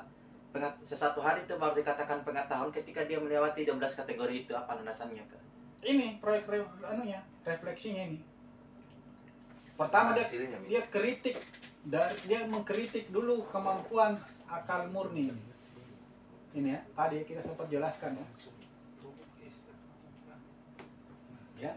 pengat- 0.56 0.80
sesuatu 0.88 1.20
hal 1.20 1.36
itu 1.40 1.60
baru 1.60 1.76
dikatakan 1.76 2.24
pengetahuan 2.24 2.72
ketika 2.72 3.04
dia 3.04 3.20
melewati 3.20 3.68
12 3.68 3.80
kategori 3.84 4.36
itu? 4.48 4.54
Apa 4.56 4.80
landasannya 4.80 5.28
kak? 5.28 5.44
Ini 5.84 6.24
proyek 6.24 6.48
re- 6.48 6.74
anunya 6.88 7.20
refleksinya 7.44 8.04
ini. 8.08 8.20
Pertama 9.78 10.18
dia 10.18 10.26
hasilnya 10.26 10.58
dia 10.66 10.82
kritik 10.90 11.38
dari 11.86 12.18
dia 12.26 12.44
mengkritik 12.50 13.14
dulu 13.14 13.46
kemampuan 13.54 14.18
akal 14.50 14.90
murni 14.90 15.30
ini 16.56 16.72
ya 16.76 16.82
tadi 16.96 17.26
kita 17.28 17.42
sempat 17.44 17.68
jelaskan 17.68 18.16
ya. 18.16 18.28
Ya. 21.58 21.74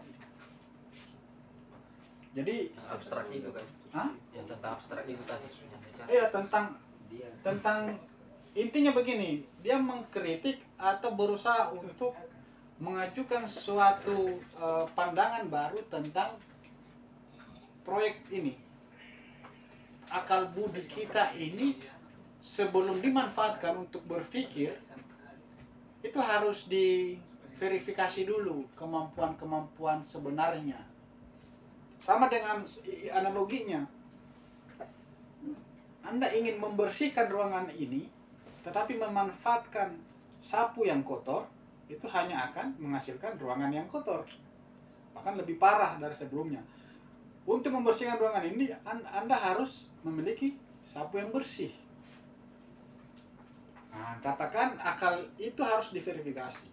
Jadi 2.31 2.71
abstrak 2.87 3.27
itu 3.33 3.49
kan? 3.51 3.65
Hah? 3.91 4.09
yang 4.31 4.47
tentang 4.47 4.71
abstrak 4.79 5.03
itu 5.03 5.19
tadi 5.27 5.47
yang 5.67 5.81
bicara 5.83 6.07
ya 6.07 6.25
tentang 6.31 6.65
dia 7.11 7.27
tentang 7.43 7.91
intinya 8.55 8.95
begini 8.95 9.43
dia 9.59 9.75
mengkritik 9.75 10.63
atau 10.79 11.11
berusaha 11.11 11.75
untuk 11.75 12.15
mengajukan 12.81 13.45
suatu 13.45 14.39
eh, 14.39 14.85
pandangan 14.95 15.45
baru 15.51 15.83
tentang 15.91 16.39
proyek 17.85 18.23
ini. 18.33 18.57
Akal 20.11 20.51
budi 20.51 20.83
kita 20.89 21.31
ini 21.37 21.77
sebelum 22.41 22.97
dimanfaatkan 22.97 23.85
untuk 23.85 24.01
berpikir 24.09 24.73
itu 26.01 26.17
harus 26.17 26.65
diverifikasi 26.65 28.25
dulu 28.25 28.65
kemampuan-kemampuan 28.73 30.01
sebenarnya. 30.01 30.81
Sama 32.01 32.25
dengan 32.33 32.65
analoginya. 33.13 33.85
Anda 36.01 36.33
ingin 36.33 36.57
membersihkan 36.57 37.29
ruangan 37.29 37.69
ini 37.77 38.09
tetapi 38.65 38.97
memanfaatkan 38.97 39.93
sapu 40.41 40.89
yang 40.89 41.05
kotor 41.05 41.45
itu 41.85 42.09
hanya 42.09 42.49
akan 42.49 42.73
menghasilkan 42.81 43.37
ruangan 43.37 43.69
yang 43.69 43.85
kotor. 43.85 44.25
Bahkan 45.13 45.37
lebih 45.37 45.61
parah 45.61 46.01
dari 46.01 46.17
sebelumnya. 46.17 46.65
Untuk 47.45 47.69
membersihkan 47.69 48.17
ruangan 48.17 48.49
ini 48.49 48.73
an- 48.81 49.05
anda 49.13 49.37
harus 49.37 49.93
memiliki 50.01 50.57
sapu 50.81 51.21
yang 51.21 51.29
bersih 51.29 51.69
nah 53.91 54.15
katakan 54.23 54.79
akal 54.79 55.27
itu 55.35 55.61
harus 55.61 55.91
diverifikasi. 55.91 56.67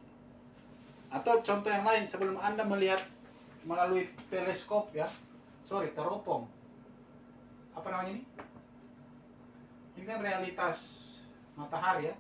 Atau 1.11 1.41
contoh 1.43 1.71
yang 1.73 1.83
lain 1.83 2.07
sebelum 2.07 2.39
anda 2.39 2.63
melihat 2.63 3.03
melalui 3.67 4.07
teleskop 4.31 4.93
ya. 4.95 5.09
Sorry 5.67 5.91
teropong. 5.93 6.47
Apa 7.75 7.87
namanya 7.91 8.17
ini? 8.17 8.23
Ini 9.99 10.05
kan 10.07 10.23
realitas 10.23 10.79
matahari 11.59 12.13
ya. 12.13 12.17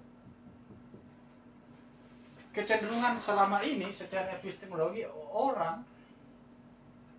Kecenderungan 2.50 3.22
selama 3.22 3.62
ini 3.62 3.86
secara 3.94 4.34
epistemologi 4.34 5.06
orang 5.30 5.86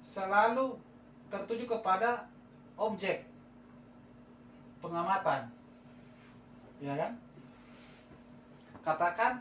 selalu 0.04 0.76
tertuju 1.32 1.80
kepada 1.80 2.28
objek 2.76 3.24
pengamatan. 4.84 5.48
Ya 6.84 6.96
kan? 6.96 7.12
Katakan 8.90 9.38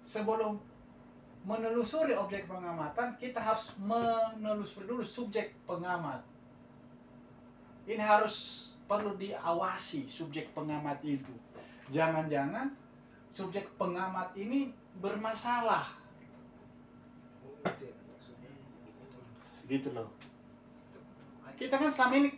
sebelum 0.00 0.56
menelusuri 1.44 2.16
objek 2.16 2.48
pengamatan, 2.48 3.20
kita 3.20 3.36
harus 3.36 3.76
menelusuri 3.76 4.88
dulu 4.88 5.04
subjek 5.04 5.52
pengamat. 5.68 6.24
Ini 7.84 8.00
harus 8.00 8.64
perlu 8.88 9.12
diawasi 9.20 10.08
subjek 10.08 10.56
pengamat 10.56 11.04
itu. 11.04 11.36
Jangan-jangan 11.92 12.72
subjek 13.28 13.68
pengamat 13.76 14.32
ini 14.40 14.72
bermasalah. 15.04 15.92
Gitu 19.68 19.92
loh. 19.92 20.08
Kita 21.60 21.76
kan 21.76 21.92
selama 21.92 22.24
ini 22.24 22.30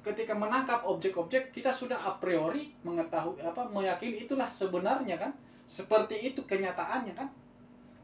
ketika 0.00 0.32
menangkap 0.32 0.88
objek-objek 0.88 1.52
kita 1.52 1.76
sudah 1.76 2.00
a 2.08 2.16
priori 2.16 2.72
mengetahui 2.88 3.44
apa 3.44 3.68
meyakini 3.68 4.24
itulah 4.24 4.48
sebenarnya 4.48 5.20
kan 5.20 5.32
seperti 5.64 6.32
itu 6.32 6.44
kenyataannya 6.44 7.14
kan? 7.16 7.28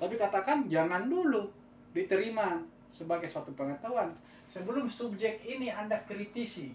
Tapi 0.00 0.16
katakan 0.16 0.68
jangan 0.72 1.06
dulu 1.06 1.48
diterima 1.92 2.64
sebagai 2.88 3.28
suatu 3.28 3.52
pengetahuan. 3.52 4.10
Sebelum 4.50 4.90
subjek 4.90 5.44
ini 5.46 5.70
anda 5.70 6.00
kritisi. 6.08 6.72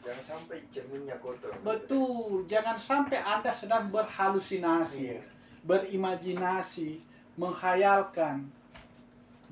Jangan 0.00 0.24
sampai 0.24 0.64
cerminnya 0.72 1.20
kotor. 1.20 1.52
betul 1.60 2.48
jangan 2.48 2.80
sampai 2.80 3.20
anda 3.20 3.52
sedang 3.52 3.92
berhalusinasi 3.92 5.12
Iya. 5.12 5.20
berimajinasi 5.68 7.04
menghayalkan. 7.36 8.48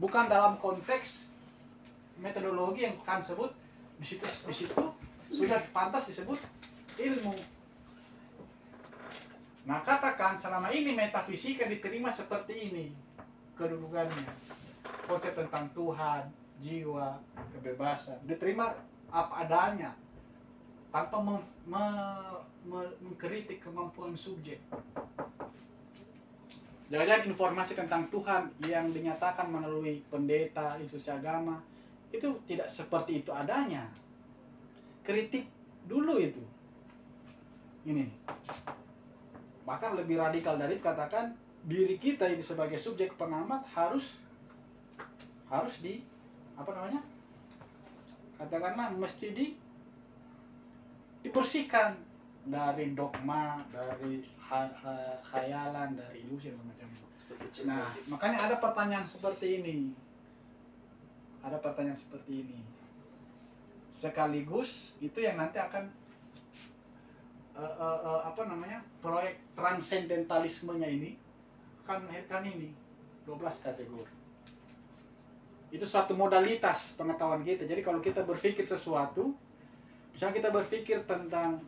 Bukan 0.01 0.25
dalam 0.33 0.57
konteks 0.57 1.29
metodologi 2.17 2.89
yang 2.89 2.97
kan 3.05 3.21
sebut 3.21 3.53
di 4.01 4.07
situ 4.07 4.25
di 4.25 4.55
situ 4.55 4.85
sudah 5.29 5.61
pantas 5.71 6.09
disebut 6.09 6.41
ilmu 6.97 7.35
nah 9.69 9.85
katakan 9.85 10.33
selama 10.33 10.73
ini 10.73 10.97
metafisika 10.97 11.69
diterima 11.69 12.09
seperti 12.09 12.73
ini 12.73 12.89
kedudukannya 13.53 14.33
konsep 15.05 15.37
tentang 15.37 15.69
Tuhan 15.77 16.25
jiwa 16.65 17.21
kebebasan 17.53 18.17
diterima 18.25 18.73
apa 19.13 19.45
adanya 19.45 19.93
tanpa 20.89 21.21
mem- 21.21 21.53
me- 21.69 22.41
me- 22.65 22.97
mengkritik 23.05 23.61
kemampuan 23.61 24.17
subjek 24.17 24.57
Jangan-jangan 26.89 27.29
informasi 27.29 27.73
tentang 27.77 28.09
Tuhan 28.09 28.49
yang 28.65 28.89
dinyatakan 28.89 29.53
melalui 29.53 30.01
pendeta, 30.09 30.81
institusi 30.81 31.13
agama 31.13 31.61
itu 32.09 32.33
tidak 32.49 32.65
seperti 32.65 33.21
itu 33.21 33.29
adanya. 33.29 33.85
Kritik 35.05 35.45
dulu 35.85 36.17
itu. 36.17 36.41
Ini. 37.85 38.09
Bahkan 39.69 40.01
lebih 40.01 40.17
radikal 40.17 40.57
dari 40.57 40.81
itu 40.81 40.85
katakan 40.85 41.37
diri 41.69 42.01
kita 42.01 42.25
ini 42.25 42.41
sebagai 42.41 42.81
subjek 42.81 43.13
pengamat 43.21 43.69
harus 43.77 44.17
harus 45.53 45.85
di 45.85 46.01
apa 46.57 46.73
namanya? 46.73 47.05
Katakanlah 48.41 48.97
mesti 48.97 49.37
di 49.37 49.47
dibersihkan 51.21 52.01
dari 52.49 52.97
dogma, 52.97 53.61
dari 53.69 54.25
ha- 54.41 54.73
ha- 54.73 55.19
khayalan, 55.21 56.01
dari 56.01 56.25
ilusi 56.25 56.49
dan 56.49 56.65
macam 56.65 56.89
cermin. 57.53 57.69
Nah, 57.69 57.93
makanya 58.09 58.39
ada 58.49 58.57
pertanyaan 58.57 59.05
seperti 59.05 59.61
ini. 59.61 59.93
Ada 61.45 61.61
pertanyaan 61.61 61.99
seperti 61.99 62.49
ini. 62.49 62.59
Sekaligus 63.93 64.97
itu 65.05 65.21
yang 65.21 65.37
nanti 65.37 65.61
akan 65.61 65.93
eh, 67.65 67.99
eh, 68.07 68.21
apa 68.23 68.43
namanya? 68.47 68.79
proyek 69.03 69.39
transendentalismenya 69.59 70.89
ini 70.89 71.11
akan 71.85 72.07
melahirkan 72.07 72.43
ini 72.45 72.71
12 73.25 73.65
kategori. 73.65 74.13
Itu 75.69 75.85
suatu 75.85 76.17
modalitas 76.17 76.97
pengetahuan 76.97 77.45
kita. 77.45 77.69
Jadi 77.69 77.85
kalau 77.85 78.01
kita 78.01 78.25
berpikir 78.25 78.65
sesuatu, 78.65 79.37
misalnya 80.13 80.35
kita 80.41 80.51
berpikir 80.53 81.05
tentang 81.05 81.61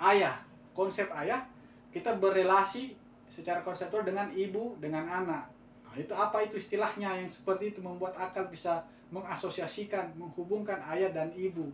ayah, 0.00 0.40
konsep 0.72 1.08
ayah, 1.12 1.44
kita 1.92 2.16
berelasi 2.16 2.96
secara 3.28 3.60
konseptual 3.60 4.04
dengan 4.04 4.32
ibu 4.32 4.76
dengan 4.80 5.04
anak. 5.08 5.44
Nah, 5.84 5.94
itu 5.96 6.12
apa 6.16 6.44
itu 6.44 6.56
istilahnya 6.56 7.20
yang 7.20 7.28
seperti 7.28 7.76
itu 7.76 7.80
membuat 7.84 8.16
akal 8.16 8.48
bisa 8.48 8.84
mengasosiasikan, 9.12 10.12
menghubungkan 10.16 10.80
ayah 10.92 11.12
dan 11.12 11.32
ibu. 11.32 11.68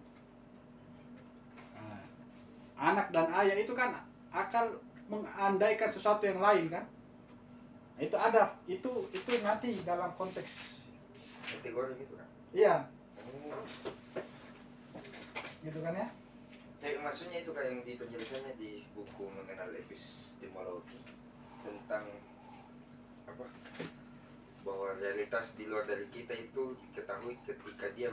Anak 2.75 3.15
dan 3.15 3.31
ayah 3.39 3.55
itu 3.55 3.71
kan 3.73 3.95
akal 4.35 4.75
mengandaikan 5.07 5.91
sesuatu 5.93 6.27
yang 6.27 6.43
lain 6.43 6.67
kan. 6.73 6.85
Nah, 7.95 8.03
itu 8.03 8.17
ada, 8.19 8.59
itu 8.67 8.91
itu 9.15 9.31
nanti 9.47 9.71
dalam 9.87 10.11
konteks 10.19 10.83
Kategori 11.45 11.95
gitu 12.03 12.15
kan. 12.19 12.27
iya, 12.51 12.75
Oh. 13.25 13.65
gitu 15.65 15.79
kan 15.81 15.95
ya. 15.97 16.09
Tapi 16.83 17.01
maksudnya 17.01 17.41
itu 17.41 17.51
kayak 17.57 17.71
yang 17.73 17.83
di 17.87 17.93
penjelasannya 17.97 18.53
di 18.61 18.85
buku 18.93 19.25
mengenal 19.33 19.73
epistemologi 19.73 21.01
tentang 21.65 22.05
apa 23.25 23.47
bahwa 24.65 24.89
realitas 25.01 25.57
di 25.57 25.65
luar 25.69 25.89
dari 25.89 26.05
kita 26.13 26.37
itu 26.37 26.77
diketahui 26.89 27.41
ketika 27.45 27.89
dia 27.97 28.13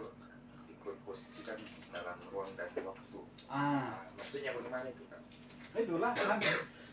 dikomposisikan 0.82 1.58
dalam 1.94 2.18
ruang 2.34 2.50
dan 2.58 2.68
waktu. 2.82 3.20
Ah, 3.46 3.94
Nah, 3.94 3.94
maksudnya 4.18 4.52
bagaimana 4.58 4.90
itu 4.90 5.04
kan? 5.06 5.22
itulah 5.78 6.12
kan. 6.18 6.40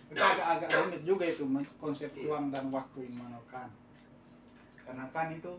Itu 0.08 0.24
agak-agak 0.24 0.72
rumit 0.72 1.02
juga 1.04 1.24
itu 1.28 1.44
konsep 1.76 2.08
ruang 2.16 2.48
dan 2.48 2.72
waktu 2.72 3.12
Immanuel 3.12 3.44
Kant 3.44 3.68
karena 4.88 5.04
kan 5.12 5.28
itu 5.36 5.52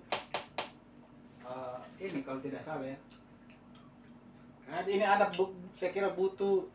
eh, 1.45 1.79
ini 2.01 2.25
kalau 2.25 2.41
tidak 2.41 2.65
salah 2.65 2.81
ya. 2.81 2.97
Karena 4.65 4.81
ini 4.89 5.05
ada 5.05 5.29
saya 5.77 5.93
kira 5.93 6.09
butuh 6.17 6.65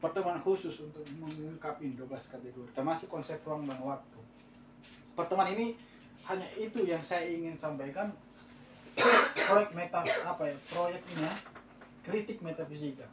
pertemuan 0.00 0.40
khusus 0.40 0.80
untuk 0.80 1.04
mengungkap 1.20 1.76
ini 1.84 1.92
12 1.92 2.08
kategori 2.08 2.72
termasuk 2.72 3.12
konsep 3.12 3.36
ruang 3.44 3.68
dan 3.68 3.76
waktu. 3.84 4.20
Pertemuan 5.12 5.52
ini 5.52 5.76
hanya 6.24 6.48
itu 6.56 6.88
yang 6.88 7.04
saya 7.04 7.28
ingin 7.28 7.52
sampaikan 7.52 8.16
proyek 9.48 9.70
meta 9.72 10.04
apa 10.04 10.42
ya 10.44 10.56
proyek 10.68 11.02
ini 11.16 11.24
ya 11.24 11.34
kritik 12.04 12.38
metafisika 12.44 13.08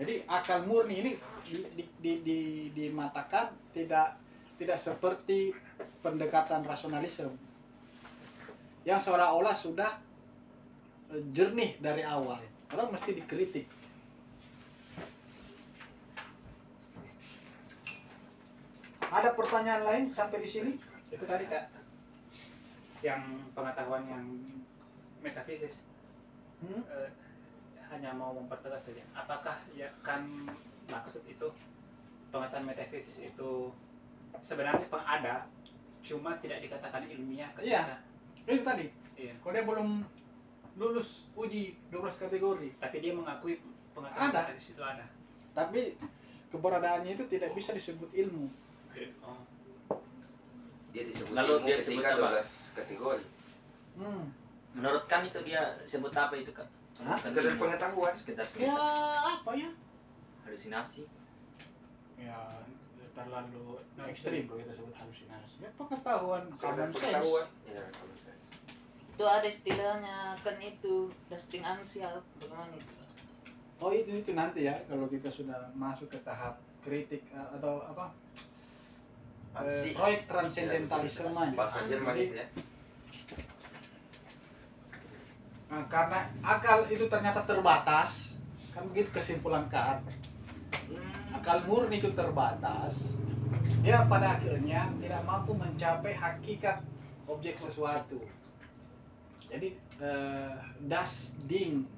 jadi 0.00 0.24
akal 0.24 0.64
murni 0.64 1.04
ini 1.04 1.12
di, 1.44 1.56
di, 1.76 1.84
di, 2.00 2.12
di, 2.24 2.38
dimatakan 2.72 3.52
tidak 3.76 4.16
tidak 4.56 4.78
seperti 4.80 5.52
pendekatan 6.00 6.64
rasionalisme 6.64 7.36
yang 8.82 8.98
seolah-olah 8.98 9.54
sudah 9.54 9.90
eh, 11.14 11.22
jernih 11.30 11.78
dari 11.78 12.02
awal. 12.02 12.38
Padahal 12.66 12.90
mesti 12.90 13.14
dikritik. 13.14 13.66
Ada 19.12 19.36
pertanyaan 19.36 19.82
lain 19.84 20.04
sampai 20.08 20.40
di 20.40 20.48
sini? 20.48 20.72
itu 21.12 21.28
tadi 21.28 21.44
kak 21.44 21.68
yang 23.04 23.20
pengetahuan 23.52 24.00
yang 24.08 24.24
metafisis 25.22 25.86
Hmm? 26.62 26.78
eh, 26.94 27.10
hanya 27.90 28.14
mau 28.14 28.30
mempertegas 28.38 28.86
saja 28.86 29.02
apakah 29.18 29.58
ya 29.74 29.90
kan 30.06 30.22
maksud 30.86 31.26
itu 31.26 31.50
pengetahuan 32.30 32.70
metafisis 32.70 33.18
itu 33.18 33.74
sebenarnya 34.38 34.86
pengada 34.86 35.50
cuma 36.06 36.38
tidak 36.38 36.62
dikatakan 36.62 37.02
ilmiah 37.10 37.50
ketika 37.58 37.98
Itu 38.46 38.62
tadi. 38.62 38.86
Iya. 39.18 39.34
Kalau 39.42 39.54
dia 39.54 39.64
belum 39.66 39.88
lulus 40.78 41.26
uji 41.34 41.74
12 41.90 42.22
kategori, 42.22 42.68
tapi 42.78 42.96
dia 43.02 43.12
mengakui 43.14 43.58
pengetahuan 43.90 44.30
Ada. 44.30 44.54
metafisis 44.54 44.78
itu 44.78 44.82
ada 44.86 45.06
tapi 45.52 45.96
keberadaannya 46.48 47.12
itu 47.16 47.24
tidak 47.28 47.52
bisa 47.52 47.76
disebut 47.76 48.08
ilmu. 48.12 48.48
oh. 49.24 49.40
Dia 50.92 51.04
disebut 51.08 51.32
Lalu 51.32 51.52
ilmu 51.56 51.66
dia 51.68 51.76
sebut 51.80 52.00
ketika 52.00 52.10
apa? 52.16 52.40
12 52.40 52.78
kategori. 52.80 53.24
Hmm. 54.00 54.24
Menurut 54.72 55.04
kan 55.04 55.20
itu 55.22 55.38
dia 55.44 55.76
sebut 55.84 56.12
apa 56.12 56.32
itu 56.34 56.50
kak? 56.50 56.68
Hah? 57.04 57.16
Sekedar 57.20 57.56
pengetahuan. 57.56 58.12
Sekedar 58.12 58.46
Ya 58.56 58.76
apa 59.20 59.50
ya? 59.52 59.70
halusinasi. 60.42 61.06
ya 62.18 62.38
terlalu 63.12 63.78
ekstrim 64.06 64.46
kalau 64.46 64.58
kita 64.58 64.72
sebut 64.72 64.94
halusinasi 64.94 65.54
ya 65.60 65.70
pengetahuan 65.74 66.42
Sekedar 66.54 66.86
common 66.86 66.90
pengetahuan. 66.90 67.46
Ya, 67.66 67.82
common 67.92 68.18
sense. 68.18 68.46
itu 69.12 69.24
ada 69.26 69.44
istilahnya 69.44 70.16
kan 70.40 70.56
itu 70.56 71.10
lasting 71.28 71.62
ansial 71.62 72.22
bagaimana 72.38 72.72
itu 72.74 72.94
oh 73.78 73.90
itu 73.90 74.12
itu 74.18 74.30
nanti 74.32 74.64
ya 74.64 74.74
kalau 74.86 75.06
kita 75.06 75.28
sudah 75.28 75.70
masuk 75.74 76.08
ke 76.08 76.18
tahap 76.22 76.56
kritik 76.80 77.26
eh, 77.30 77.48
atau 77.58 77.84
apa 77.84 78.14
eh, 79.58 79.60
Ansi. 79.66 79.92
proyek 79.92 80.24
transendentalisme 80.24 81.28
Bahasa 81.52 81.84
Jerman 81.84 82.14
itu 82.16 82.34
ya. 82.38 82.46
Nah, 85.72 85.88
karena 85.88 86.28
akal 86.44 86.84
itu 86.92 87.08
ternyata 87.08 87.48
terbatas, 87.48 88.36
kan 88.76 88.84
begitu 88.92 89.08
kesimpulan 89.08 89.64
Kant. 89.72 90.04
Akal 91.32 91.64
murni 91.64 91.96
itu 91.96 92.12
terbatas. 92.12 93.16
Dia 93.80 94.04
pada 94.04 94.36
akhirnya 94.36 94.92
tidak 95.00 95.24
mampu 95.24 95.56
mencapai 95.56 96.12
hakikat 96.12 96.84
objek 97.24 97.56
sesuatu. 97.56 98.20
Jadi 99.48 99.72
eh, 99.96 100.52
das 100.84 101.40
Ding 101.48 101.88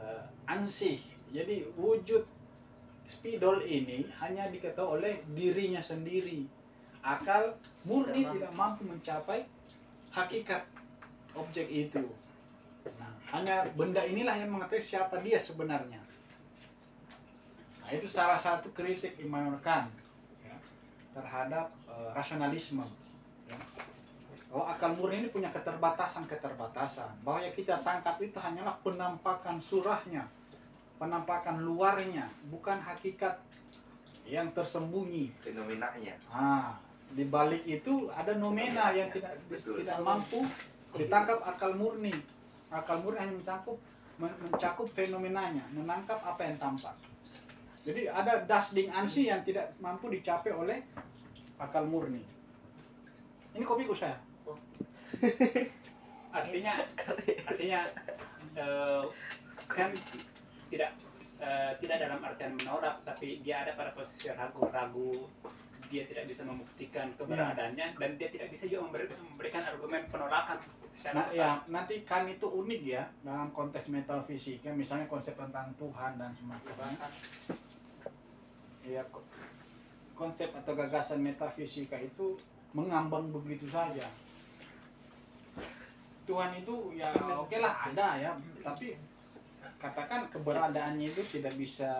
eh, 0.00 0.24
ansih. 0.48 0.96
Jadi 1.36 1.68
wujud 1.76 2.24
spidol 3.04 3.60
ini 3.60 4.08
hanya 4.24 4.48
diketahui 4.48 5.04
oleh 5.04 5.14
dirinya 5.36 5.84
sendiri. 5.84 6.48
Akal 7.04 7.60
murni 7.84 8.24
Tidak 8.24 8.24
mampu. 8.24 8.40
tidak 8.40 8.52
mampu 8.56 8.82
mencapai 8.88 9.40
hakikat 10.16 10.64
objek 11.36 11.68
itu. 11.68 12.08
Nah, 12.98 13.12
hanya 13.34 13.66
benda 13.74 14.02
inilah 14.06 14.34
yang 14.38 14.50
mengetahui 14.54 14.82
siapa 14.82 15.18
dia 15.20 15.38
sebenarnya. 15.40 15.98
Nah, 17.82 17.90
itu 17.94 18.06
salah 18.10 18.38
satu 18.38 18.70
kritik 18.74 19.14
Immanuel 19.22 19.58
Kant 19.62 19.90
ya, 20.42 20.56
terhadap 21.14 21.70
eh, 21.86 22.10
rasionalisme. 22.14 22.86
Ya. 23.46 23.58
Bahwa 24.50 24.72
akal 24.72 24.94
murni 24.94 25.26
ini 25.26 25.28
punya 25.30 25.50
keterbatasan-keterbatasan. 25.50 27.22
Bahwa 27.26 27.42
yang 27.42 27.54
kita 27.54 27.82
tangkap 27.82 28.18
itu 28.22 28.38
hanyalah 28.38 28.74
penampakan 28.82 29.58
surahnya, 29.58 30.26
penampakan 30.98 31.62
luarnya, 31.62 32.30
bukan 32.50 32.78
hakikat 32.78 33.38
yang 34.26 34.50
tersembunyi. 34.50 35.30
fenomenanya 35.38 36.18
Ah, 36.26 36.74
di 37.14 37.22
balik 37.30 37.62
itu 37.62 38.10
ada 38.10 38.34
nomena 38.34 38.90
yang 38.90 39.06
tidak 39.14 39.38
Betul. 39.46 39.86
tidak 39.86 40.02
mampu 40.02 40.42
ditangkap 40.98 41.38
akal 41.46 41.72
murni. 41.78 42.10
Akal 42.76 43.00
murni 43.00 43.24
hanya 43.24 43.32
mencakup 43.32 43.80
men- 44.20 44.36
mencakup 44.44 44.84
fenomenanya, 44.92 45.64
menangkap 45.72 46.20
apa 46.20 46.44
yang 46.44 46.60
tampak. 46.60 46.92
Jadi 47.88 48.10
ada 48.10 48.44
das 48.44 48.76
ding 48.76 48.92
ansi 48.92 49.32
yang 49.32 49.40
tidak 49.40 49.72
mampu 49.80 50.12
dicapai 50.12 50.52
oleh 50.52 50.84
akal 51.56 51.88
murni. 51.88 52.20
Ini 53.56 53.64
kopiku 53.64 53.96
saya. 53.96 54.20
artinya 56.36 56.74
artinya 57.48 57.80
eh, 58.52 59.04
kan 59.64 59.90
tidak 60.68 60.90
eh, 61.40 61.72
tidak 61.80 61.96
dalam 62.04 62.20
artian 62.20 62.52
menolak 62.60 63.00
tapi 63.08 63.40
dia 63.40 63.64
ada 63.64 63.72
pada 63.72 63.96
posisi 63.96 64.28
ragu-ragu 64.28 65.08
dia 65.88 66.04
tidak 66.04 66.28
bisa 66.28 66.42
membuktikan 66.44 67.14
keberadaannya 67.16 67.96
dan 67.96 68.10
dia 68.18 68.28
tidak 68.28 68.52
bisa 68.52 68.68
juga 68.68 68.90
memberi- 68.90 69.16
memberikan 69.32 69.62
argumen 69.64 70.02
penolakan 70.10 70.58
Nah, 70.96 71.28
ya 71.28 71.60
nanti 71.68 72.08
kan 72.08 72.24
itu 72.24 72.48
unik 72.48 72.80
ya 72.88 73.04
dalam 73.20 73.52
konteks 73.52 73.92
metafisika, 73.92 74.72
misalnya 74.72 75.04
konsep 75.04 75.36
tentang 75.36 75.68
Tuhan 75.76 76.16
dan 76.16 76.32
semacamnya. 76.32 77.08
ya 78.86 79.02
ko- 79.10 79.26
konsep 80.14 80.46
atau 80.54 80.72
gagasan 80.78 81.18
metafisika 81.18 81.98
itu 81.98 82.32
mengambang 82.72 83.28
begitu 83.34 83.66
saja. 83.66 84.06
Tuhan 86.24 86.54
itu 86.54 86.94
ya 86.94 87.10
oke 87.34 87.58
lah 87.58 87.92
ada 87.92 88.16
ya, 88.16 88.32
tapi 88.62 88.96
katakan 89.76 90.30
keberadaannya 90.32 91.06
itu 91.12 91.22
tidak 91.38 91.54
bisa 91.58 91.90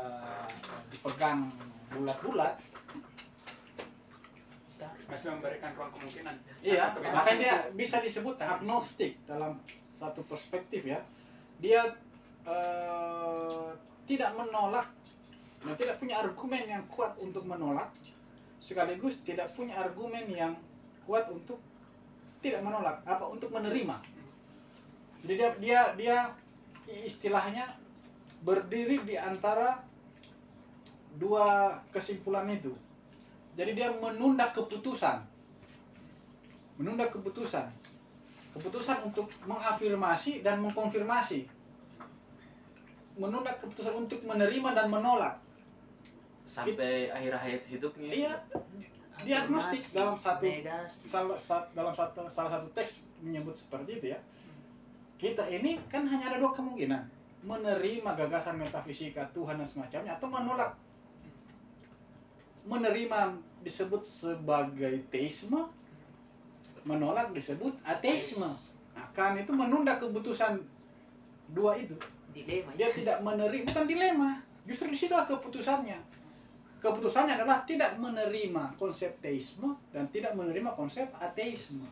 dipegang 0.88 1.52
bulat-bulat. 1.92 2.56
Masih 5.06 5.30
memberikan 5.38 5.70
ruang 5.78 5.90
kemungkinan 5.94 6.34
Iya, 6.66 6.90
makanya 6.98 7.38
dia 7.38 7.54
bisa 7.78 8.02
disebut 8.02 8.42
agnostik 8.42 9.14
dalam 9.30 9.62
satu 9.86 10.26
perspektif 10.26 10.82
ya. 10.82 10.98
Dia 11.62 11.94
eh, 12.44 13.68
tidak 14.06 14.34
menolak 14.34 14.90
dan 15.62 15.74
tidak 15.78 15.96
punya 15.98 16.22
argumen 16.22 16.62
yang 16.66 16.84
kuat 16.90 17.18
untuk 17.18 17.46
menolak, 17.46 17.90
sekaligus 18.62 19.22
tidak 19.22 19.50
punya 19.54 19.78
argumen 19.78 20.26
yang 20.30 20.54
kuat 21.06 21.26
untuk 21.30 21.58
tidak 22.42 22.62
menolak, 22.62 23.02
apa 23.02 23.24
untuk 23.26 23.50
menerima. 23.50 23.98
Jadi 25.26 25.34
dia 25.34 25.50
dia 25.58 25.80
dia 25.98 26.18
istilahnya 26.86 27.74
berdiri 28.46 29.02
di 29.02 29.18
antara 29.18 29.82
dua 31.18 31.80
kesimpulan 31.90 32.46
itu. 32.52 32.70
Jadi 33.56 33.70
dia 33.72 33.88
menunda 33.88 34.52
keputusan. 34.52 35.24
Menunda 36.76 37.08
keputusan. 37.08 37.64
Keputusan 38.52 39.08
untuk 39.08 39.32
mengafirmasi 39.48 40.44
dan 40.44 40.60
mengkonfirmasi. 40.60 41.48
Menunda 43.16 43.56
keputusan 43.56 43.96
untuk 43.96 44.20
menerima 44.28 44.76
dan 44.76 44.92
menolak. 44.92 45.40
Sampai 46.44 47.08
akhir 47.08 47.32
hayat 47.32 47.62
hidupnya. 47.66 48.12
Iya. 48.12 48.32
Dia 49.24 49.48
agnostik 49.48 49.80
Afirmasi, 49.80 49.96
dalam 49.96 50.16
satu 50.20 50.44
negasi. 50.44 51.08
salah, 51.08 51.40
sa- 51.40 51.68
dalam 51.72 51.96
satu 51.96 52.28
salah 52.28 52.52
satu 52.52 52.68
teks 52.76 53.08
menyebut 53.24 53.56
seperti 53.56 53.96
itu 53.96 54.06
ya. 54.12 54.20
Kita 55.16 55.48
ini 55.48 55.80
kan 55.88 56.04
hanya 56.04 56.28
ada 56.28 56.36
dua 56.36 56.52
kemungkinan. 56.52 57.00
Menerima 57.48 58.10
gagasan 58.12 58.60
metafisika 58.60 59.24
Tuhan 59.32 59.56
dan 59.56 59.64
semacamnya 59.64 60.20
atau 60.20 60.28
menolak 60.28 60.76
menerima 62.66 63.38
disebut 63.62 64.02
sebagai 64.02 65.02
teisme 65.10 65.70
menolak 66.86 67.34
disebut 67.34 67.74
ateisme. 67.82 68.46
Nah, 68.94 69.06
kan 69.10 69.34
itu 69.34 69.50
menunda 69.50 69.98
keputusan 69.98 70.62
dua 71.50 71.74
itu. 71.78 71.98
Dilema 72.30 72.70
dia 72.78 72.92
tidak 72.92 73.24
menerima 73.24 73.66
bukan 73.66 73.86
dilema 73.90 74.30
justru 74.66 74.90
di 74.90 74.98
situlah 74.98 75.26
keputusannya. 75.26 75.98
Keputusannya 76.78 77.40
adalah 77.40 77.66
tidak 77.66 77.98
menerima 77.98 78.78
konsep 78.78 79.18
teisme 79.18 79.74
dan 79.90 80.06
tidak 80.14 80.36
menerima 80.38 80.70
konsep 80.78 81.10
ateisme. 81.18 81.82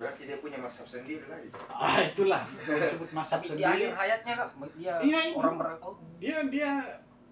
Berarti 0.00 0.24
dia 0.24 0.40
punya 0.40 0.56
mazhab 0.56 0.88
sendiri 0.88 1.24
lagi 1.28 1.48
ah 1.68 1.96
itulah. 2.04 2.40
Yang 2.64 2.78
disebut 2.88 3.08
masab 3.12 3.40
Tapi 3.44 3.56
di 3.56 3.64
akhir 3.64 3.76
sendiri 3.76 3.96
hayatnya 3.96 4.32
kak, 4.36 4.48
dia 4.80 5.20
itu. 5.28 5.36
orang 5.36 5.56
beragama. 5.60 5.96
dia 6.16 6.36
dia 6.48 6.72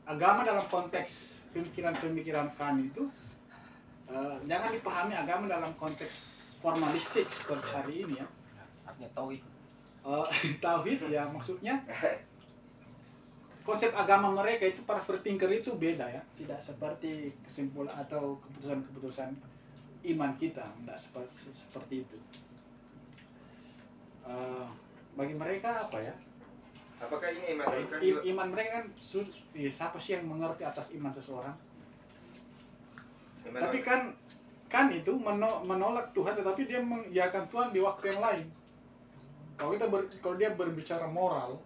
agama 0.08 0.40
dalam 0.44 0.64
konteks 0.68 1.44
pemikiran-pemikiran 1.58 2.54
Kant 2.54 2.78
itu 2.78 3.10
eh, 4.06 4.36
jangan 4.46 4.70
dipahami 4.70 5.14
agama 5.18 5.50
dalam 5.50 5.74
konteks 5.74 6.38
formalistik 6.62 7.26
seperti 7.34 7.66
hari 7.74 7.94
ini 8.06 8.14
ya. 8.22 8.26
Artinya 8.86 9.10
tahu 9.12 9.34
itu. 9.34 9.48
Eh, 10.06 10.28
tauhid 10.64 11.10
ya 11.10 11.26
maksudnya 11.26 11.82
konsep 13.66 13.92
agama 13.92 14.32
mereka 14.32 14.64
itu 14.64 14.80
para 14.86 15.02
vertinker 15.02 15.50
itu 15.50 15.74
beda 15.74 16.06
ya. 16.06 16.22
Tidak 16.38 16.62
seperti 16.62 17.34
kesimpulan 17.42 17.92
atau 17.98 18.38
keputusan-keputusan 18.40 19.34
iman 20.14 20.32
kita 20.38 20.62
tidak 20.62 20.98
seperti 20.98 21.50
seperti 21.50 21.94
itu. 22.06 22.18
Eh, 24.28 24.68
bagi 25.18 25.34
mereka 25.34 25.90
apa 25.90 25.98
ya 25.98 26.14
apakah 26.98 27.28
ini 27.30 27.54
Immanuel 27.54 27.84
Kant 27.86 28.02
I- 28.02 28.22
iman 28.34 28.48
mereka 28.50 28.70
kan 28.82 28.86
ya, 29.54 29.70
siapa 29.70 29.98
sih 30.02 30.18
yang 30.18 30.26
mengerti 30.26 30.66
atas 30.66 30.90
iman 30.98 31.12
seseorang? 31.14 31.54
Immanuel- 33.46 33.64
tapi 33.70 33.78
kan 33.86 34.00
kan 34.68 34.86
itu 34.92 35.14
meno- 35.16 35.62
menolak 35.64 36.12
Tuhan 36.12 36.36
tetapi 36.36 36.68
dia 36.68 36.82
mengiyakan 36.82 37.44
Tuhan 37.48 37.68
di 37.72 37.80
waktu 37.80 38.04
yang 38.12 38.20
lain. 38.20 38.46
Kalau 39.56 39.70
kita 39.74 39.86
ber- 39.88 40.10
kalau 40.22 40.36
dia 40.38 40.50
berbicara 40.52 41.06
moral 41.06 41.58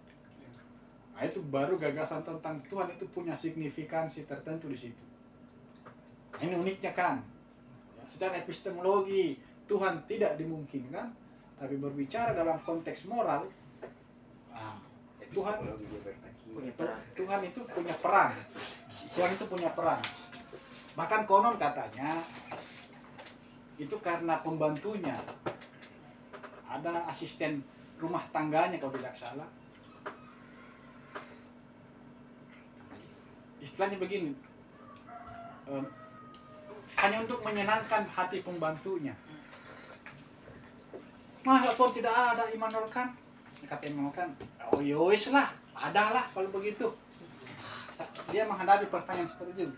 nah 1.13 1.21
itu 1.21 1.37
baru 1.45 1.77
gagasan 1.77 2.25
tentang 2.25 2.57
Tuhan 2.65 2.89
itu 2.89 3.05
punya 3.13 3.37
signifikansi 3.37 4.25
tertentu 4.25 4.65
di 4.65 4.73
situ. 4.73 5.05
Nah, 6.33 6.41
ini 6.41 6.57
uniknya 6.57 6.89
kan. 6.89 7.21
Ya, 7.93 8.03
secara 8.09 8.33
epistemologi 8.41 9.37
Tuhan 9.69 10.01
tidak 10.09 10.41
dimungkinkan 10.41 11.13
tapi 11.53 11.77
berbicara 11.77 12.33
dalam 12.33 12.57
konteks 12.65 13.05
moral 13.05 13.45
ah, 14.49 14.73
Tuhan- 15.33 15.61
punya 16.53 16.71
peran 16.77 16.99
Tuhan 17.17 17.39
itu 17.41 17.59
punya 17.65 17.95
peran. 17.97 18.31
Tuhan 19.13 19.31
itu 19.33 19.45
punya 19.49 19.69
peran. 19.73 19.99
Bahkan 20.93 21.21
konon 21.25 21.57
katanya 21.57 22.21
itu 23.81 23.95
karena 23.97 24.37
pembantunya 24.45 25.17
ada 26.69 27.05
asisten 27.09 27.65
rumah 27.97 28.21
tangganya 28.29 28.77
kalau 28.77 28.93
tidak 28.93 29.17
salah. 29.17 29.49
Istilahnya 33.57 33.97
begini, 33.97 34.35
em, 35.71 35.85
hanya 36.99 37.17
untuk 37.23 37.39
menyenangkan 37.41 38.05
hati 38.11 38.43
pembantunya. 38.43 39.15
Masa 41.47 41.75
kau 41.75 41.89
tidak 41.89 42.11
ada 42.11 42.51
Immanuel 42.51 42.87
Kant? 42.91 43.22
katanya 43.67 43.93
mau 43.99 44.11
kan 44.11 44.29
oh 44.71 44.79
iya 44.83 44.95
yowis 44.95 45.31
lah 45.31 45.47
ada 45.73 46.03
lah 46.13 46.25
kalau 46.35 46.49
begitu 46.51 46.91
dia 48.29 48.43
menghadapi 48.49 48.89
pertanyaan 48.89 49.29
seperti 49.29 49.51
itu 49.63 49.73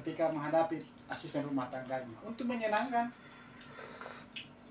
ketika 0.00 0.30
menghadapi 0.30 0.84
asisten 1.10 1.44
rumah 1.44 1.68
tangganya 1.72 2.16
untuk 2.24 2.44
menyenangkan 2.48 3.10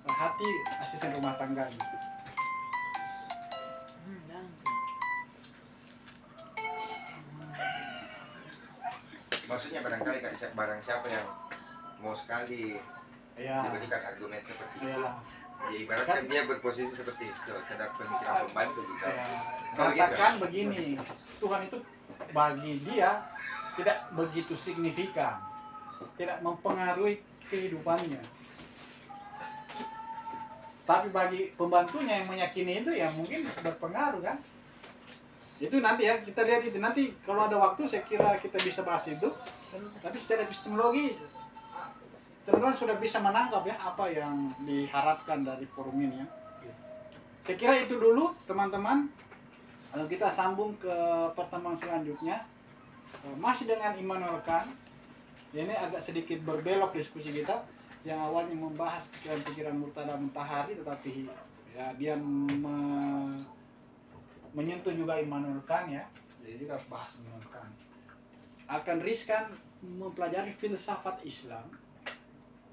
hati 0.07 0.49
asisten 0.81 1.11
rumah 1.17 1.35
tangganya 1.35 1.81
maksudnya 9.47 9.79
barangkali 9.79 10.17
kak 10.19 10.51
barang 10.53 10.79
siapa 10.83 11.07
yang 11.07 11.27
mau 12.03 12.13
sekali 12.13 12.75
ya. 13.39 13.63
diberikan 13.63 14.01
argumen 14.03 14.43
seperti 14.43 14.77
ya. 14.83 14.83
itu 14.83 14.91
iya 14.91 15.36
ya 15.57 15.67
ya 15.73 15.77
ibaratkan 15.83 16.29
dia 16.29 16.41
berposisi 16.45 16.93
seperti 16.93 17.25
sekedar 17.41 17.89
pemikiran 17.97 18.45
pembantu 18.47 18.81
gitu. 18.85 19.05
Ya 19.07 19.57
Oh, 19.77 19.93
gitu. 19.93 19.99
katakan 20.01 20.33
begini 20.41 20.97
Tuhan 21.37 21.61
itu 21.69 21.77
bagi 22.33 22.73
dia 22.87 23.21
tidak 23.77 23.97
begitu 24.17 24.53
signifikan 24.57 25.37
tidak 26.17 26.41
mempengaruhi 26.41 27.21
kehidupannya. 27.49 28.21
Tapi 30.87 31.07
bagi 31.11 31.51
pembantunya 31.53 32.23
yang 32.23 32.27
meyakini 32.31 32.81
itu 32.81 32.91
ya 32.95 33.11
mungkin 33.13 33.43
berpengaruh 33.59 34.23
kan? 34.23 34.37
Itu 35.59 35.83
nanti 35.83 36.07
ya 36.07 36.23
kita 36.23 36.41
lihat 36.47 36.63
itu. 36.63 36.79
Nanti 36.79 37.11
kalau 37.27 37.45
ada 37.45 37.59
waktu 37.59 37.85
saya 37.85 38.07
kira 38.07 38.39
kita 38.39 38.55
bisa 38.63 38.81
bahas 38.87 39.05
itu. 39.11 39.29
Tapi 39.99 40.17
secara 40.17 40.47
epistemologi 40.47 41.11
teman-teman 42.47 42.71
sudah 42.79 42.95
bisa 42.95 43.19
menangkap 43.19 43.59
ya 43.67 43.75
apa 43.75 44.07
yang 44.07 44.47
diharapkan 44.63 45.43
dari 45.43 45.67
forum 45.67 45.99
ini 45.99 46.23
ya. 46.23 46.27
Saya 47.43 47.59
kira 47.59 47.75
itu 47.75 47.99
dulu 47.99 48.31
teman-teman. 48.47 49.11
Kita 50.07 50.31
sambung 50.31 50.79
ke 50.79 50.95
pertemuan 51.35 51.75
selanjutnya. 51.75 52.47
Eh, 53.27 53.35
masih 53.35 53.67
dengan 53.67 53.91
Immanuel 53.99 54.39
Kant. 54.47 54.63
Ini 55.51 55.75
agak 55.75 55.99
sedikit 55.99 56.39
berbelok 56.47 56.95
diskusi 56.95 57.35
kita. 57.35 57.67
Yang 58.07 58.19
awalnya 58.23 58.55
membahas 58.55 59.11
pikiran-pikiran 59.11 59.75
Murtada 59.75 60.15
Mutahari 60.15 60.79
tetapi 60.79 61.27
ya 61.75 61.91
dia 61.99 62.15
me- 62.15 63.43
menyentuh 64.55 64.95
juga 64.95 65.19
Immanuel 65.19 65.59
Kant 65.67 65.91
ya. 65.91 66.07
Jadi 66.47 66.63
kita 66.63 66.79
harus 66.79 66.87
bahas 66.87 67.11
Immanuel 67.19 67.47
Kant. 67.51 67.75
Akan 68.71 69.03
riskan 69.03 69.51
mempelajari 69.83 70.55
filsafat 70.55 71.19
Islam 71.27 71.67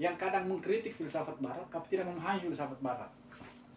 yang 0.00 0.18
kadang 0.18 0.50
mengkritik 0.50 0.90
filsafat 0.90 1.38
Barat 1.38 1.66
tapi 1.70 1.94
tidak 1.94 2.10
memahami 2.10 2.50
filsafat 2.50 2.78
Barat. 2.82 3.10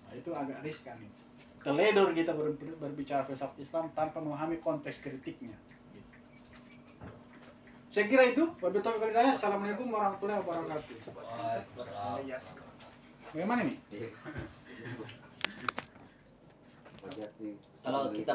Nah, 0.07 0.13
itu 0.15 0.32
agak 0.34 0.65
riskan 0.65 0.97
itu 1.01 1.28
teledor 1.68 2.15
kita 2.15 2.32
ber- 2.32 2.55
berbicara 2.80 3.28
filsafat 3.28 3.59
Islam 3.59 3.91
tanpa 3.91 4.24
memahami 4.24 4.55
konteks 4.63 5.03
kritiknya. 5.03 5.51
Gitu. 5.91 6.07
saya 7.91 8.05
kira 8.07 8.24
itu. 8.32 8.47
Wabillahi 8.63 8.84
taufiq 8.84 9.03
wal 9.03 9.11
hidayah. 9.11 9.34
assalamualaikum 9.36 9.91
warahmatullahi 9.91 10.39
wabarakatuh. 10.47 10.95
Bagaimana 13.36 13.68
nih 13.68 13.78
Kalau 17.84 18.11
kita 18.11 18.26